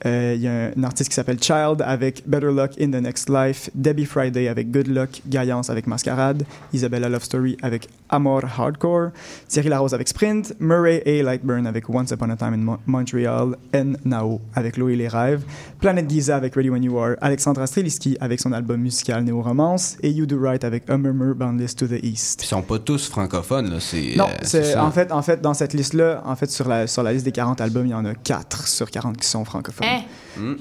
Euh, 0.07 0.35
il 0.37 0.43
y 0.43 0.49
a 0.49 0.71
un 0.77 0.85
artiste 0.85 1.11
qui 1.11 1.15
s'appelle 1.15 1.43
Child 1.43 1.83
avec 1.85 2.23
Better 2.27 2.53
Luck 2.53 2.73
in 2.81 2.91
the 2.91 3.03
Next 3.03 3.29
Life. 3.29 3.71
Debbie 3.75 4.05
Friday 4.05 4.49
avec 4.49 4.71
Good 4.71 4.87
Luck. 4.89 5.21
Gaillance 5.27 5.71
avec 5.71 5.87
Mascarade. 5.87 6.45
Isabella 6.73 7.09
Love 7.09 7.25
Story 7.25 7.57
avec 7.63 7.89
Amor 8.09 8.43
Hardcore. 8.57 9.11
Thierry 9.49 9.69
Larose 9.69 9.95
avec 9.95 10.09
Sprint. 10.09 10.55
Murray 10.61 11.03
A. 11.07 11.23
Lightburn 11.23 11.67
avec 11.67 11.89
Once 11.89 12.11
Upon 12.13 12.31
a 12.31 12.37
Time 12.37 12.55
in 12.55 12.59
Mo- 12.59 12.79
Montreal. 12.87 13.57
N. 13.73 13.97
Nao 14.05 14.41
avec 14.55 14.77
Louis 14.77 14.97
les 14.97 15.09
rêves. 15.09 15.43
Planet 15.81 16.09
Giza 16.09 16.37
avec 16.37 16.55
Ready 16.55 16.71
When 16.71 16.83
You 16.85 16.99
Are. 16.99 17.17
Alexandra 17.21 17.67
Streliski 17.67 18.17
avec 18.21 18.41
son 18.41 18.53
album 18.53 18.81
musical 18.81 19.25
Néo 19.25 19.43
Romance. 19.43 19.97
Et 20.03 20.11
You 20.11 20.27
Do 20.27 20.39
Right 20.41 20.63
avec 20.65 20.89
A 20.89 20.97
Murmur 20.97 21.35
Boundless 21.35 21.75
to 21.77 21.87
the 21.87 21.99
East. 22.03 22.43
Ils 22.45 22.47
sont 22.47 22.63
pas 22.63 22.79
tous 22.79 23.09
francophones, 23.09 23.71
là. 23.71 23.81
C'est, 23.81 24.15
Non, 24.17 24.27
euh, 24.55 24.77
en 24.79 24.91
fait, 24.91 25.11
en 25.13 25.23
fait, 25.23 25.41
dans 25.41 25.55
cette 25.55 25.73
liste-là, 25.73 26.23
en 26.25 26.37
fait, 26.37 26.51
sur 26.51 26.69
la, 26.69 26.87
sur 26.87 27.03
la 27.03 27.13
liste 27.13 27.25
des 27.25 27.33
40 27.33 27.61
albums, 27.61 27.87
il 27.87 27.91
y 27.91 27.95
en 27.95 28.05
a 28.05 28.15
4 28.15 28.67
sur 28.69 28.91
40 28.91 29.17
qui 29.17 29.27
sont 29.27 29.45
francophones. 29.45 29.88
Hein? 29.89 30.03
Hmm. 30.37 30.55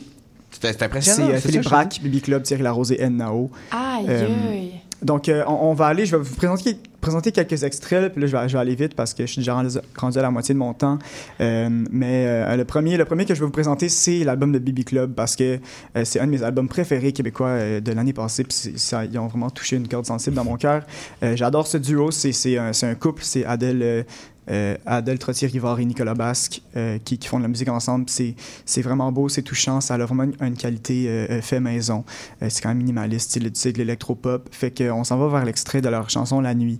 C'est 0.59 0.81
impressionnant. 0.81 1.29
euh, 1.29 1.33
c'est 1.35 1.49
Philippe 1.49 1.63
Braque, 1.65 1.99
Bibi 2.01 2.21
Club, 2.21 2.41
Thierry 2.43 2.63
Larose 2.63 2.91
et 2.91 3.01
N. 3.01 3.17
Nao. 3.17 3.51
Aïe, 3.71 4.05
Euh, 4.09 4.51
aïe. 4.51 4.71
Donc, 5.03 5.29
euh, 5.29 5.43
on, 5.47 5.69
on 5.69 5.73
va 5.75 5.85
aller, 5.85 6.07
je 6.07 6.15
vais 6.15 6.23
vous 6.23 6.33
présenter, 6.35 6.75
présenter 7.01 7.31
quelques 7.31 7.61
extraits, 7.61 8.01
là, 8.01 8.09
puis 8.09 8.19
là, 8.19 8.25
je 8.25 8.35
vais, 8.35 8.49
je 8.49 8.53
vais 8.53 8.59
aller 8.59 8.73
vite 8.73 8.95
parce 8.95 9.13
que 9.13 9.27
je 9.27 9.31
suis 9.31 9.41
déjà 9.41 9.53
rendu, 9.53 10.17
à 10.17 10.21
la 10.23 10.31
moitié 10.31 10.55
de 10.55 10.59
mon 10.59 10.73
temps. 10.73 10.97
Euh, 11.39 11.69
mais 11.91 12.25
euh, 12.25 12.55
le, 12.57 12.65
premier, 12.65 12.97
le 12.97 13.05
premier 13.05 13.25
que 13.25 13.35
je 13.35 13.39
vais 13.39 13.45
vous 13.45 13.51
présenter, 13.51 13.89
c'est 13.89 14.23
l'album 14.23 14.51
de 14.51 14.57
Bibi 14.57 14.83
Club 14.85 15.13
parce 15.13 15.35
que 15.35 15.59
euh, 15.95 16.03
c'est 16.03 16.19
un 16.19 16.25
de 16.25 16.31
mes 16.31 16.41
albums 16.41 16.67
préférés 16.67 17.11
québécois 17.11 17.49
euh, 17.49 17.79
de 17.79 17.91
l'année 17.91 18.13
passée, 18.13 18.43
puis 18.43 18.73
ça, 18.77 19.05
ils 19.05 19.19
ont 19.19 19.27
vraiment 19.27 19.51
touché 19.51 19.75
une 19.75 19.87
corde 19.87 20.07
sensible 20.07 20.35
dans 20.35 20.45
mon 20.45 20.57
cœur. 20.57 20.81
Euh, 21.21 21.35
J'adore 21.35 21.67
ce 21.67 21.77
duo, 21.77 22.09
c'est 22.09 22.31
c'est 22.31 22.57
un, 22.57 22.73
c'est 22.73 22.87
un 22.87 22.95
couple, 22.95 23.21
c'est 23.23 23.45
Adèle. 23.45 24.03
Euh, 24.49 24.77
Adèle 24.85 25.19
Trottier-Rivard 25.19 25.79
et 25.79 25.85
Nicolas 25.85 26.13
Basque 26.13 26.61
euh, 26.75 26.99
qui, 27.03 27.19
font 27.23 27.37
de 27.37 27.43
la 27.43 27.49
musique 27.49 27.69
ensemble. 27.69 28.05
C'est 28.09 28.81
vraiment 28.81 29.11
beau, 29.11 29.29
c'est 29.29 29.41
touchant, 29.41 29.81
ça 29.81 29.95
a 29.95 29.97
vraiment 29.97 30.25
une, 30.41 30.55
qualité 30.55 31.09
euh, 31.09 31.41
fait 31.41 31.59
maison. 31.59 32.03
C'est 32.41 32.61
quand 32.61 32.69
même 32.69 32.77
minimaliste, 32.77 33.39
c'est 33.53 33.71
de 33.71 33.77
l'électropop. 33.77 34.47
Fait 34.51 34.71
qu'on 34.71 35.03
s'en 35.03 35.17
va 35.17 35.27
vers 35.27 35.45
l'extrait 35.45 35.81
de 35.81 35.89
leur 35.89 36.09
chanson 36.09 36.41
La 36.41 36.53
Nuit. 36.53 36.79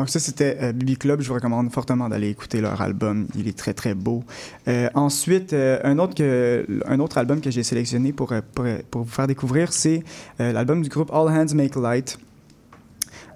Donc 0.00 0.08
ça, 0.08 0.18
c'était 0.18 0.56
euh, 0.62 0.72
BB 0.72 0.96
Club. 0.96 1.20
Je 1.20 1.28
vous 1.28 1.34
recommande 1.34 1.70
fortement 1.70 2.08
d'aller 2.08 2.30
écouter 2.30 2.62
leur 2.62 2.80
album. 2.80 3.26
Il 3.36 3.46
est 3.48 3.58
très, 3.58 3.74
très 3.74 3.92
beau. 3.92 4.24
Euh, 4.66 4.88
ensuite, 4.94 5.52
euh, 5.52 5.78
un, 5.84 5.98
autre 5.98 6.22
un 6.86 7.00
autre 7.00 7.18
album 7.18 7.42
que 7.42 7.50
j'ai 7.50 7.62
sélectionné 7.62 8.14
pour, 8.14 8.32
euh, 8.32 8.40
pour, 8.54 8.64
pour 8.90 9.02
vous 9.02 9.10
faire 9.10 9.26
découvrir, 9.26 9.74
c'est 9.74 10.02
l'album 10.38 10.80
du 10.80 10.88
groupe 10.88 11.10
All 11.12 11.28
Hands 11.28 11.54
Make 11.54 11.76
Light. 11.76 12.18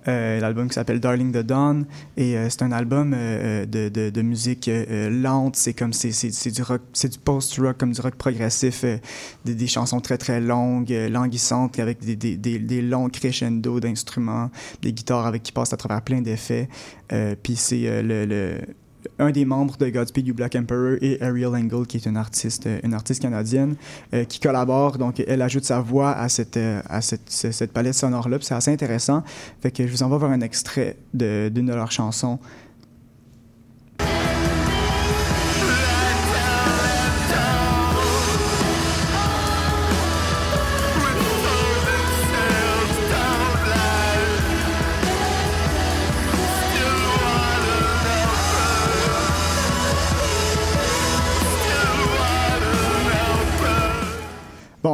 Euh, 0.06 0.38
l'album 0.40 0.68
qui 0.68 0.74
s'appelle 0.74 1.00
Darling 1.00 1.32
the 1.32 1.38
Dawn. 1.38 1.86
Et 2.16 2.36
euh, 2.36 2.48
c'est 2.50 2.62
un 2.62 2.72
album 2.72 3.14
euh, 3.16 3.64
de, 3.64 3.88
de, 3.88 4.10
de 4.10 4.22
musique 4.22 4.70
lente. 5.10 5.56
C'est 5.56 5.74
comme 5.74 5.92
c'est, 5.92 6.12
c'est, 6.12 6.50
du 6.50 6.62
rock 6.62 6.82
c'est 6.92 7.12
du 7.12 7.18
post 7.18 7.58
rock 7.58 7.78
comme 7.78 7.92
du 7.92 8.00
rock 8.00 8.14
progressif 8.16 8.84
des, 9.44 9.54
des 9.54 9.66
chansons 9.66 10.00
très 10.00 10.18
très 10.18 10.40
longues 10.40 10.94
languissantes 11.10 11.78
avec 11.78 12.00
des, 12.04 12.16
des, 12.16 12.36
des, 12.36 12.82
longs 12.82 13.08
crescendo 13.08 13.80
d'instruments 13.80 14.50
des 14.82 14.92
guitares 14.92 15.26
avec 15.26 15.42
qui 15.42 15.52
passent 15.52 15.72
à 15.72 15.76
travers 15.76 16.02
plein 16.02 16.20
d'effets. 16.20 16.68
Puis 17.42 17.56
c'est 17.56 18.02
le, 18.02 18.26
le 18.26 18.58
un 19.18 19.30
des 19.30 19.44
membres 19.44 19.76
de 19.76 19.88
Godspeed 19.88 20.26
You 20.26 20.34
Black 20.34 20.54
Emperor 20.56 20.96
et 21.00 21.20
Ariel 21.22 21.54
Engel, 21.54 21.86
qui 21.86 21.96
est 21.98 22.06
une 22.06 22.16
artiste, 22.16 22.66
euh, 22.66 22.78
une 22.82 22.94
artiste 22.94 23.22
canadienne, 23.22 23.76
euh, 24.12 24.24
qui 24.24 24.40
collabore. 24.40 24.98
Donc, 24.98 25.22
elle 25.26 25.42
ajoute 25.42 25.64
sa 25.64 25.80
voix 25.80 26.12
à 26.12 26.28
cette, 26.28 26.56
euh, 26.56 26.80
à 26.88 27.00
cette, 27.00 27.28
ce- 27.30 27.52
cette 27.52 27.72
palette 27.72 27.94
sonore-là. 27.94 28.38
C'est 28.40 28.54
assez 28.54 28.72
intéressant. 28.72 29.22
Fait 29.60 29.70
que 29.70 29.86
je 29.86 29.92
vous 29.92 30.02
envoie 30.02 30.18
vers 30.18 30.30
un 30.30 30.40
extrait 30.40 30.96
d'une 31.12 31.50
de, 31.66 31.72
leurs 31.72 31.92
chansons. 31.92 32.38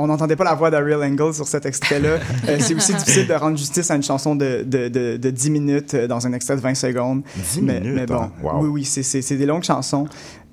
On 0.01 0.07
n'entendait 0.07 0.37
pas 0.37 0.45
la 0.45 0.55
voix 0.55 0.71
d'Ariel 0.71 1.03
Engel 1.03 1.35
sur 1.35 1.47
cet 1.47 1.67
extrait-là. 1.67 2.19
Euh, 2.49 2.57
c'est 2.59 2.75
aussi 2.75 2.95
difficile 2.95 3.27
de 3.27 3.35
rendre 3.35 3.57
justice 3.57 3.91
à 3.91 3.97
une 3.97 4.03
chanson 4.03 4.35
de, 4.35 4.65
de, 4.67 4.89
de, 4.89 5.17
de 5.17 5.31
10 5.31 5.51
minutes 5.51 5.95
euh, 5.95 6.07
dans 6.07 6.27
un 6.27 6.33
extrait 6.33 6.57
de 6.57 6.61
20 6.61 6.75
secondes. 6.75 7.23
10 7.37 7.61
mais, 7.63 7.81
minutes, 7.81 7.95
mais 7.95 8.07
bon, 8.07 8.23
hein? 8.23 8.33
Wow. 8.43 8.63
oui, 8.63 8.69
oui, 8.69 8.85
c'est 8.85 9.37
des 9.37 9.47
longues 9.47 9.63
chansons. 9.63 10.07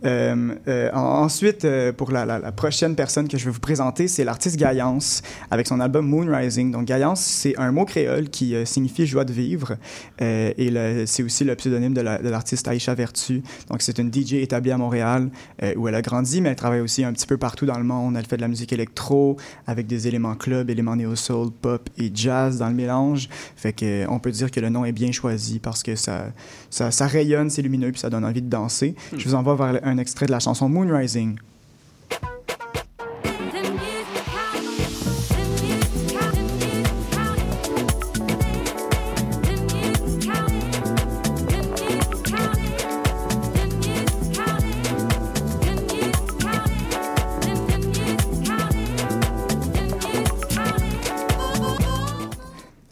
Euh, 0.06 0.54
euh, 0.68 0.92
en- 0.94 1.00
ensuite, 1.24 1.66
euh, 1.66 1.92
pour 1.92 2.12
la, 2.12 2.26
la- 2.26 2.38
la 2.40 2.52
prochaine 2.52 2.96
personne 2.96 3.28
que 3.28 3.38
je 3.38 3.46
vais 3.46 3.52
vous 3.52 3.60
présenter, 3.60 4.08
c'est 4.08 4.24
l'artiste 4.24 4.56
Gaillance 4.58 5.24
avec 5.50 5.66
son 5.68 5.80
album 5.80 6.08
Moon 6.08 6.26
Rising. 6.28 6.72
Donc, 6.72 6.86
Gaillance, 6.86 7.20
c'est 7.22 7.58
un 7.58 7.72
mot 7.72 7.86
créole 7.86 8.30
qui 8.30 8.56
signifie 8.66 9.08
joie 9.08 9.26
de 9.26 9.34
vivre. 9.34 9.76
Et 10.20 10.72
c'est 11.06 11.24
aussi 11.24 11.44
le 11.44 11.56
pseudonyme 11.56 11.94
de 11.94 12.02
la- 12.02 12.20
l'artiste 12.22 12.68
Aïcha 12.68 12.94
Vertu. 12.94 13.42
Donc, 13.70 13.82
c'est 13.82 13.98
une 13.98 14.12
DJ 14.14 14.34
établie 14.36 14.72
à 14.72 14.78
Montréal 14.78 15.30
où 15.76 15.88
elle 15.88 15.96
a 15.96 16.02
grandi, 16.02 16.42
mais 16.42 16.50
elle 16.50 16.56
travaille 16.56 16.82
aussi 16.82 17.04
un 17.04 17.14
petit 17.14 17.26
peu 17.28 17.38
partout 17.38 17.66
dans 17.66 17.78
le 17.78 17.84
monde. 17.84 18.16
Elle 18.18 18.26
fait 18.26 18.38
de 18.38 18.42
la 18.42 18.48
musique 18.48 18.74
électro 18.74 19.38
avec 19.66 19.88
des 19.88 20.08
éléments 20.08 20.36
club, 20.36 20.70
éléments 20.70 20.96
néo-soul, 20.96 21.50
pop 21.52 21.90
et 21.98 22.12
jazz 22.14 22.60
dans 22.60 22.68
le 22.70 22.76
mélange. 22.76 23.30
Fait 23.56 23.74
que, 23.74 24.06
on 24.10 24.20
peut 24.20 24.32
dire 24.32 24.52
que 24.52 24.60
le 24.60 24.70
nom 24.70 24.86
est 24.86 24.92
bien 24.92 25.12
choisi 25.12 25.60
parce 25.60 25.82
que 25.84 25.96
ça, 25.96 26.26
ça, 26.70 26.92
ça 26.92 27.08
rayonne, 27.08 27.50
c'est 27.50 27.62
lumineux, 27.62 27.92
puis 27.92 28.00
ça 28.00 28.10
donne 28.10 28.26
envie 28.26 28.42
de 28.42 28.50
danser. 28.50 28.96
Je 29.18 29.28
vous 29.28 29.36
envoie 29.36 29.56
vers 29.56 29.87
un 29.88 29.98
extrait 29.98 30.26
de 30.26 30.32
la 30.32 30.40
chanson 30.40 30.70
Moon 30.70 30.88
Rising. 30.96 31.38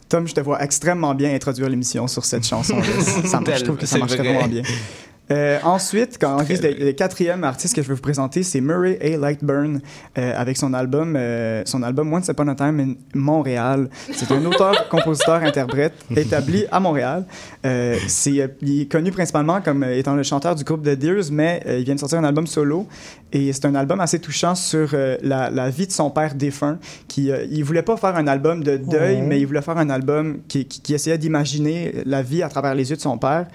Tom, 0.08 0.28
je 0.28 0.34
te 0.34 0.40
vois 0.40 0.62
extrêmement 0.62 1.14
bien 1.14 1.34
introduire 1.34 1.68
l'émission 1.68 2.06
sur 2.06 2.24
cette 2.24 2.46
chanson. 2.46 2.76
ça, 3.24 3.40
marche, 3.40 3.58
je 3.58 3.64
trouve 3.64 3.76
que 3.76 3.86
ça 3.86 3.98
vrai. 3.98 4.16
vraiment 4.16 4.46
bien. 4.46 4.62
Euh, 5.30 5.58
ensuite, 5.64 6.18
quand 6.20 6.38
on 6.40 6.42
guise 6.44 6.62
le, 6.62 6.70
le 6.86 6.92
quatrième 6.92 7.42
artiste 7.42 7.74
que 7.74 7.82
je 7.82 7.88
vais 7.88 7.94
vous 7.94 8.00
présenter, 8.00 8.42
c'est 8.44 8.60
Murray 8.60 8.96
A. 9.02 9.16
Lightburn 9.16 9.80
euh, 10.18 10.32
avec 10.36 10.56
son 10.56 10.72
album, 10.72 11.16
euh, 11.16 11.62
son 11.64 11.82
album 11.82 12.12
Once 12.12 12.28
Upon 12.28 12.46
a 12.48 12.54
Time 12.54 12.78
in 12.80 12.94
Montréal. 13.18 13.88
C'est 14.12 14.30
un 14.30 14.44
auteur, 14.44 14.88
compositeur, 14.90 15.42
interprète 15.42 15.94
établi 16.16 16.64
à 16.70 16.78
Montréal. 16.78 17.24
Euh, 17.64 17.96
il 18.62 18.80
est 18.82 18.90
connu 18.90 19.10
principalement 19.10 19.60
comme 19.60 19.82
étant 19.82 20.14
le 20.14 20.22
chanteur 20.22 20.54
du 20.54 20.62
groupe 20.62 20.82
The 20.84 20.90
Deers, 20.96 21.30
mais 21.32 21.60
il 21.66 21.84
vient 21.84 21.94
de 21.96 22.00
sortir 22.00 22.18
un 22.18 22.24
album 22.24 22.46
solo 22.46 22.86
et 23.32 23.52
c'est 23.52 23.64
un 23.66 23.74
album 23.74 23.98
assez 24.00 24.20
touchant 24.20 24.54
sur 24.54 24.94
la, 25.22 25.50
la 25.50 25.70
vie 25.70 25.86
de 25.88 25.92
son 25.92 26.10
père 26.10 26.34
défunt. 26.36 26.78
Qui, 27.08 27.30
il 27.50 27.64
voulait 27.64 27.82
pas 27.82 27.96
faire 27.96 28.14
un 28.16 28.26
album 28.28 28.62
de 28.62 28.76
deuil, 28.76 29.16
Ouais. 29.16 29.22
mais 29.22 29.40
il 29.40 29.46
voulait 29.46 29.62
faire 29.62 29.78
un 29.78 29.90
album 29.90 30.38
qui, 30.48 30.66
qui- 30.66 30.80
qui 30.80 30.94
essayait 30.94 31.18
d'imaginer 31.18 31.92
la 32.04 32.22
vie 32.22 32.42
à 32.42 32.48
travers 32.48 32.74
les 32.74 32.90
yeux 32.90 32.96
de 32.96 33.00
son 33.00 33.18
père. 33.18 33.46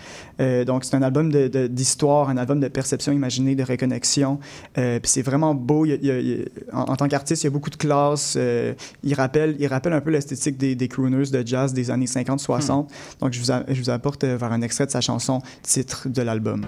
Donc, 0.65 0.83
c'est 0.83 0.95
un 0.95 1.01
album 1.03 1.31
de- 1.31 1.47
de- 1.47 1.60
d'histoire, 1.67 2.29
un 2.29 2.37
album 2.37 2.59
de 2.59 2.67
perception 2.67 3.11
imaginée, 3.11 3.55
de 3.55 3.63
reconnexion. 3.63 4.39
Euh, 4.77 4.99
Puis 4.99 5.11
c'est 5.11 5.21
vraiment 5.21 5.53
beau. 5.55 5.85
Il 5.85 5.99
il 6.01 6.09
il 6.09 6.47
en, 6.73 6.81
en 6.83 6.95
tant 6.95 7.07
qu'artiste, 7.07 7.43
il 7.43 7.47
y 7.47 7.49
a 7.49 7.51
beaucoup 7.51 7.69
de 7.69 7.75
classe. 7.75 8.35
Euh, 8.37 8.73
il, 9.03 9.13
rappelle, 9.13 9.55
il 9.59 9.67
rappelle 9.67 9.93
un 9.93 10.01
peu 10.01 10.11
l'esthétique 10.11 10.57
des, 10.57 10.75
des 10.75 10.87
crooners 10.87 11.29
de 11.31 11.45
jazz 11.45 11.73
des 11.73 11.91
années 11.91 12.05
50-60. 12.05 12.87
Donc, 13.19 13.33
je 13.33 13.39
vous, 13.39 13.51
a- 13.51 13.63
je 13.67 13.81
vous 13.81 13.89
apporte 13.89 14.23
euh, 14.23 14.37
vers 14.37 14.51
un 14.51 14.61
extrait 14.61 14.85
de 14.85 14.91
sa 14.91 15.01
chanson 15.01 15.41
titre 15.63 16.07
de 16.09 16.21
l'album. 16.21 16.65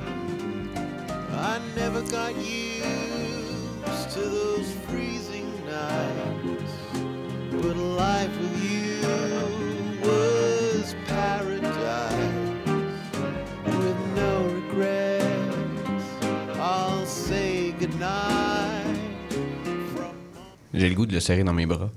J'ai 20.84 20.90
le 20.90 20.96
goût 20.96 21.06
de 21.06 21.14
le 21.14 21.22
serrer 21.22 21.46
dans 21.46 21.54
mes 21.54 21.66
bras. 21.66 21.90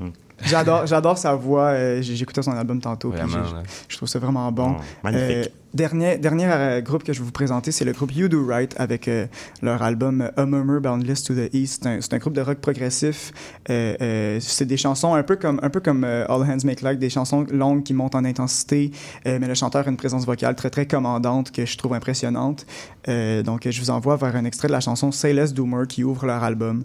J'adore, 0.45 0.87
j'adore 0.87 1.18
sa 1.18 1.34
voix. 1.34 1.70
euh, 1.70 2.01
j'ai- 2.03 2.14
J'écoutais 2.14 2.41
son 2.43 2.53
album 2.53 2.80
tantôt. 2.80 3.11
Vraiment, 3.11 3.39
ouais. 3.39 3.62
je 3.89 3.97
trouve 3.97 4.09
ça 4.09 4.20
vraiment 4.20 4.53
bon. 4.53 4.76
Oh, 4.78 4.82
magnifique. 5.03 5.37
Euh, 5.37 5.45
dernier 5.74 6.18
dernier 6.18 6.47
euh, 6.47 6.80
groupe 6.82 7.03
que 7.03 7.12
je 7.12 7.18
vais 7.18 7.24
vous 7.24 7.32
présenter, 7.32 7.72
c'est 7.72 7.84
le 7.84 7.93
groupe 7.93 8.14
You 8.14 8.28
Do 8.28 8.47
Right 8.47 8.74
avec 8.78 9.09
euh, 9.09 9.26
leur 9.62 9.82
album 9.82 10.30
A 10.37 10.47
Murmur 10.47 10.80
Boundless 10.82 11.24
to 11.24 11.34
the 11.34 11.53
East. 11.53 11.89
C'est 12.01 12.14
un, 12.14 12.18
groupe 12.18 12.34
de 12.34 12.43
rock 12.43 12.59
progressif. 12.59 13.32
Euh, 13.70 13.97
euh, 14.01 14.39
c'est 14.41 14.66
des 14.66 14.76
chansons 14.76 15.14
un 15.14 15.22
peu 15.24 15.34
comme, 15.37 15.59
un 15.64 15.70
peu 15.70 15.80
comme 15.80 16.05
euh, 16.05 16.26
All 16.28 16.43
Hands 16.43 16.64
Make 16.64 16.82
Like, 16.82 16.99
des 17.01 17.11
chansons 17.11 17.45
longues 17.51 17.82
qui 17.82 17.93
montent 17.95 18.14
en 18.14 18.24
intensité, 18.24 18.93
euh, 19.26 19.39
mais 19.41 19.49
le 19.49 19.55
chanteur 19.55 19.87
a 19.87 19.91
une 19.91 19.97
présence 19.97 20.26
vocale 20.26 20.55
très 20.55 20.70
très 20.70 20.87
commandante 20.87 21.51
que 21.51 21.66
je 21.66 21.76
trouve 21.76 21.95
impressionnante. 21.95 22.66
Euh, 23.09 23.43
donc 23.43 23.66
je 23.68 23.80
vous 23.80 23.91
envoie 23.91 24.16
vers 24.16 24.37
un 24.37 24.45
extrait 24.45 24.68
de 24.68 24.72
la 24.72 24.80
chanson 24.80 25.11
Say 25.12 25.32
Less 25.32 25.55
Do 25.55 25.64
More 25.64 25.87
qui 25.89 26.05
ouvre 26.05 26.26
leur 26.26 26.45
album. 26.45 26.84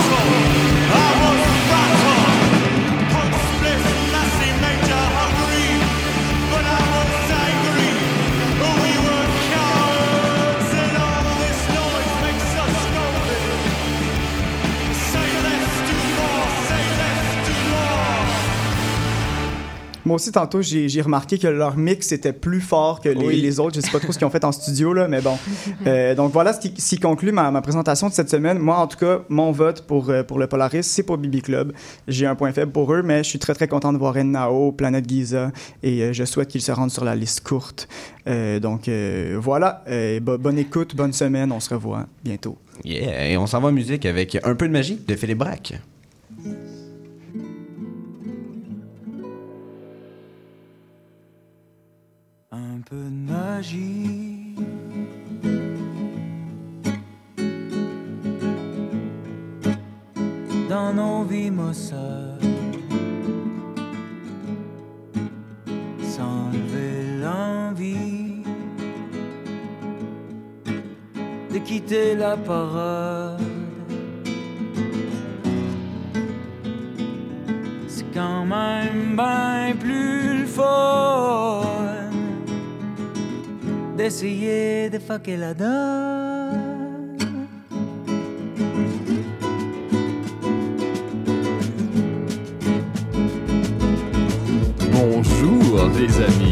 control. 0.00 0.67
Moi 20.08 20.14
aussi, 20.16 20.32
tantôt, 20.32 20.62
j'ai 20.62 21.00
remarqué 21.02 21.38
que 21.38 21.46
leur 21.46 21.76
mix 21.76 22.12
était 22.12 22.32
plus 22.32 22.62
fort 22.62 23.00
que 23.02 23.10
les, 23.10 23.26
Oui. 23.26 23.40
les 23.42 23.60
autres. 23.60 23.76
Je 23.76 23.80
sais 23.82 23.90
pas 23.90 24.00
trop 24.00 24.10
ce 24.10 24.16
qu'ils 24.18 24.26
ont 24.26 24.30
fait 24.30 24.42
en 24.44 24.52
studio, 24.52 24.92
là, 24.94 25.06
mais 25.06 25.20
bon. 25.20 25.36
Euh, 25.86 26.14
donc 26.14 26.32
voilà 26.32 26.52
ce 26.54 26.60
qui, 26.60 26.72
ce 26.80 26.88
qui 26.90 26.98
conclut 26.98 27.30
ma, 27.30 27.50
ma 27.50 27.60
présentation 27.62 28.08
de 28.08 28.12
cette 28.14 28.30
semaine. 28.30 28.58
Moi, 28.58 28.76
en 28.76 28.86
tout 28.86 28.96
cas, 28.98 29.20
mon 29.28 29.52
vote 29.52 29.82
pour, 29.86 30.08
euh, 30.10 30.22
pour 30.22 30.38
le 30.38 30.46
Polaris, 30.46 30.82
c'est 30.82 31.02
pour 31.02 31.18
BB 31.18 31.42
Club. 31.42 31.72
J'ai 32.08 32.26
un 32.26 32.34
point 32.34 32.52
faible 32.52 32.72
pour 32.72 32.92
eux, 32.94 33.02
mais 33.02 33.18
je 33.22 33.28
suis 33.28 33.38
très, 33.38 33.54
très 33.54 33.68
content 33.68 33.92
de 33.92 33.98
voir 33.98 34.14
Nao, 34.24 34.72
Planète 34.72 35.08
Giza, 35.08 35.52
et 35.82 36.02
euh, 36.02 36.12
je 36.12 36.24
souhaite 36.24 36.48
qu'ils 36.48 36.62
se 36.62 36.72
rendent 36.72 36.90
sur 36.90 37.04
la 37.04 37.14
liste 37.14 37.42
courte. 37.46 37.86
Euh, 38.26 38.58
donc 38.60 38.88
euh, 38.88 39.36
voilà, 39.40 39.84
Euh, 39.88 40.20
bo- 40.20 40.38
bonne 40.38 40.58
écoute, 40.58 40.96
bonne 40.96 41.12
semaine, 41.12 41.52
on 41.52 41.60
se 41.60 41.72
revoit 41.74 42.06
bientôt. 42.24 42.56
Yeah, 42.84 43.28
et 43.30 43.36
on 43.36 43.46
s'en 43.46 43.60
va 43.60 43.68
en 43.68 43.72
musique 43.72 44.06
avec 44.06 44.38
un 44.42 44.54
peu 44.54 44.66
de 44.68 44.72
magie 44.72 44.98
de 45.06 45.14
Philippe 45.16 45.38
Braque. 45.38 45.74
Dans 60.68 60.92
nos 60.92 61.24
vies 61.24 61.50
maussades, 61.50 62.40
s'enlever 66.02 67.20
l'envie 67.20 68.44
de 71.52 71.58
quitter 71.58 72.14
la 72.14 72.36
parade. 72.36 73.27
D'essayer 84.08 84.88
de 84.88 84.98
fucker 84.98 85.36
la 85.36 85.52
donne. 85.52 87.18
Bonjour 94.92 95.90
les 95.98 96.24
amis. 96.24 96.47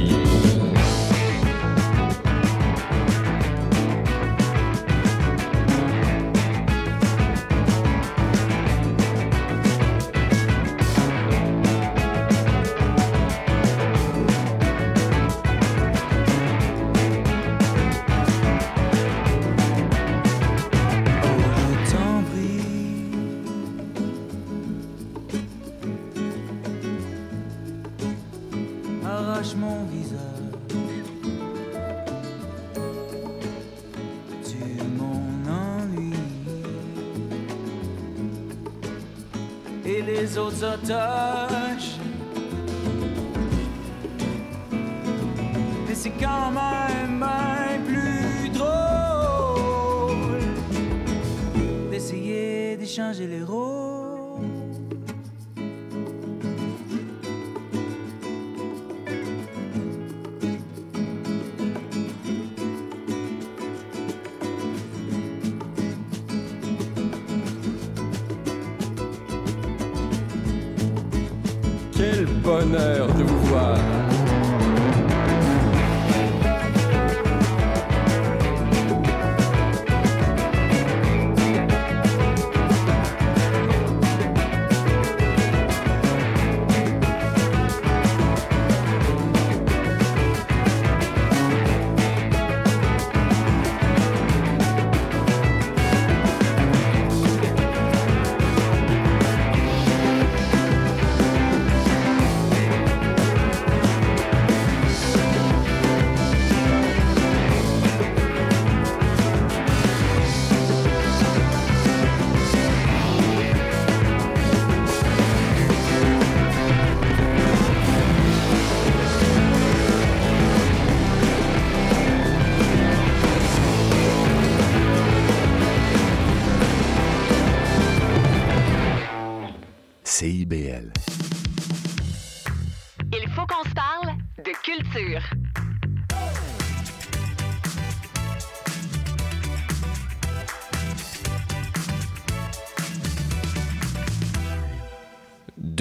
Quel 71.97 72.27
bonheur 72.27 73.07
de 73.15 73.23
vous 73.23 73.47
voir. 73.47 74.06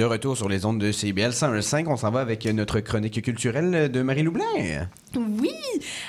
De 0.06 0.10
retour 0.12 0.38
sur 0.38 0.48
les 0.48 0.66
ondes 0.66 0.78
de 0.78 0.92
CBL 0.92 1.32
101.5, 1.32 1.88
on 1.88 1.98
s'en 1.98 2.12
va 2.12 2.20
avec 2.20 2.46
notre 2.46 2.80
chronique 2.80 3.20
culturelle 3.24 3.92
de 3.92 4.02
Marie 4.04 4.22
Loublin. 4.22 4.44
Oui! 5.16 5.56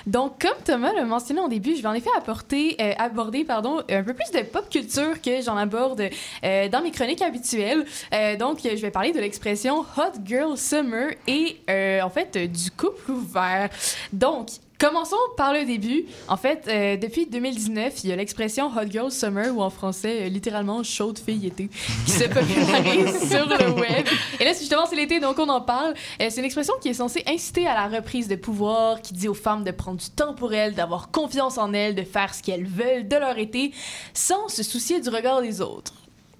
Donc, 0.07 0.43
comme 0.43 0.63
Thomas 0.67 0.93
l'a 0.93 1.07
mentionné 1.07 1.41
au 1.41 1.49
début, 1.49 1.75
je 1.77 1.81
vais 1.81 1.89
en 1.89 1.95
effet 1.95 2.11
euh, 2.11 2.93
aborder 2.99 3.45
pardon, 3.45 3.79
un 3.89 4.03
peu 4.03 4.13
plus 4.13 4.31
de 4.33 4.45
pop 4.45 4.69
culture 4.69 5.23
que 5.23 5.41
j'en 5.41 5.57
aborde 5.57 6.11
euh, 6.45 6.69
dans 6.69 6.83
mes 6.83 6.91
chroniques 6.91 7.23
habituelles. 7.23 7.87
Euh, 8.13 8.37
donc, 8.37 8.59
je 8.65 8.83
vais 8.83 8.91
parler 8.91 9.13
de 9.13 9.19
l'expression 9.19 9.79
Hot 9.79 10.21
Girl 10.27 10.59
Summer 10.59 11.13
et 11.27 11.57
en 12.03 12.11
fait 12.11 12.37
du 12.37 12.71
couple 12.73 13.13
ouvert. 13.13 13.71
Donc, 14.13 14.49
Commençons 14.79 15.17
par 15.39 15.55
le 15.55 15.65
début. 15.65 16.05
En 16.29 16.37
fait, 16.37 16.67
euh, 16.69 16.99
depuis 16.99 17.25
2019, 17.25 18.05
il 18.05 18.11
y 18.11 18.13
a 18.13 18.17
l'expression 18.17 18.67
Hot 18.67 18.91
Girl 18.91 19.11
Summer, 19.11 19.57
ou 19.57 19.63
en 19.63 19.71
français, 19.71 20.25
euh, 20.25 20.29
littéralement 20.29 20.83
chaude 20.83 21.19
fille 21.19 21.47
été, 21.47 21.71
qui 22.05 22.11
se 22.11 22.25
popularise 22.25 23.29
sur 23.31 23.49
le 23.49 23.71
web. 23.71 24.07
Et 24.39 24.45
là, 24.45 24.53
justement, 24.53 24.85
c'est 24.85 24.97
l'été, 24.97 25.19
donc 25.19 25.39
on 25.39 25.49
en 25.49 25.63
parle. 25.63 25.95
Euh, 26.21 26.27
c'est 26.29 26.41
une 26.41 26.45
expression 26.45 26.75
qui 26.79 26.91
est 26.91 26.95
censée 26.95 27.23
inciter 27.27 27.67
à 27.67 27.75
la 27.75 27.97
reprise 27.97 28.29
de 28.29 28.37
pouvoir, 28.37 29.01
qui 29.01 29.15
dit 29.15 29.29
aux 29.29 29.35
femmes 29.35 29.65
de 29.65 29.71
prendre 29.71 29.99
du 29.99 30.11
temps 30.11 30.35
pour 30.35 30.53
elles, 30.53 30.75
d'avoir 30.75 31.11
confiance 31.11 31.57
en 31.57 31.73
elles, 31.73 31.95
de 31.95 32.03
faire 32.03 32.35
ce 32.35 32.43
qu'elles 32.43 32.67
veulent 32.67 33.09
de 33.09 33.17
leur 33.17 33.39
été, 33.39 33.73
sans 34.13 34.49
se 34.49 34.63
soucier 34.63 35.01
du 35.01 35.09
regard 35.09 35.41
des 35.41 35.63
autres. 35.63 35.95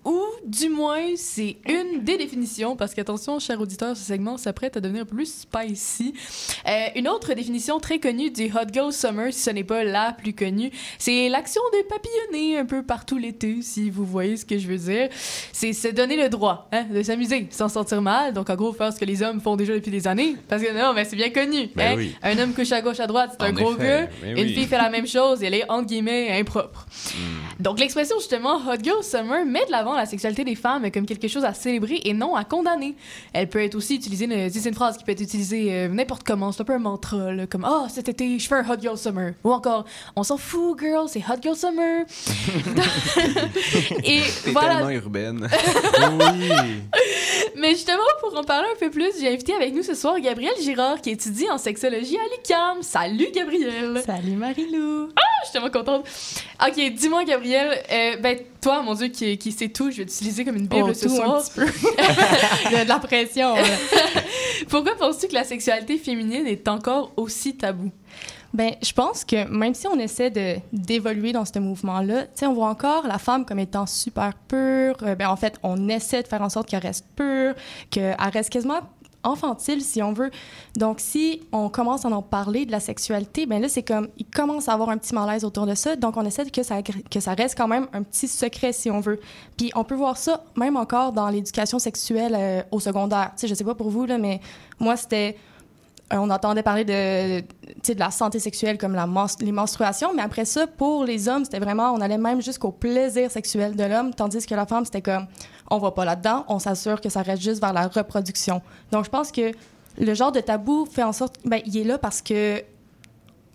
Ou, 0.07 0.23
du 0.47 0.69
moins, 0.69 1.17
c'est 1.17 1.57
une 1.69 2.05
des 2.05 2.17
définitions, 2.17 2.77
parce 2.77 2.95
qu'attention, 2.95 3.41
cher 3.41 3.61
auditeur, 3.61 3.97
ce 3.97 4.05
segment 4.05 4.37
s'apprête 4.37 4.77
à 4.77 4.81
devenir 4.81 5.05
plus 5.05 5.41
spicy. 5.41 6.15
Euh, 6.69 6.87
une 6.95 7.09
autre 7.09 7.35
définition 7.35 7.81
très 7.81 7.99
connue 7.99 8.31
du 8.31 8.45
Hot 8.45 8.73
Girl 8.73 8.93
Summer, 8.93 9.33
si 9.33 9.41
ce 9.41 9.51
n'est 9.51 9.65
pas 9.65 9.83
la 9.83 10.13
plus 10.13 10.33
connue, 10.33 10.71
c'est 10.97 11.29
l'action 11.29 11.61
de 11.73 11.83
papillonner 11.89 12.57
un 12.57 12.67
peu 12.67 12.85
partout 12.85 13.19
l'été, 13.19 13.63
si 13.63 13.91
vous 13.91 14.05
voyez 14.05 14.37
ce 14.37 14.45
que 14.45 14.57
je 14.59 14.69
veux 14.69 14.77
dire. 14.79 15.09
C'est 15.53 15.73
se 15.73 15.89
donner 15.89 16.17
le 16.17 16.29
droit 16.29 16.69
hein, 16.71 16.85
de 16.89 17.03
s'amuser 17.03 17.49
sans 17.51 17.67
se 17.67 17.75
sentir 17.75 18.01
mal, 18.01 18.33
donc 18.33 18.49
en 18.49 18.55
gros, 18.55 18.73
faire 18.73 18.93
ce 18.93 19.01
que 19.01 19.05
les 19.05 19.25
hommes 19.25 19.41
font 19.41 19.57
déjà 19.57 19.75
depuis 19.75 19.91
des 19.91 20.07
années. 20.07 20.37
Parce 20.49 20.63
que 20.63 20.73
non, 20.73 20.93
mais 20.95 21.05
c'est 21.05 21.17
bien 21.17 21.31
connu. 21.31 21.69
Ben 21.75 21.93
hein. 21.93 21.95
oui. 21.97 22.15
Un 22.23 22.39
homme 22.39 22.55
couche 22.55 22.71
à 22.71 22.81
gauche, 22.81 23.01
à 23.01 23.09
droite, 23.09 23.31
c'est 23.33 23.45
un 23.45 23.53
gros 23.53 23.75
gars. 23.75 24.07
ben 24.23 24.37
Une 24.39 24.45
oui. 24.45 24.55
fille 24.55 24.67
fait 24.67 24.79
la 24.79 24.89
même 24.89 25.09
chose, 25.09 25.43
elle 25.43 25.55
est, 25.55 25.69
entre 25.69 25.87
guillemets, 25.87 26.39
impropre. 26.39 26.87
Donc, 27.59 27.81
l'expression 27.81 28.17
justement 28.21 28.59
Hot 28.69 28.81
Girl 28.81 29.03
Summer 29.03 29.45
met 29.45 29.67
de 29.67 29.73
l'avant 29.73 29.96
la 29.97 30.07
sexualité 30.07 30.45
des 30.45 30.55
femmes 30.55 30.91
comme 30.91 31.07
quelque 31.07 31.29
chose 31.29 31.45
à 31.45 31.53
célébrer 31.55 32.01
et 32.05 32.13
non 32.15 32.35
à 32.37 32.45
condamner. 32.45 32.95
Elle 33.33 33.49
peut 33.49 33.63
être 33.63 33.75
aussi 33.75 33.97
utilisée, 33.97 34.27
une- 34.27 34.51
c'est 34.51 34.69
une 34.69 34.75
phrase 34.75 34.97
qui 34.99 35.05
peut 35.05 35.13
être 35.13 35.21
utilisée 35.21 35.69
euh, 35.73 35.89
n'importe 35.89 36.23
comment, 36.25 36.53
c'est 36.53 36.61
un 36.63 36.65
peu 36.65 36.75
un 36.75 36.79
mantra, 36.79 37.33
là, 37.33 37.47
comme 37.47 37.65
Ah, 37.65 37.87
cet 37.89 38.09
été, 38.09 38.39
je 38.39 38.47
fais 38.49 38.55
un 38.57 38.69
Hot 38.71 38.81
Girl 38.81 38.97
Summer. 38.99 39.33
Ou 39.45 39.53
encore, 39.53 39.85
on 40.15 40.23
s'en 40.23 40.37
fout, 40.37 40.79
girl, 40.81 41.09
c'est 41.09 41.21
Hot 41.21 41.41
Girl 41.43 41.57
Summer. 41.57 42.05
et 44.05 44.21
T'es 44.45 44.51
voilà. 44.53 44.75
tellement 44.77 44.91
urbaine. 44.91 45.49
Mais 47.57 47.71
justement, 47.71 47.99
pour 48.21 48.37
en 48.37 48.45
parler 48.45 48.69
un 48.75 48.79
peu 48.79 48.91
plus, 48.91 49.11
j'ai 49.21 49.29
invité 49.33 49.55
avec 49.55 49.75
nous 49.75 49.83
ce 49.83 49.95
soir 49.95 50.21
Gabrielle 50.21 50.53
Girard 50.61 51.01
qui 51.01 51.11
étudie 51.11 51.49
en 51.51 51.59
sexologie 51.59 52.17
à 52.17 52.23
l'UQAM. 52.37 52.83
Salut 52.83 53.29
Gabrielle! 53.35 54.03
Salut 54.05 54.33
Marie-Lou! 54.37 55.09
Ah, 55.17 55.21
je 55.43 55.47
suis 55.49 55.53
tellement 55.55 55.71
contente! 55.71 56.05
Ok, 56.67 56.93
dis-moi 56.95 57.25
Gabrielle, 57.25 57.83
euh, 57.91 58.17
ben 58.21 58.39
toi, 58.61 58.83
mon 58.83 58.95
Dieu, 58.95 59.09
qui, 59.09 59.39
qui 59.39 59.53
sait 59.53 59.69
tout, 59.69 59.86
je 59.91 59.99
vais 59.99 60.07
t'utiliser 60.07 60.45
comme 60.45 60.57
une 60.57 60.67
bible 60.67 60.89
Oh, 60.91 60.95
ce 60.95 61.07
tout 61.07 61.13
un 61.13 61.17
soir. 61.17 61.43
petit 61.45 61.51
peu. 61.61 61.67
Il 62.67 62.73
y 62.73 62.77
a 62.77 62.85
de 62.85 62.89
la 62.89 62.99
pression. 62.99 63.55
Pourquoi 64.69 64.95
penses-tu 64.97 65.29
que 65.29 65.35
la 65.35 65.45
sexualité 65.45 65.99
féminine 65.99 66.47
est 66.47 66.69
encore 66.69 67.13
aussi 67.17 67.57
tabou? 67.57 67.91
Ben, 68.55 68.73
je 68.83 68.93
pense 68.93 69.25
que 69.25 69.47
même 69.49 69.75
si 69.75 69.87
on 69.87 69.99
essaie 69.99 70.31
de 70.31 70.57
d'évoluer 70.73 71.33
dans 71.33 71.45
ce 71.45 71.59
mouvement-là, 71.59 72.23
tu 72.23 72.29
sais, 72.37 72.47
on 72.47 72.55
voit 72.55 72.69
encore 72.69 73.07
la 73.07 73.19
femme 73.19 73.45
comme 73.45 73.59
étant 73.59 73.85
super 73.87 74.33
pure. 74.49 74.97
Euh, 75.03 75.15
ben, 75.15 75.29
en 75.29 75.37
fait, 75.37 75.59
on 75.63 75.89
essaie 75.91 76.23
de 76.23 76.29
faire 76.29 76.41
en 76.41 76.49
sorte 76.49 76.69
qu'elle 76.69 76.81
reste 76.83 77.05
pure, 77.17 77.55
qu'elle 77.91 78.17
reste 78.33 78.49
quasiment 78.51 78.81
infantile, 79.25 79.83
si 79.83 80.03
on 80.03 80.13
veut. 80.13 80.31
Donc, 80.77 81.01
si 81.01 81.43
on 81.53 81.69
commence 81.69 82.05
à 82.05 82.09
en 82.09 82.23
parler 82.23 82.67
de 82.67 82.73
la 82.73 82.81
sexualité, 82.81 83.47
ben 83.47 83.61
là, 83.61 83.69
c'est 83.69 83.83
comme, 83.83 84.09
il 84.19 84.27
commence 84.27 84.69
à 84.69 84.73
avoir 84.73 84.91
un 84.91 84.99
petit 84.99 85.15
malaise 85.15 85.45
autour 85.45 85.67
de 85.67 85.75
ça. 85.75 85.97
Donc, 85.97 86.17
on 86.17 86.25
essaie 86.25 86.49
que 86.51 86.63
ça, 86.63 86.83
que 86.83 87.21
ça 87.21 87.35
reste 87.35 87.57
quand 87.57 87.69
même 87.69 87.89
un 87.93 88.03
petit 88.03 88.29
secret, 88.29 88.73
si 88.73 88.91
on 88.91 89.01
veut. 89.01 89.21
Puis, 89.57 89.71
on 89.75 89.85
peut 89.85 89.95
voir 89.95 90.17
ça 90.17 90.45
même 90.57 90.77
encore 90.77 91.13
dans 91.13 91.29
l'éducation 91.29 91.79
sexuelle 91.79 92.37
euh, 92.37 92.63
au 92.71 92.81
secondaire. 92.81 93.33
Tu 93.37 93.43
sais, 93.43 93.49
je 93.49 93.55
sais 93.55 93.65
pas 93.65 93.75
pour 93.75 93.91
vous, 93.91 94.07
là, 94.07 94.19
mais 94.19 94.41
moi, 94.79 94.97
c'était 94.97 95.37
on 96.13 96.31
entendait 96.31 96.63
parler 96.63 96.85
de, 96.85 97.43
la 97.99 98.11
santé 98.11 98.39
sexuelle 98.39 98.79
comme 98.79 98.95
la 98.95 99.09
les 99.41 99.53
menstruations, 99.53 100.15
mais 100.15 100.23
après 100.23 100.45
ça, 100.45 100.67
pour 100.67 101.05
les 101.05 101.29
hommes, 101.29 101.45
c'était 101.45 101.59
vraiment, 101.59 101.93
on 101.93 102.01
allait 102.01 102.19
même 102.19 102.41
jusqu'au 102.41 102.71
plaisir 102.71 103.31
sexuel 103.31 103.75
de 103.75 103.85
l'homme, 103.85 104.15
tandis 104.15 104.47
que 104.47 104.55
la 104.55 104.67
femme, 104.67 104.85
c'était 104.85 105.03
comme, 105.03 105.27
on 105.71 105.79
va 105.79 105.91
pas 105.91 106.05
là-dedans, 106.05 106.45
on 106.49 106.59
s'assure 106.59 107.01
que 107.01 107.09
ça 107.09 107.23
reste 107.23 107.43
juste 107.43 107.61
vers 107.61 107.73
la 107.73 107.89
reproduction. 107.89 108.63
Donc, 108.93 109.05
je 109.05 109.11
pense 109.11 109.33
que 109.33 109.53
le 109.99 110.15
genre 110.15 110.33
de 110.33 110.41
tabou 110.41 110.87
fait 110.87 111.03
en 111.03 111.13
sorte, 111.13 111.37
ben, 111.45 111.61
il 111.67 111.77
est 111.77 111.85
là 111.85 111.99
parce 111.99 112.23
que 112.23 112.63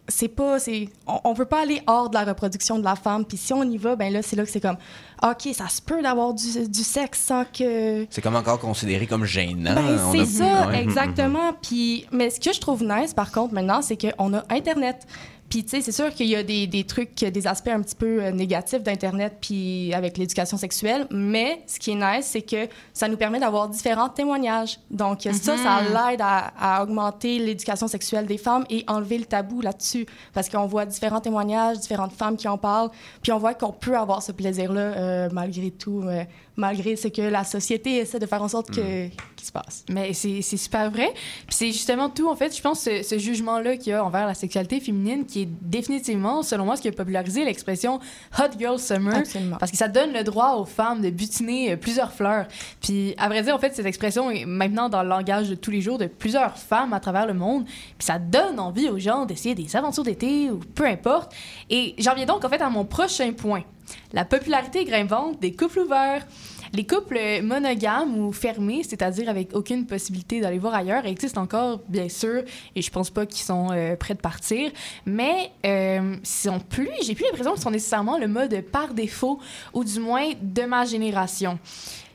c'est 0.07 0.27
pas, 0.27 0.59
c'est, 0.59 0.89
on, 1.07 1.19
on 1.23 1.33
veut 1.33 1.45
pas 1.45 1.61
aller 1.61 1.81
hors 1.87 2.09
de 2.09 2.15
la 2.15 2.23
reproduction 2.23 2.77
de 2.79 2.83
la 2.83 2.95
femme, 2.95 3.25
puis 3.25 3.37
si 3.37 3.53
on 3.53 3.63
y 3.63 3.77
va, 3.77 3.95
ben 3.95 4.11
là, 4.11 4.21
c'est 4.21 4.35
là 4.35 4.43
que 4.43 4.49
c'est 4.51 4.59
comme, 4.59 4.77
ok, 5.23 5.49
ça 5.53 5.67
se 5.69 5.81
peut 5.81 6.01
d'avoir 6.01 6.33
du, 6.33 6.67
du 6.67 6.83
sexe 6.83 7.19
sans 7.21 7.45
que 7.45 8.05
C'est 8.09 8.21
comme 8.21 8.35
encore 8.35 8.59
considéré 8.59 9.07
comme 9.07 9.25
gênant. 9.25 9.75
ben, 9.75 9.97
c'est 10.11 10.25
ça, 10.25 10.73
exactement. 10.73 11.53
Puis, 11.61 12.05
mais 12.11 12.29
ce 12.29 12.39
que 12.39 12.53
je 12.53 12.59
trouve 12.59 12.83
nice, 12.83 13.13
par 13.13 13.31
contre, 13.31 13.53
maintenant, 13.53 13.81
c'est 13.81 13.97
qu'on 13.97 14.33
a 14.33 14.43
Internet. 14.49 15.05
Puis, 15.51 15.65
tu 15.65 15.69
sais, 15.71 15.81
c'est 15.81 15.91
sûr 15.91 16.11
qu'il 16.13 16.27
y 16.27 16.35
a 16.37 16.43
des, 16.43 16.65
des 16.65 16.85
trucs, 16.85 17.13
des 17.13 17.45
aspects 17.45 17.67
un 17.67 17.81
petit 17.81 17.95
peu 17.95 18.23
euh, 18.23 18.31
négatifs 18.31 18.81
d'Internet, 18.81 19.35
puis 19.41 19.93
avec 19.93 20.17
l'éducation 20.17 20.55
sexuelle. 20.55 21.05
Mais 21.11 21.61
ce 21.67 21.77
qui 21.77 21.91
est 21.91 21.95
nice, 21.95 22.25
c'est 22.25 22.41
que 22.41 22.69
ça 22.93 23.09
nous 23.09 23.17
permet 23.17 23.37
d'avoir 23.39 23.67
différents 23.67 24.07
témoignages. 24.07 24.79
Donc, 24.89 25.23
ça, 25.23 25.57
ça 25.57 25.81
Mhm. 25.81 25.87
l'aide 25.93 26.21
à, 26.21 26.53
à 26.57 26.83
augmenter 26.83 27.37
l'éducation 27.37 27.87
sexuelle 27.89 28.25
des 28.27 28.37
femmes 28.37 28.63
et 28.69 28.85
enlever 28.87 29.17
le 29.17 29.25
tabou 29.25 29.59
là-dessus. 29.59 30.05
Parce 30.33 30.47
qu'on 30.47 30.67
voit 30.67 30.85
différents 30.85 31.19
témoignages, 31.19 31.79
différentes 31.79 32.13
femmes 32.13 32.37
qui 32.37 32.47
en 32.47 32.57
parlent, 32.57 32.89
puis 33.21 33.33
on 33.33 33.37
voit 33.37 33.53
qu'on 33.53 33.73
peut 33.73 33.97
avoir 33.97 34.23
ce 34.23 34.31
plaisir-là 34.31 34.79
euh, 34.81 35.29
malgré 35.33 35.69
tout, 35.69 36.01
euh, 36.05 36.23
malgré 36.55 36.95
ce 36.95 37.07
que 37.07 37.21
la 37.21 37.43
société 37.43 37.97
essaie 37.97 38.19
de 38.19 38.25
faire 38.25 38.41
en 38.41 38.47
sorte 38.47 38.71
que, 38.71 39.07
qu'il 39.07 39.47
se 39.47 39.51
passe. 39.51 39.85
Mais 39.89 40.13
c'est 40.13 40.41
c'est 40.41 40.57
super 40.57 40.91
vrai. 40.91 41.11
Puis 41.47 41.55
c'est 41.55 41.71
justement 41.71 42.09
tout, 42.09 42.29
en 42.29 42.35
fait, 42.35 42.55
je 42.55 42.61
pense, 42.61 42.81
ce, 42.81 43.03
ce 43.03 43.17
jugement-là 43.17 43.77
qu'il 43.77 43.93
y 43.93 43.93
a 43.93 44.03
envers 44.03 44.27
la 44.27 44.33
sexualité 44.33 44.79
féminine 44.79 45.25
qui 45.25 45.43
est 45.43 45.49
définitivement, 45.61 46.43
selon 46.43 46.65
moi, 46.65 46.75
ce 46.75 46.81
qui 46.81 46.87
a 46.87 46.91
popularisé 46.91 47.45
l'expression 47.45 47.99
Hot 48.37 48.57
Girl 48.57 48.79
Summer. 48.79 49.15
Absolument. 49.15 49.57
Parce 49.57 49.71
que 49.71 49.77
ça 49.77 49.87
donne 49.87 50.13
le 50.13 50.23
droit 50.23 50.55
aux 50.55 50.65
femmes 50.65 51.01
de 51.01 51.09
butiner 51.09 51.71
euh, 51.71 51.75
plusieurs 51.77 52.11
fleurs. 52.11 52.47
Puis, 52.81 53.15
à 53.17 53.27
vrai 53.27 53.43
dire, 53.43 53.55
en 53.55 53.59
fait, 53.59 53.75
cette 53.75 53.85
expression 53.85 54.29
est 54.31 54.45
maintenant 54.45 54.89
dans 54.89 55.03
le 55.03 55.09
langage 55.09 55.49
de 55.49 55.55
tous 55.55 55.71
les 55.71 55.81
jours 55.81 55.97
de 55.97 56.07
plusieurs 56.07 56.57
femmes 56.57 56.93
à 56.93 56.99
travers 56.99 57.25
le 57.25 57.33
monde. 57.33 57.65
Puis 57.65 58.05
ça 58.05 58.19
donne 58.19 58.59
envie 58.59 58.89
aux 58.89 58.99
gens 58.99 59.25
d'essayer 59.25 59.55
des 59.55 59.75
aventures 59.75 60.03
d'été 60.03 60.49
ou 60.49 60.59
peu 60.59 60.85
importe. 60.85 61.33
Et 61.69 61.95
j'en 61.97 62.13
viens 62.13 62.25
donc, 62.25 62.43
en 62.43 62.49
fait, 62.49 62.61
à 62.61 62.69
mon 62.69 62.85
prochain 62.85 63.31
point. 63.33 63.63
La 64.13 64.25
popularité 64.25 64.85
grimpante 64.85 65.39
des 65.39 65.53
couples 65.53 65.79
ouverts. 65.79 66.25
Les 66.73 66.85
couples 66.85 67.19
monogames 67.43 68.17
ou 68.17 68.31
fermés, 68.31 68.83
c'est-à-dire 68.83 69.27
avec 69.27 69.53
aucune 69.53 69.85
possibilité 69.85 70.39
d'aller 70.39 70.57
voir 70.57 70.73
ailleurs, 70.73 71.05
existent 71.05 71.41
encore, 71.41 71.81
bien 71.89 72.07
sûr, 72.07 72.43
et 72.75 72.81
je 72.81 72.89
pense 72.89 73.09
pas 73.09 73.25
qu'ils 73.25 73.43
sont 73.43 73.69
euh, 73.71 73.97
prêts 73.97 74.13
de 74.13 74.21
partir, 74.21 74.71
mais 75.05 75.51
euh, 75.65 76.15
sont 76.23 76.59
plus, 76.61 76.89
j'ai 77.03 77.13
plus 77.13 77.25
l'impression 77.25 77.51
qu'ils 77.53 77.61
sont 77.61 77.71
nécessairement 77.71 78.17
le 78.17 78.29
mode 78.29 78.61
par 78.71 78.93
défaut, 78.93 79.39
ou 79.73 79.83
du 79.83 79.99
moins 79.99 80.29
de 80.41 80.61
ma 80.63 80.85
génération. 80.85 81.59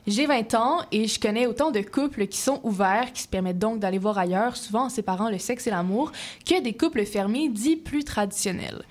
J'ai 0.06 0.26
20 0.26 0.54
ans 0.54 0.78
et 0.92 1.08
je 1.08 1.18
connais 1.18 1.46
autant 1.46 1.72
de 1.72 1.80
couples 1.80 2.28
qui 2.28 2.38
sont 2.38 2.60
ouverts, 2.62 3.12
qui 3.12 3.22
se 3.22 3.28
permettent 3.28 3.58
donc 3.58 3.80
d'aller 3.80 3.98
voir 3.98 4.16
ailleurs, 4.16 4.56
souvent 4.56 4.84
en 4.84 4.88
séparant 4.88 5.28
le 5.28 5.38
sexe 5.38 5.66
et 5.66 5.70
l'amour, 5.70 6.12
que 6.48 6.62
des 6.62 6.74
couples 6.74 7.04
fermés 7.04 7.48
dits 7.48 7.76
plus 7.76 8.04
traditionnels. 8.04 8.84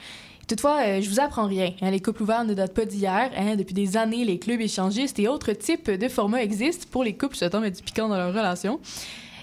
Toutefois, 0.47 0.77
euh, 0.83 1.01
je 1.01 1.09
vous 1.09 1.19
apprends 1.19 1.47
rien. 1.47 1.71
hein, 1.81 1.89
les 1.91 1.99
couples 1.99 2.23
ouverts 2.23 2.43
ne 2.45 2.53
datent 2.53 2.73
pas 2.73 2.85
d'hier. 2.85 3.31
hein. 3.35 3.55
depuis 3.55 3.73
des 3.73 3.97
années, 3.97 4.23
les 4.25 4.37
clubs 4.39 4.61
échangistes 4.61 5.17
et 5.19 5.27
autres 5.27 5.53
types 5.53 5.89
de 5.89 6.07
formats 6.07 6.43
existent 6.43 6.85
pour 6.91 7.03
les 7.03 7.15
couples 7.15 7.35
souhaitant 7.35 7.59
mettre 7.59 7.77
du 7.77 7.83
piquant 7.83 8.07
dans 8.07 8.17
leur 8.17 8.29
relation. 8.29 8.79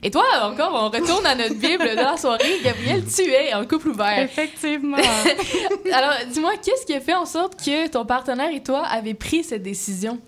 Et 0.05 0.11
toi, 0.11 0.25
encore, 0.43 0.73
on 0.75 0.89
retourne 0.91 1.25
à 1.27 1.37
notre 1.37 1.55
Bible 1.55 1.89
de 1.91 1.95
la 1.95 2.17
soirée. 2.17 2.59
Gabrielle, 2.65 3.05
tu 3.05 3.23
es 3.23 3.53
un 3.53 3.65
couple 3.65 3.91
ouvert. 3.91 4.19
Effectivement. 4.19 4.97
Alors, 5.93 6.13
dis-moi, 6.33 6.53
qu'est-ce 6.63 6.85
qui 6.87 6.95
a 6.95 7.01
fait 7.01 7.15
en 7.15 7.25
sorte 7.25 7.57
que 7.65 7.89
ton 7.89 8.05
partenaire 8.05 8.51
et 8.53 8.63
toi 8.63 8.81
avez 8.85 9.15
pris 9.15 9.45
cette 9.45 9.63
décision? 9.63 10.19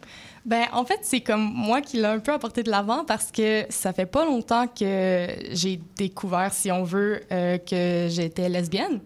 Ben, 0.44 0.64
en 0.72 0.84
fait, 0.84 1.00
c'est 1.02 1.20
comme 1.20 1.52
moi 1.54 1.80
qui 1.80 1.96
l'a 1.98 2.12
un 2.12 2.18
peu 2.18 2.32
apporté 2.32 2.62
de 2.62 2.70
l'avant 2.70 3.04
parce 3.04 3.30
que 3.30 3.64
ça 3.70 3.92
fait 3.92 4.06
pas 4.06 4.26
longtemps 4.26 4.66
que 4.66 5.26
j'ai 5.52 5.80
découvert, 5.96 6.52
si 6.52 6.70
on 6.70 6.84
veut, 6.84 7.22
euh, 7.32 7.56
que 7.56 8.08
j'étais 8.10 8.48
lesbienne. 8.50 9.00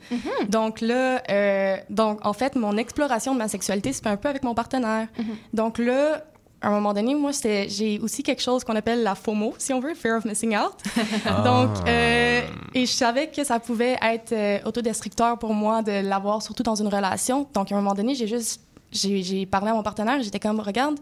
Donc 0.48 0.80
là, 0.80 1.22
euh, 1.30 1.76
donc 1.90 2.24
en 2.26 2.32
fait, 2.32 2.56
mon 2.56 2.76
exploration 2.76 3.34
de 3.34 3.38
ma 3.38 3.48
sexualité 3.48 3.92
se 3.92 4.02
fait 4.02 4.08
un 4.08 4.16
peu 4.16 4.28
avec 4.28 4.42
mon 4.42 4.54
partenaire. 4.54 5.06
Donc 5.52 5.78
là, 5.78 6.24
à 6.60 6.68
un 6.68 6.70
moment 6.72 6.92
donné, 6.92 7.14
moi, 7.14 7.30
j'ai 7.32 8.00
aussi 8.02 8.22
quelque 8.22 8.42
chose 8.42 8.64
qu'on 8.64 8.74
appelle 8.74 9.02
la 9.02 9.14
FOMO, 9.14 9.54
si 9.58 9.72
on 9.72 9.80
veut, 9.80 9.94
Fear 9.94 10.18
of 10.18 10.24
Missing 10.24 10.56
Out. 10.56 10.74
Donc, 11.44 11.70
euh, 11.86 12.42
et 12.74 12.86
je 12.86 12.90
savais 12.90 13.28
que 13.28 13.44
ça 13.44 13.60
pouvait 13.60 13.96
être 14.02 14.32
euh, 14.32 14.58
autodestructeur 14.64 15.38
pour 15.38 15.54
moi 15.54 15.82
de 15.82 16.06
l'avoir, 16.06 16.42
surtout 16.42 16.64
dans 16.64 16.74
une 16.74 16.88
relation. 16.88 17.46
Donc, 17.54 17.70
à 17.70 17.76
un 17.76 17.78
moment 17.78 17.94
donné, 17.94 18.14
j'ai 18.14 18.26
juste, 18.26 18.60
j'ai 18.92 19.46
parlé 19.46 19.70
à 19.70 19.74
mon 19.74 19.82
partenaire, 19.82 20.22
j'étais 20.22 20.40
comme, 20.40 20.60
regarde, 20.60 20.98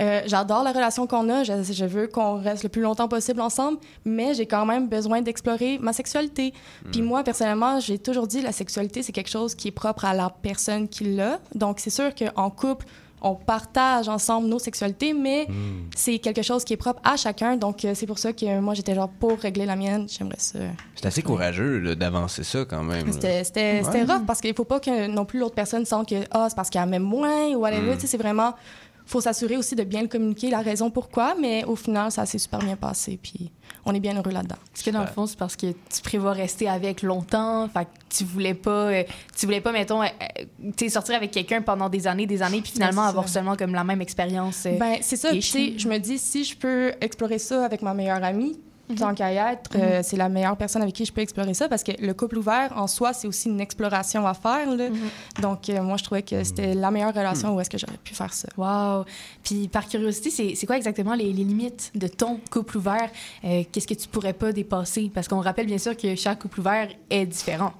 euh, 0.00 0.22
j'adore 0.26 0.62
la 0.62 0.72
relation 0.72 1.06
qu'on 1.06 1.28
a, 1.28 1.44
je, 1.44 1.52
je 1.70 1.84
veux 1.84 2.06
qu'on 2.06 2.40
reste 2.40 2.62
le 2.62 2.68
plus 2.68 2.80
longtemps 2.82 3.08
possible 3.08 3.40
ensemble, 3.40 3.78
mais 4.04 4.34
j'ai 4.34 4.46
quand 4.46 4.64
même 4.64 4.88
besoin 4.88 5.20
d'explorer 5.20 5.78
ma 5.78 5.92
sexualité. 5.92 6.54
Puis 6.90 7.02
moi, 7.02 7.22
personnellement, 7.22 7.78
j'ai 7.78 7.98
toujours 7.98 8.26
dit 8.26 8.40
la 8.40 8.52
sexualité, 8.52 9.02
c'est 9.02 9.12
quelque 9.12 9.30
chose 9.30 9.54
qui 9.54 9.68
est 9.68 9.72
propre 9.72 10.04
à 10.04 10.14
la 10.14 10.30
personne 10.30 10.88
qui 10.88 11.04
l'a. 11.04 11.40
Donc, 11.54 11.78
c'est 11.78 11.90
sûr 11.90 12.14
qu'en 12.14 12.50
couple, 12.50 12.86
on 13.22 13.34
partage 13.36 14.08
ensemble 14.08 14.48
nos 14.48 14.58
sexualités, 14.58 15.12
mais 15.14 15.46
c'est 15.94 16.18
quelque 16.18 16.42
chose 16.42 16.64
qui 16.64 16.72
est 16.72 16.76
propre 16.76 17.00
à 17.04 17.16
chacun. 17.16 17.56
Donc, 17.56 17.84
euh, 17.84 17.92
c'est 17.94 18.06
pour 18.06 18.18
ça 18.18 18.32
que 18.32 18.60
moi, 18.60 18.74
j'étais 18.74 18.94
genre 18.94 19.08
pour 19.08 19.38
régler 19.38 19.64
la 19.64 19.76
mienne. 19.76 20.06
J'aimerais 20.08 20.36
ça. 20.38 20.58
C'est 20.96 21.06
assez 21.06 21.22
courageux 21.22 21.94
d'avancer 21.94 22.42
ça 22.44 22.64
quand 22.64 22.82
même. 22.82 23.10
C'était 23.12 23.42
Ouais. 23.82 24.02
rough 24.04 24.26
parce 24.26 24.40
qu'il 24.40 24.54
faut 24.54 24.64
pas 24.64 24.80
que 24.80 25.06
non 25.06 25.24
plus 25.24 25.38
l'autre 25.38 25.54
personne 25.54 25.84
sente 25.84 26.08
que 26.08 26.24
ah, 26.32 26.46
c'est 26.48 26.56
parce 26.56 26.68
qu'elle 26.70 26.86
m'aime 26.88 27.02
moins 27.02 27.48
ou 27.54 27.60
whatever. 27.60 27.92
Mm. 27.92 27.94
Tu 27.94 28.00
sais, 28.02 28.06
c'est 28.08 28.18
vraiment. 28.18 28.54
faut 29.04 29.20
s'assurer 29.20 29.56
aussi 29.56 29.74
de 29.74 29.82
bien 29.82 30.00
le 30.02 30.08
communiquer, 30.08 30.48
la 30.48 30.60
raison 30.60 30.88
pourquoi, 30.90 31.34
mais 31.40 31.64
au 31.64 31.74
final, 31.76 32.10
ça 32.12 32.24
s'est 32.24 32.38
super 32.38 32.60
bien 32.60 32.76
passé. 32.76 33.18
Puis 33.20 33.50
on 33.84 33.94
est 33.94 34.00
bien 34.00 34.14
heureux 34.16 34.30
là-dedans. 34.30 34.56
Est-ce 34.74 34.84
que 34.84 34.90
dans 34.90 35.00
le 35.00 35.06
fond, 35.06 35.26
c'est 35.26 35.38
parce 35.38 35.56
que 35.56 35.66
tu 35.66 36.02
prévois 36.02 36.32
rester 36.32 36.68
avec 36.68 37.02
longtemps? 37.02 37.68
Fait 37.68 37.84
que 37.84 37.90
tu 38.16 38.24
voulais 38.24 38.54
pas, 38.54 38.70
euh, 38.88 39.02
tu 39.36 39.46
voulais 39.46 39.60
pas, 39.60 39.72
mettons, 39.72 40.02
euh, 40.02 40.06
euh, 40.82 40.88
sortir 40.88 41.16
avec 41.16 41.30
quelqu'un 41.30 41.62
pendant 41.62 41.88
des 41.88 42.06
années, 42.06 42.26
des 42.26 42.42
années, 42.42 42.60
puis 42.62 42.72
finalement 42.72 43.02
Ben, 43.02 43.08
avoir 43.08 43.26
ça. 43.28 43.34
seulement 43.34 43.56
comme 43.56 43.74
la 43.74 43.84
même 43.84 44.00
expérience. 44.00 44.64
euh, 44.66 44.78
Ben, 44.78 44.96
c'est 45.00 45.16
ça. 45.16 45.32
je 45.32 45.88
me 45.88 45.98
dis, 45.98 46.18
si 46.18 46.44
je 46.44 46.56
peux 46.56 46.92
explorer 47.00 47.38
ça 47.38 47.64
avec 47.64 47.82
ma 47.82 47.94
meilleure 47.94 48.22
amie, 48.22 48.58
tant 48.96 49.14
qu'à 49.14 49.32
y 49.32 49.36
être, 49.36 49.70
euh, 49.76 49.96
Mhm. 49.98 50.02
c'est 50.02 50.16
la 50.16 50.28
meilleure 50.28 50.56
personne 50.56 50.82
avec 50.82 50.94
qui 50.94 51.04
je 51.04 51.12
peux 51.12 51.20
explorer 51.20 51.54
ça 51.54 51.68
parce 51.68 51.82
que 51.82 51.92
le 52.00 52.14
couple 52.14 52.38
ouvert, 52.38 52.72
en 52.76 52.86
soi, 52.86 53.12
c'est 53.12 53.26
aussi 53.26 53.48
une 53.48 53.60
exploration 53.60 54.26
à 54.26 54.34
faire. 54.34 54.70
là. 54.74 54.86
Donc, 55.40 55.68
euh, 55.68 55.82
moi, 55.82 55.96
je 55.96 56.04
trouvais 56.04 56.22
que 56.22 56.42
c'était 56.44 56.74
la 56.74 56.90
meilleure 56.90 57.14
relation 57.14 57.54
où 57.54 57.60
est-ce 57.60 57.70
que 57.70 57.78
j'aurais 57.78 57.98
pu 58.02 58.14
faire 58.14 58.32
ça. 58.32 58.48
Wow! 58.56 59.04
Puis 59.42 59.68
par 59.68 59.88
curiosité, 59.88 60.30
c'est 60.30 60.54
c'est 60.54 60.66
quoi 60.66 60.76
exactement 60.76 61.14
les, 61.14 61.32
les 61.32 61.44
limites 61.44 61.90
de 61.94 62.06
ton 62.08 62.38
couple 62.50 62.76
ouvert? 62.78 63.10
Euh, 63.44 63.62
Qu'est-ce 63.72 63.86
que 63.86 63.94
tu 63.94 64.08
pourrais 64.08 64.32
pas 64.32 64.52
dépasser? 64.52 65.10
Parce 65.14 65.28
qu'on 65.28 65.40
rappelle 65.40 65.66
bien 65.66 65.78
sûr 65.78 65.96
que 65.96 66.14
chaque 66.14 66.40
couple 66.40 66.60
ouvert 66.60 66.88
est 67.10 67.26
différent. 67.26 67.72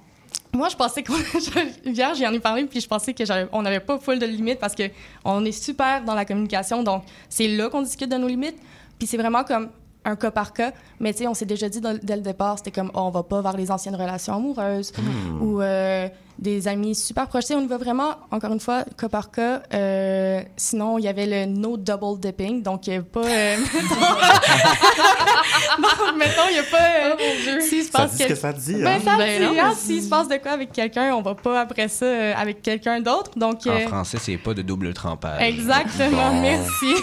moi, 0.53 0.69
je 0.69 0.75
pensais 0.75 1.03
qu'on. 1.03 1.13
Hier, 1.85 2.13
j'en 2.15 2.31
ai 2.31 2.39
parlé, 2.39 2.65
puis 2.65 2.79
je 2.79 2.87
pensais 2.87 3.13
qu'on 3.13 3.61
n'avait 3.63 3.79
pas 3.79 3.97
full 3.97 4.19
de 4.19 4.25
limites 4.25 4.59
parce 4.59 4.75
qu'on 4.75 5.43
est 5.45 5.51
super 5.51 6.03
dans 6.03 6.13
la 6.13 6.25
communication. 6.25 6.83
Donc, 6.83 7.03
c'est 7.29 7.47
là 7.47 7.69
qu'on 7.69 7.81
discute 7.81 8.09
de 8.09 8.17
nos 8.17 8.27
limites. 8.27 8.57
Puis 8.99 9.07
c'est 9.07 9.17
vraiment 9.17 9.43
comme 9.43 9.69
un 10.05 10.15
cas 10.15 10.31
par 10.31 10.53
cas. 10.53 10.71
Mais 10.99 11.13
tu 11.13 11.19
sais, 11.19 11.27
on 11.27 11.33
s'est 11.33 11.45
déjà 11.45 11.67
dit 11.69 11.81
dans- 11.81 11.97
dès 12.01 12.15
le 12.15 12.21
départ, 12.21 12.57
c'était 12.57 12.71
comme, 12.71 12.91
oh, 12.93 12.99
on 13.01 13.09
va 13.09 13.23
pas 13.23 13.41
vers 13.41 13.55
les 13.57 13.71
anciennes 13.71 13.95
relations 13.95 14.35
amoureuses 14.35 14.91
Hmm. 14.97 15.41
ou 15.41 15.61
euh, 15.61 16.07
des 16.39 16.67
amis 16.67 16.95
super 16.95 17.27
proches. 17.27 17.43
Tu 17.45 17.47
sais, 17.49 17.55
on 17.55 17.61
y 17.61 17.67
va 17.67 17.77
vraiment, 17.77 18.11
encore 18.31 18.51
une 18.51 18.59
fois, 18.59 18.83
cas 18.97 19.07
par 19.09 19.29
cas. 19.31 19.61
Euh, 19.73 20.41
sinon, 20.57 20.97
il 20.97 21.05
y 21.05 21.07
avait 21.07 21.25
le 21.27 21.45
no 21.51 21.77
double 21.77 22.19
dipping. 22.19 22.61
Donc, 22.63 22.87
il 22.87 22.91
n'y 22.93 22.97
a 22.97 23.01
pas. 23.03 23.21
euh, 23.23 23.55
mettons, 26.17 26.47
il 26.49 26.53
n'y 26.53 26.59
a 26.59 26.63
pas. 26.63 27.55
euh, 27.55 27.59
s'il 27.61 27.83
se 27.83 27.91
Ça 27.91 27.99
passe 27.99 28.17
ce 28.17 28.23
que 28.27 28.35
ça 28.35 28.51
dit, 28.53 28.75
Ben, 28.75 28.87
hein? 28.87 28.99
ça 29.03 29.17
Ben 29.17 29.39
dit, 29.39 29.45
non, 29.45 29.51
hein, 29.61 29.69
mais 29.69 29.75
S'il 29.75 30.01
se 30.01 30.09
passe 30.09 30.27
de 30.27 30.37
quoi 30.37 30.51
avec 30.51 30.71
quelqu'un, 30.71 31.13
on 31.15 31.21
va 31.21 31.35
pas 31.35 31.61
après 31.61 31.87
ça 31.87 32.05
euh, 32.05 32.33
avec 32.35 32.61
quelqu'un 32.61 32.99
d'autre. 32.99 33.31
Donc, 33.37 33.61
En 33.67 33.71
euh, 33.71 33.87
français, 33.87 34.17
c'est 34.19 34.37
pas 34.37 34.53
de 34.53 34.61
double 34.63 34.93
trempage. 34.93 35.41
Exactement, 35.41 36.31
Bon. 36.31 36.41
merci. 36.41 36.87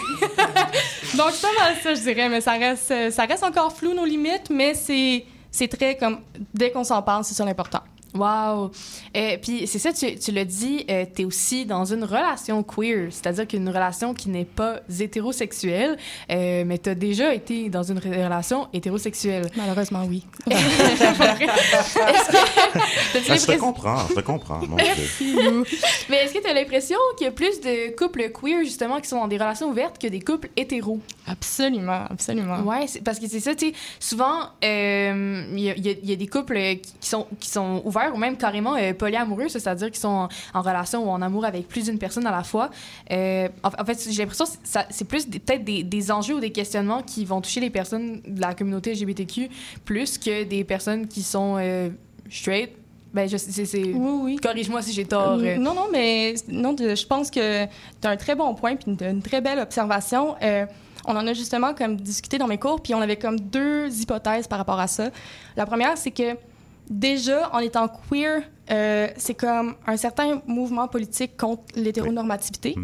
Donc, 1.16 1.32
mal 1.58 1.76
ça, 1.82 1.94
je 1.94 2.00
dirais, 2.00 2.28
mais 2.28 2.40
ça 2.40 2.52
reste, 2.52 3.11
ça 3.11 3.24
reste 3.24 3.42
encore 3.42 3.72
flou, 3.72 3.94
nos 3.94 4.04
limites, 4.04 4.50
mais 4.50 4.74
c'est, 4.74 5.24
c'est 5.50 5.68
très 5.68 5.96
comme, 5.96 6.20
dès 6.54 6.70
qu'on 6.70 6.84
s'en 6.84 7.02
parle, 7.02 7.24
c'est 7.24 7.34
ça 7.34 7.44
l'important. 7.44 7.80
Wow! 8.14 8.70
Euh, 9.16 9.36
Puis 9.40 9.66
c'est 9.66 9.78
ça, 9.78 9.92
tu, 9.92 10.16
tu 10.18 10.32
l'as 10.32 10.44
dit, 10.44 10.84
euh, 10.90 11.04
tu 11.14 11.22
es 11.22 11.24
aussi 11.24 11.64
dans 11.66 11.84
une 11.84 12.04
relation 12.04 12.62
queer, 12.62 13.08
c'est-à-dire 13.11 13.46
qu'une 13.46 13.68
relation 13.68 14.14
qui 14.14 14.28
n'est 14.30 14.44
pas 14.44 14.80
hétérosexuelle, 14.98 15.96
euh, 16.30 16.64
mais 16.66 16.78
tu 16.78 16.90
as 16.90 16.94
déjà 16.94 17.34
été 17.34 17.68
dans 17.68 17.82
une 17.82 17.98
re- 17.98 18.24
relation 18.24 18.68
hétérosexuelle. 18.72 19.46
Malheureusement, 19.56 20.04
oui. 20.08 20.24
Est-ce 20.50 22.30
que. 22.30 23.12
t'as-tu 23.12 23.28
Ben, 23.28 23.38
je 23.38 23.46
te 23.46 23.58
comprends, 23.58 24.06
je 24.08 24.14
te 24.14 24.20
comprends. 24.20 24.61
mon 24.66 24.76
Dieu. 24.76 25.64
Mais 26.08 26.16
est-ce 26.24 26.34
que 26.34 26.40
tu 26.40 26.46
as 26.48 26.54
l'impression 26.54 26.96
qu'il 27.16 27.26
y 27.26 27.28
a 27.28 27.32
plus 27.32 27.61
de 27.61 27.94
couples 27.96 28.30
queer, 28.30 28.64
justement, 28.64 29.00
qui 29.00 29.08
sont 29.08 29.18
dans 29.20 29.28
des 29.28 29.36
relations 29.38 29.68
ouvertes 29.68 29.98
que 30.00 30.06
des 30.08 30.20
couples 30.20 30.48
hétéros? 30.56 31.00
Absolument, 31.26 32.04
absolument. 32.11 32.61
Ouais, 32.62 32.86
c'est- 32.86 33.02
parce 33.02 33.18
que 33.18 33.28
c'est 33.28 33.40
ça, 33.40 33.54
tu 33.54 33.68
sais, 33.68 33.72
souvent, 33.98 34.40
euh, 34.64 35.44
il 35.52 35.58
y, 35.61 35.64
y 35.64 35.70
a- 35.70 35.74
il 36.02 36.11
y 36.11 36.12
a 36.12 36.16
des 36.16 36.26
couples 36.26 36.58
qui 37.00 37.08
sont, 37.08 37.26
qui 37.38 37.48
sont 37.50 37.82
ouverts 37.84 37.99
ou 38.14 38.16
même 38.16 38.36
carrément 38.36 38.74
euh, 38.76 38.92
polyamoureux, 38.94 39.48
c'est-à-dire 39.48 39.88
qu'ils 39.90 40.01
sont 40.01 40.09
en, 40.09 40.28
en 40.55 40.62
relation 40.62 41.05
ou 41.07 41.11
en 41.11 41.20
amour 41.22 41.44
avec 41.44 41.68
plus 41.68 41.84
d'une 41.84 41.98
personne 41.98 42.26
à 42.26 42.30
la 42.30 42.42
fois. 42.42 42.70
Euh, 43.11 43.48
en, 43.62 43.68
en 43.68 43.84
fait, 43.84 44.09
j'ai 44.11 44.22
l'impression 44.22 44.44
que 44.46 44.51
c'est 44.90 45.05
plus 45.07 45.26
peut-être 45.26 45.64
des, 45.64 45.82
des 45.82 46.11
enjeux 46.11 46.34
ou 46.36 46.40
des 46.40 46.51
questionnements 46.53 47.03
qui 47.03 47.24
vont 47.24 47.40
toucher 47.40 47.61
les 47.61 47.70
personnes 47.70 48.20
de 48.26 48.40
la 48.40 48.55
communauté 48.55 48.92
LGBTQ 48.94 49.48
plus 49.84 50.18
que 50.18 50.44
des 50.44 50.64
personnes 50.64 51.07
qui 51.09 51.22
sont 51.22 51.57
euh, 51.59 51.90
straight. 52.30 52.70
Ben, 53.12 53.28
je, 53.28 53.36
c'est, 53.36 53.64
c'est- 53.64 53.82
Oui, 53.92 54.20
oui. 54.22 54.36
Corrige-moi 54.36 54.82
si 54.82 54.92
j'ai 54.92 55.05
tort. 55.05 55.36
Non, 55.36 55.74
non, 55.74 55.86
mais 55.90 56.34
non, 56.48 56.76
je 56.78 57.07
pense 57.07 57.30
que 57.30 57.64
tu 57.64 57.70
as 58.07 58.11
un 58.11 58.16
très 58.16 58.36
bon 58.36 58.55
point 58.55 58.76
puis 58.76 58.96
une, 59.01 59.20
très 59.22 59.40
belle 59.40 59.59
observation. 59.59 60.36
On 61.07 61.16
en 61.16 61.26
a 61.26 61.32
justement 61.32 61.72
comme 61.74 61.96
discuté 61.96 62.36
dans 62.38 62.46
mes 62.46 62.59
cours, 62.59 62.80
puis 62.82 62.94
on 62.94 63.01
avait 63.01 63.16
comme 63.16 63.40
deux 63.40 63.88
hypothèses 64.01 64.46
par 64.46 64.59
rapport 64.59 64.78
à 64.78 64.86
ça. 64.86 65.09
La 65.57 65.64
première, 65.66 65.96
c'est 65.96 66.11
que 66.11 66.36
déjà, 66.91 67.49
en 67.55 67.61
étant 67.61 67.88
queer, 67.88 68.43
euh, 68.70 69.09
c'est 69.16 69.34
comme 69.34 69.74
un 69.86 69.97
certain 69.97 70.43
mouvement 70.47 70.86
politique 70.88 71.36
contre 71.36 71.62
l'hétéronormativité. 71.76 72.74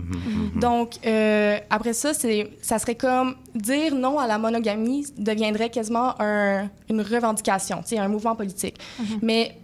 Donc, 0.56 0.94
euh, 1.04 1.58
après 1.70 1.92
ça, 1.92 2.14
c'est, 2.14 2.50
ça 2.62 2.78
serait 2.78 2.94
comme 2.94 3.34
dire 3.54 3.94
non 3.94 4.18
à 4.18 4.26
la 4.26 4.38
monogamie 4.38 5.06
deviendrait 5.18 5.70
quasiment 5.70 6.14
un- 6.20 6.68
une 6.88 7.02
revendication, 7.02 7.82
un 7.96 8.08
mouvement 8.08 8.34
politique. 8.36 8.78
Mais 9.22 9.58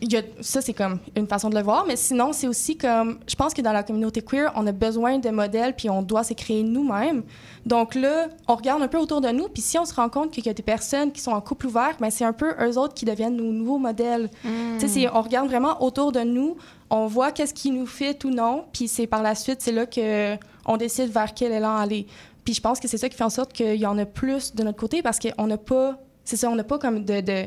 il 0.00 0.12
y 0.12 0.16
a- 0.16 0.22
ça, 0.40 0.60
c'est 0.60 0.72
comme 0.74 1.00
une 1.16 1.26
façon 1.26 1.50
de 1.50 1.56
le 1.56 1.62
voir, 1.62 1.84
mais 1.86 1.96
sinon, 1.96 2.32
c'est 2.32 2.46
aussi 2.46 2.76
comme, 2.76 3.18
je 3.28 3.34
pense 3.34 3.52
que 3.52 3.62
dans 3.62 3.72
la 3.72 3.82
communauté 3.82 4.22
queer, 4.22 4.52
on 4.54 4.66
a 4.66 4.72
besoin 4.72 5.18
de 5.18 5.28
modèles, 5.30 5.74
puis 5.74 5.90
on 5.90 6.02
doit 6.02 6.22
se 6.22 6.34
créer 6.34 6.62
nous-mêmes. 6.62 7.24
Donc 7.66 7.94
là, 7.94 8.28
on 8.46 8.54
regarde 8.54 8.80
un 8.82 8.88
peu 8.88 8.98
autour 8.98 9.20
de 9.20 9.28
nous, 9.30 9.48
puis 9.48 9.60
si 9.60 9.76
on 9.78 9.84
se 9.84 9.92
rend 9.94 10.08
compte 10.08 10.30
qu'il 10.30 10.46
y 10.46 10.48
a 10.48 10.54
des 10.54 10.62
personnes 10.62 11.10
qui 11.10 11.20
sont 11.20 11.32
en 11.32 11.40
couple 11.40 11.66
ouvert, 11.66 11.96
ben 11.98 12.10
c'est 12.10 12.24
un 12.24 12.32
peu 12.32 12.54
eux 12.60 12.78
autres 12.78 12.94
qui 12.94 13.04
deviennent 13.04 13.36
nos 13.36 13.50
nouveaux 13.52 13.78
modèles. 13.78 14.30
Tu 14.78 14.88
sais, 14.88 15.08
on 15.12 15.20
regarde 15.20 15.48
vraiment 15.48 15.82
autour 15.82 16.12
de 16.12 16.20
nous, 16.20 16.56
on 16.90 17.06
voit 17.06 17.32
qu'est-ce 17.32 17.52
qui 17.54 17.70
nous 17.70 17.86
fait 17.86 18.24
ou 18.24 18.30
non, 18.30 18.64
puis 18.72 18.86
c'est 18.88 19.06
par 19.08 19.22
la 19.22 19.34
suite, 19.34 19.60
c'est 19.62 19.72
là 19.72 19.84
que 19.86 20.36
on 20.64 20.76
décide 20.76 21.10
vers 21.10 21.34
quel 21.34 21.52
élan 21.52 21.76
aller. 21.76 22.06
Puis 22.44 22.54
je 22.54 22.60
pense 22.60 22.78
que 22.78 22.86
c'est 22.88 22.98
ça 22.98 23.08
qui 23.08 23.16
fait 23.16 23.24
en 23.24 23.30
sorte 23.30 23.52
qu'il 23.52 23.74
y 23.76 23.84
en 23.86 23.98
a 23.98 24.06
plus 24.06 24.54
de 24.54 24.62
notre 24.62 24.78
côté, 24.78 25.02
parce 25.02 25.18
qu'on 25.18 25.46
n'a 25.48 25.58
pas, 25.58 25.98
c'est 26.24 26.36
ça, 26.36 26.48
on 26.48 26.54
n'a 26.54 26.64
pas 26.64 26.78
comme 26.78 27.04
de... 27.04 27.20
de 27.20 27.46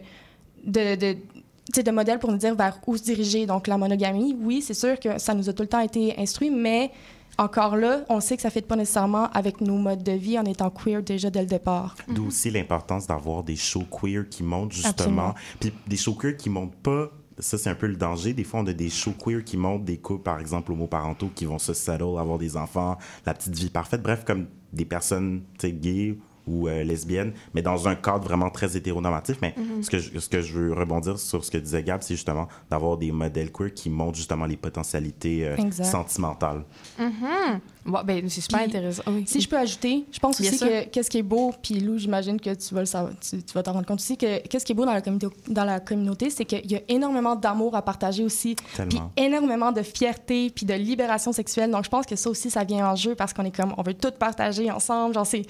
de, 0.64 0.94
de, 0.96 1.14
tu 1.14 1.18
sais, 1.18 1.41
de 1.70 1.92
modèle 1.92 2.20
pour 2.20 2.32
nous 2.32 2.38
dire 2.38 2.56
vers 2.56 2.80
où 2.88 2.98
se 2.98 3.04
diriger. 3.04 3.46
Donc, 3.46 3.68
la 3.68 3.78
monogamie, 3.78 4.36
oui, 4.40 4.62
c'est 4.62 4.74
sûr 4.74 5.00
que 5.00 5.20
ça 5.20 5.34
nous 5.34 5.50
a 5.50 5.54
tout 5.54 5.64
le 5.64 5.70
temps 5.70 5.80
été 5.80 6.20
instruit, 6.20 6.50
mais 6.50 6.92
encore 7.38 7.76
là, 7.76 8.02
on 8.10 8.20
sait 8.20 8.36
que 8.36 8.42
ça 8.42 8.50
ne 8.50 8.54
fait 8.54 8.62
pas 8.62 8.76
nécessairement 8.76 9.30
avec 9.32 9.62
nos 9.62 9.78
modes 9.78 10.04
de 10.04 10.12
vie 10.12 10.38
en 10.38 10.44
étant 10.44 10.70
queer 10.70 11.02
déjà 11.02 11.30
dès 11.30 11.42
le 11.42 11.48
départ. 11.48 11.96
D'où 12.08 12.28
aussi 12.28 12.52
l'importance 12.52 13.08
d'avoir 13.08 13.44
des 13.44 13.56
shows 13.56 13.86
queer 13.86 14.28
qui 14.30 14.44
montrent 14.44 14.76
justement. 14.76 15.34
Puis 15.60 15.74
des 15.88 15.98
shows 15.98 16.16
queer 16.16 16.36
qui 16.36 16.50
montrent 16.50 16.78
pas. 16.78 17.10
Ça, 17.40 17.58
c'est 17.58 17.70
un 17.70 17.76
peu 17.76 17.88
le 17.88 17.96
danger. 17.96 18.34
Des 18.34 18.44
fois, 18.44 18.60
on 18.60 18.68
a 18.68 18.74
des 18.74 18.90
shows 18.90 19.14
queer 19.14 19.44
qui 19.44 19.58
montrent 19.58 19.86
des 19.86 19.98
couples, 19.98 20.24
par 20.24 20.40
exemple, 20.40 20.72
homoparentaux, 20.72 21.32
qui 21.34 21.46
vont 21.46 21.58
se 21.58 21.74
settle, 21.74 22.20
avoir 22.20 22.38
des 22.38 22.58
enfants, 22.58 22.98
la 23.26 23.34
petite 23.34 23.56
vie 23.56 23.70
parfaite. 23.70 24.04
Bref, 24.04 24.24
comme 24.26 24.48
des 24.74 24.86
personnes, 24.86 25.42
tu 25.58 25.68
sais, 25.68 25.74
gays 25.74 26.18
ou 26.52 26.68
euh, 26.68 26.84
lesbiennes, 26.84 27.34
mais 27.54 27.62
dans 27.62 27.88
un 27.88 27.96
cadre 27.96 28.26
vraiment 28.26 28.50
très 28.50 28.76
hétéronormatif. 28.76 29.38
Mais 29.42 29.56
Mhm. 29.58 29.84
ce, 29.84 29.90
que 29.90 30.00
je, 30.00 30.20
ce 30.20 30.30
que 30.30 30.42
je 30.42 30.54
veux 30.58 30.74
rebondir 30.74 31.18
sur 31.20 31.44
ce 31.46 31.52
que 31.52 31.58
disait 31.58 31.84
Gab, 31.84 32.02
c'est 32.02 32.16
justement 32.16 32.48
d'avoir 32.70 32.98
des 32.98 33.12
modèles 33.12 33.52
queer 33.52 33.74
qui 33.74 33.90
montrent 33.90 34.18
justement 34.18 34.46
les 34.46 34.58
potentialités 34.58 35.48
euh, 35.48 35.56
sentimentales. 35.72 36.64
Mhm. 37.00 37.60
Bon, 37.84 38.00
ben, 38.04 38.30
c'est 38.30 38.42
super 38.42 38.60
Puis, 38.60 38.68
intéressant. 38.68 39.04
Oui. 39.08 39.24
Si 39.26 39.42
je 39.42 39.50
peux 39.50 39.58
ajouter, 39.58 40.06
je 40.12 40.20
pense 40.20 40.40
Bien 40.40 40.50
aussi 40.50 40.60
sûr. 40.60 40.68
que 40.68 40.90
qu'est-ce 40.90 41.10
qui 41.10 41.18
est 41.18 41.24
beau, 41.24 41.52
puis 41.64 41.80
Lou, 41.80 41.98
j'imagine 41.98 42.40
que 42.40 42.54
tu 42.54 42.76
vas 42.76 42.82
le 42.82 42.86
savoir, 42.86 43.14
tu, 43.20 43.42
tu 43.42 43.54
vas 43.54 43.64
t'en 43.64 43.74
rendre 43.74 43.88
compte 43.88 44.00
aussi, 44.00 44.18
que 44.18 44.46
qu'est-ce 44.48 44.64
qui 44.66 44.74
est 44.74 44.76
beau 44.76 44.86
dans 44.86 44.94
la 44.94 45.02
communauté, 45.02 45.36
dans 45.48 45.66
la 45.66 45.80
communauté 45.80 46.30
c'est 46.30 46.46
qu'il 46.46 46.72
y 46.72 46.76
a 46.76 46.82
énormément 46.90 47.36
d'amour 47.36 47.76
à 47.76 47.82
partager 47.82 48.24
aussi, 48.24 48.56
puis 48.90 49.00
énormément 49.18 49.72
de 49.72 49.82
fierté, 49.82 50.52
puis 50.52 50.66
de 50.66 50.74
libération 50.76 51.34
sexuelle. 51.34 51.72
Donc, 51.72 51.86
je 51.86 51.90
pense 51.90 52.06
que 52.06 52.16
ça 52.16 52.30
aussi, 52.30 52.52
ça 52.52 52.64
vient 52.64 52.88
en 52.88 52.96
jeu 52.96 53.16
parce 53.16 53.34
qu'on 53.34 53.46
est 53.46 53.56
comme, 53.56 53.74
on 53.78 53.82
veut 53.82 53.96
tout 53.96 54.12
partager 54.12 54.70
ensemble. 54.70 55.16
Genre, 55.16 55.26
c'est, 55.26 55.44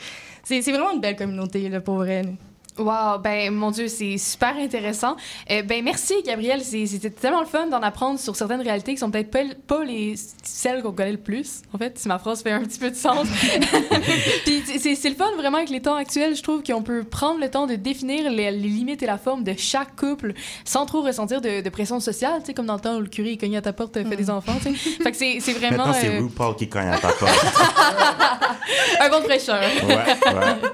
c'est, 0.43 0.61
c'est 0.61 0.71
vraiment 0.71 0.91
une 0.93 1.01
belle 1.01 1.17
communauté, 1.17 1.67
là, 1.67 1.81
pour 1.81 1.95
vrai. 1.95 2.23
Wow, 2.81 3.19
ben 3.19 3.53
mon 3.53 3.71
Dieu, 3.71 3.87
c'est 3.87 4.17
super 4.17 4.55
intéressant. 4.57 5.15
Euh, 5.49 5.61
ben 5.61 5.83
merci 5.83 6.13
Gabriel, 6.25 6.61
c'était 6.63 7.09
tellement 7.09 7.41
le 7.41 7.45
fun 7.45 7.67
d'en 7.67 7.81
apprendre 7.81 8.19
sur 8.19 8.35
certaines 8.35 8.61
réalités 8.61 8.93
qui 8.93 8.97
sont 8.99 9.11
peut-être 9.11 9.31
pas, 9.31 9.43
pas 9.67 9.83
les 9.83 10.15
celles 10.43 10.81
qu'on 10.81 10.91
connaît 10.91 11.11
le 11.11 11.17
plus. 11.19 11.61
En 11.73 11.77
fait, 11.77 11.97
si 11.99 12.07
ma 12.07 12.17
phrase 12.19 12.41
fait 12.41 12.51
un 12.51 12.61
petit 12.61 12.79
peu 12.79 12.89
de 12.89 12.95
sens. 12.95 13.27
Puis 14.45 14.63
c'est- 14.79 15.09
le 15.09 15.15
fun 15.15 15.31
vraiment 15.37 15.57
avec 15.57 15.69
les 15.69 15.81
temps 15.81 15.95
actuels, 15.95 16.35
je 16.35 16.41
trouve 16.43 16.63
qu'on 16.63 16.81
peut 16.83 17.03
prendre 17.03 17.39
le 17.39 17.49
temps 17.51 17.67
de 17.67 17.75
définir 17.75 18.29
les, 18.31 18.49
les 18.51 18.57
limites 18.69 19.03
et 19.03 19.05
la 19.05 19.17
forme 19.17 19.43
de 19.43 19.53
chaque 19.57 19.95
couple 19.95 20.33
sans 20.65 20.85
trop 20.85 21.01
ressentir 21.01 21.41
de, 21.41 21.61
de 21.61 21.69
pression 21.69 21.99
sociale, 21.99 22.39
tu 22.39 22.47
sais 22.47 22.53
comme 22.53 22.65
dans 22.65 22.75
le 22.75 22.79
temps 22.81 22.95
où 22.95 23.01
le 23.01 23.07
curé 23.07 23.31
il 23.31 23.37
cognait 23.37 23.57
à 23.57 23.61
ta 23.61 23.73
porte, 23.73 23.93
fait 23.93 24.15
des 24.15 24.29
enfants, 24.29 24.55
tu 24.63 24.75
sais. 24.75 24.89
Fait 25.03 25.11
que 25.11 25.17
c'est 25.17 25.53
vraiment 25.53 25.85
Maintenant, 25.85 25.93
c'est 25.93 26.15
euh, 26.15 26.21
RuPaul 26.21 26.55
qui 26.55 26.69
cogne 26.69 26.87
à 26.89 26.97
ta 26.97 27.09
porte. 27.09 27.31
un 29.01 29.09
bon 29.09 29.21
fraîcheur. 29.23 29.61
Ouais, 29.83 29.95
ouais. 29.95 30.69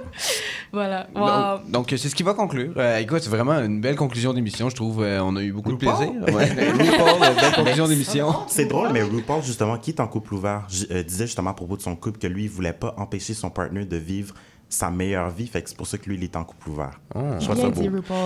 Voilà. 0.72 1.08
Wow. 1.16 1.60
Donc, 1.60 1.72
donc, 1.72 1.97
c'est 1.98 2.10
ce 2.10 2.16
qui 2.16 2.24
va 2.24 2.34
conclure. 2.34 2.74
Euh, 2.78 2.98
écoute, 3.00 3.20
c'est 3.22 3.30
vraiment 3.30 3.54
une 3.54 3.82
belle 3.82 3.96
conclusion 3.96 4.34
d'émission, 4.34 4.70
je 4.70 4.76
trouve. 4.76 5.04
Euh, 5.04 5.20
on 5.24 5.36
a 5.36 5.42
eu 5.42 5.52
beaucoup 5.52 5.72
de 5.72 5.78
plaisir. 5.78 6.12
Ouais, 6.28 6.46
RuPaul, 6.46 7.24
euh, 7.24 7.42
belle 7.42 7.54
conclusion 7.56 7.88
d'émission. 7.88 8.34
C'est 8.48 8.66
drôle, 8.66 8.90
mais 8.94 9.02
RuPaul, 9.02 9.44
justement, 9.44 9.78
qui 9.78 9.92
est 9.92 10.00
en 10.00 10.08
couple 10.08 10.34
ouvert, 10.34 10.68
euh, 10.92 11.04
disait 11.04 11.26
justement 11.26 11.52
à 11.52 11.54
propos 11.54 11.78
de 11.78 11.82
son 11.82 11.96
couple 11.96 12.20
que 12.20 12.28
lui, 12.28 12.44
il 12.44 12.50
voulait 12.50 12.74
pas 12.74 12.94
empêcher 12.98 13.34
son 13.34 13.50
partner 13.50 13.86
de 13.86 13.98
vivre 13.98 14.34
sa 14.70 14.90
meilleure 14.90 15.30
vie. 15.30 15.48
Fait 15.48 15.62
que 15.62 15.70
c'est 15.70 15.78
pour 15.78 15.88
ça 15.88 15.98
que 15.98 16.10
lui, 16.10 16.18
il 16.18 16.24
est 16.24 16.36
en 16.36 16.44
couple 16.44 16.70
ouvert. 16.70 17.00
Je 17.16 17.46
trouve 17.46 17.60
ça 17.62 17.70
beau. 17.70 17.82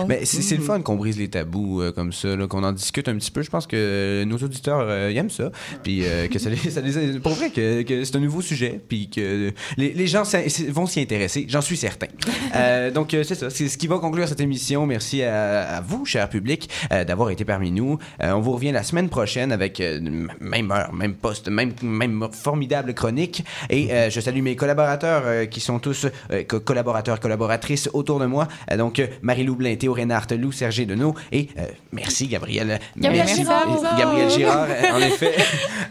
Mais 0.08 0.24
c'est 0.24 0.42
c'est 0.42 0.56
le 0.56 0.62
fun 0.62 0.80
qu'on 0.80 0.96
brise 0.96 1.18
les 1.18 1.28
tabous 1.28 1.80
euh, 1.80 1.92
comme 1.92 2.12
ça, 2.12 2.34
là, 2.36 2.46
qu'on 2.46 2.64
en 2.64 2.72
discute 2.72 3.08
un 3.08 3.14
petit 3.16 3.30
peu. 3.30 3.42
Je 3.42 3.50
pense 3.50 3.66
que 3.66 3.76
euh, 3.76 4.24
nos 4.24 4.36
auditeurs 4.38 4.80
euh, 4.88 5.10
ils 5.12 5.16
aiment 5.16 5.30
ça. 5.30 5.50
Puis 5.82 6.04
euh, 6.04 6.28
que 6.28 6.38
ça 6.38 6.50
les, 6.50 6.56
ça 6.70 6.80
les- 6.80 7.20
Pour 7.20 7.32
vrai, 7.34 7.50
que, 7.50 7.82
que 7.82 8.04
c'est 8.04 8.16
un 8.16 8.20
nouveau 8.20 8.40
sujet. 8.42 8.80
Puis 8.88 9.08
que 9.08 9.52
les, 9.76 9.92
les 9.92 10.06
gens 10.06 10.22
vont 10.70 10.86
s'y 10.86 11.00
intéresser. 11.00 11.46
J'en 11.48 11.60
suis 11.62 11.76
certain. 11.76 12.08
Euh, 12.54 12.90
donc, 12.90 13.08
c'est 13.12 13.34
ça. 13.34 13.48
C'est 13.48 13.66
ce 13.68 13.78
qui 13.78 13.86
va 13.86 13.98
conclure 13.98 14.28
cette 14.28 14.40
émission. 14.40 14.84
Merci 14.84 15.22
à, 15.22 15.76
à 15.76 15.80
vous, 15.80 16.04
cher 16.04 16.28
public, 16.28 16.68
euh, 16.92 17.02
d'avoir 17.02 17.30
été 17.30 17.46
parmi 17.46 17.70
nous. 17.70 17.98
Euh, 18.22 18.32
on 18.32 18.40
vous 18.40 18.52
revient 18.52 18.72
la 18.72 18.82
semaine 18.82 19.08
prochaine 19.08 19.52
avec 19.52 19.80
euh, 19.80 19.98
même 20.38 20.70
heure, 20.70 20.92
même 20.92 21.14
poste, 21.14 21.48
même, 21.48 21.72
même 21.82 22.28
formidable 22.32 22.92
chronique. 22.92 23.42
Et 23.70 23.90
euh, 23.92 24.10
je 24.10 24.20
salue 24.20 24.42
mes 24.42 24.54
collaborateurs 24.54 25.22
euh, 25.24 25.46
qui 25.46 25.60
sont 25.60 25.78
tous 25.78 26.04
euh, 26.04 26.31
collaborateurs, 26.42 27.20
collaboratrices 27.20 27.88
autour 27.92 28.18
de 28.18 28.26
moi. 28.26 28.48
Euh, 28.70 28.76
donc, 28.76 28.98
euh, 28.98 29.06
Marie-Lou 29.22 29.56
Blin, 29.56 29.74
Théo 29.76 29.92
Reynard, 29.92 30.26
Lou, 30.38 30.52
Sergé 30.52 30.86
Deneau 30.86 31.14
et 31.30 31.48
euh, 31.58 31.66
merci 31.92 32.26
Gabriel. 32.26 32.78
Gabriel 32.96 33.26
Merci. 33.26 33.42
Girard. 33.42 33.98
Gabriel 33.98 34.30
Girard, 34.30 34.66
euh, 34.68 34.96
en 34.96 34.98
effet. 34.98 35.34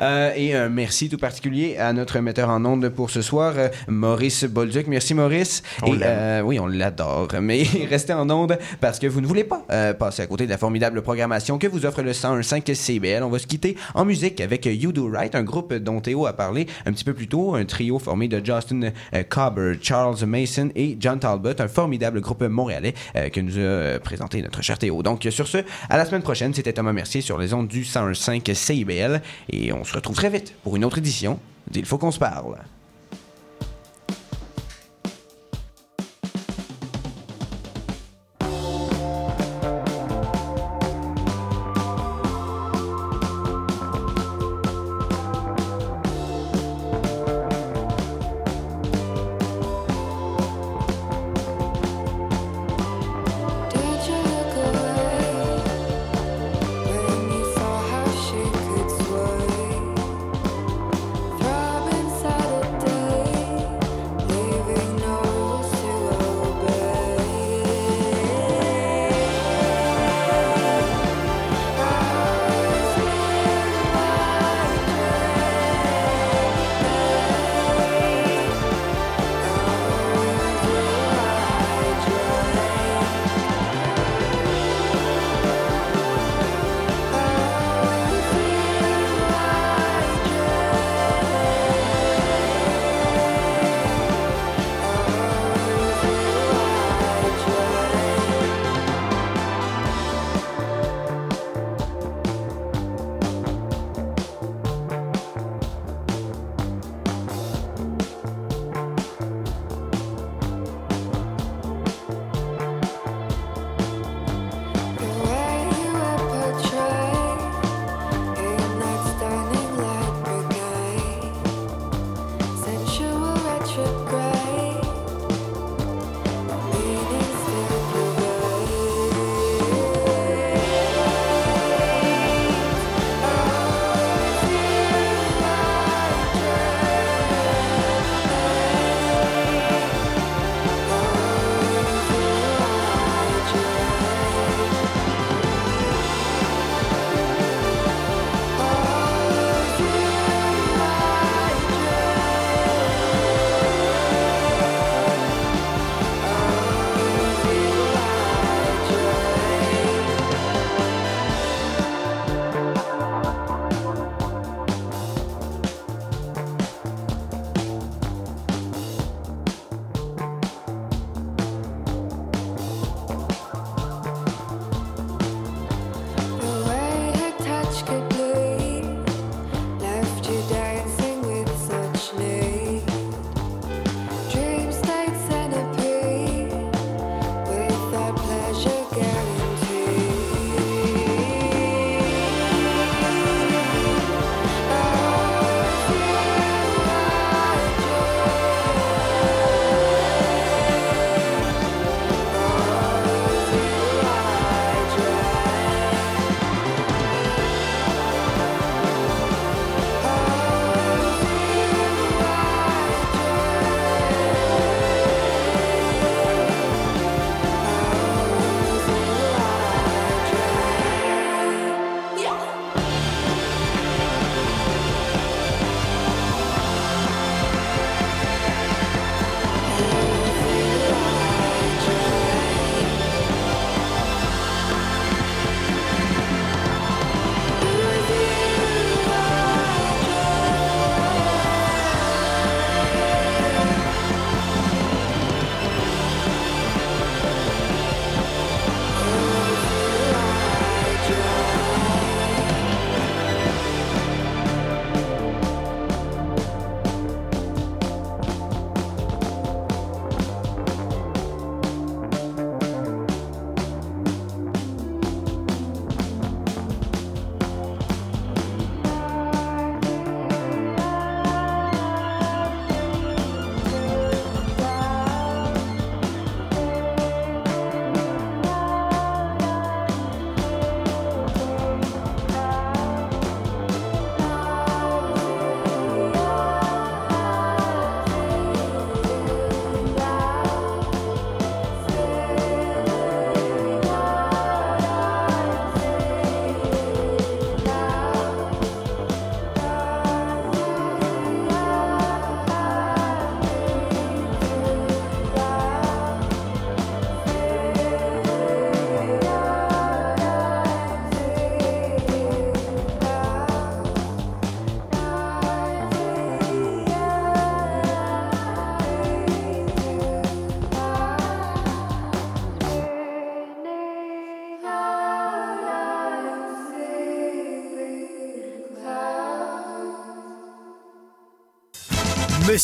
Euh, 0.01 0.31
et 0.35 0.55
un 0.55 0.67
merci 0.67 1.09
tout 1.09 1.17
particulier 1.17 1.77
à 1.77 1.93
notre 1.93 2.17
metteur 2.19 2.49
en 2.49 2.65
ondes 2.65 2.89
pour 2.89 3.11
ce 3.11 3.21
soir, 3.21 3.53
euh, 3.55 3.67
Maurice 3.87 4.45
Bolduc. 4.45 4.87
Merci 4.87 5.13
Maurice. 5.13 5.61
On 5.83 5.93
et, 5.93 5.99
euh, 6.01 6.41
oui, 6.41 6.59
on 6.59 6.65
l'adore. 6.65 7.27
Mais 7.41 7.63
restez 7.89 8.13
en 8.13 8.27
ondes 8.29 8.57
parce 8.79 8.97
que 8.97 9.05
vous 9.05 9.21
ne 9.21 9.27
voulez 9.27 9.43
pas 9.43 9.63
euh, 9.71 9.93
passer 9.93 10.23
à 10.23 10.27
côté 10.27 10.45
de 10.45 10.49
la 10.49 10.57
formidable 10.57 11.01
programmation 11.03 11.59
que 11.59 11.67
vous 11.67 11.85
offre 11.85 12.01
le 12.01 12.13
101.5 12.13 12.73
CBL. 12.73 13.23
On 13.23 13.29
va 13.29 13.37
se 13.37 13.45
quitter 13.45 13.77
en 13.93 14.05
musique 14.05 14.41
avec 14.41 14.65
euh, 14.65 14.73
You 14.73 14.91
Do 14.91 15.09
Right, 15.11 15.35
un 15.35 15.43
groupe 15.43 15.73
dont 15.73 16.01
Théo 16.01 16.25
a 16.25 16.33
parlé 16.33 16.65
un 16.85 16.93
petit 16.93 17.03
peu 17.03 17.13
plus 17.13 17.27
tôt, 17.27 17.53
un 17.53 17.65
trio 17.65 17.99
formé 17.99 18.27
de 18.27 18.43
Justin 18.43 18.91
euh, 19.13 19.23
Cobber, 19.27 19.73
Charles 19.81 20.25
Mason 20.31 20.69
et 20.75 20.97
John 20.99 21.19
Talbot, 21.19 21.59
un 21.59 21.67
formidable 21.67 22.21
groupe 22.21 22.43
montréalais 22.43 22.93
euh, 23.15 23.29
que 23.29 23.39
nous 23.39 23.57
a 23.57 23.61
euh, 23.61 23.99
présenté 23.99 24.41
notre 24.41 24.61
cher 24.61 24.79
Théo. 24.79 25.03
Donc 25.03 25.27
sur 25.29 25.47
ce, 25.47 25.59
à 25.89 25.97
la 25.97 26.05
semaine 26.05 26.23
prochaine, 26.23 26.53
c'était 26.53 26.73
Thomas 26.73 26.93
Mercier 26.93 27.21
sur 27.21 27.37
les 27.37 27.53
ondes 27.53 27.67
du 27.67 27.83
101.5 27.83 28.53
CIBL 28.53 29.21
et 29.49 29.73
on 29.73 29.83
se 29.83 29.93
retrouve 29.93 30.15
très 30.15 30.29
vite 30.29 30.55
pour 30.63 30.75
une 30.75 30.85
autre 30.85 30.97
édition 30.97 31.39
d'Il 31.69 31.85
faut 31.85 31.97
qu'on 31.97 32.11
se 32.11 32.19
parle. 32.19 32.57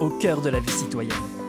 Au 0.00 0.08
cœur 0.08 0.40
de 0.40 0.50
la 0.50 0.60
vie 0.60 0.72
citoyenne. 0.72 1.39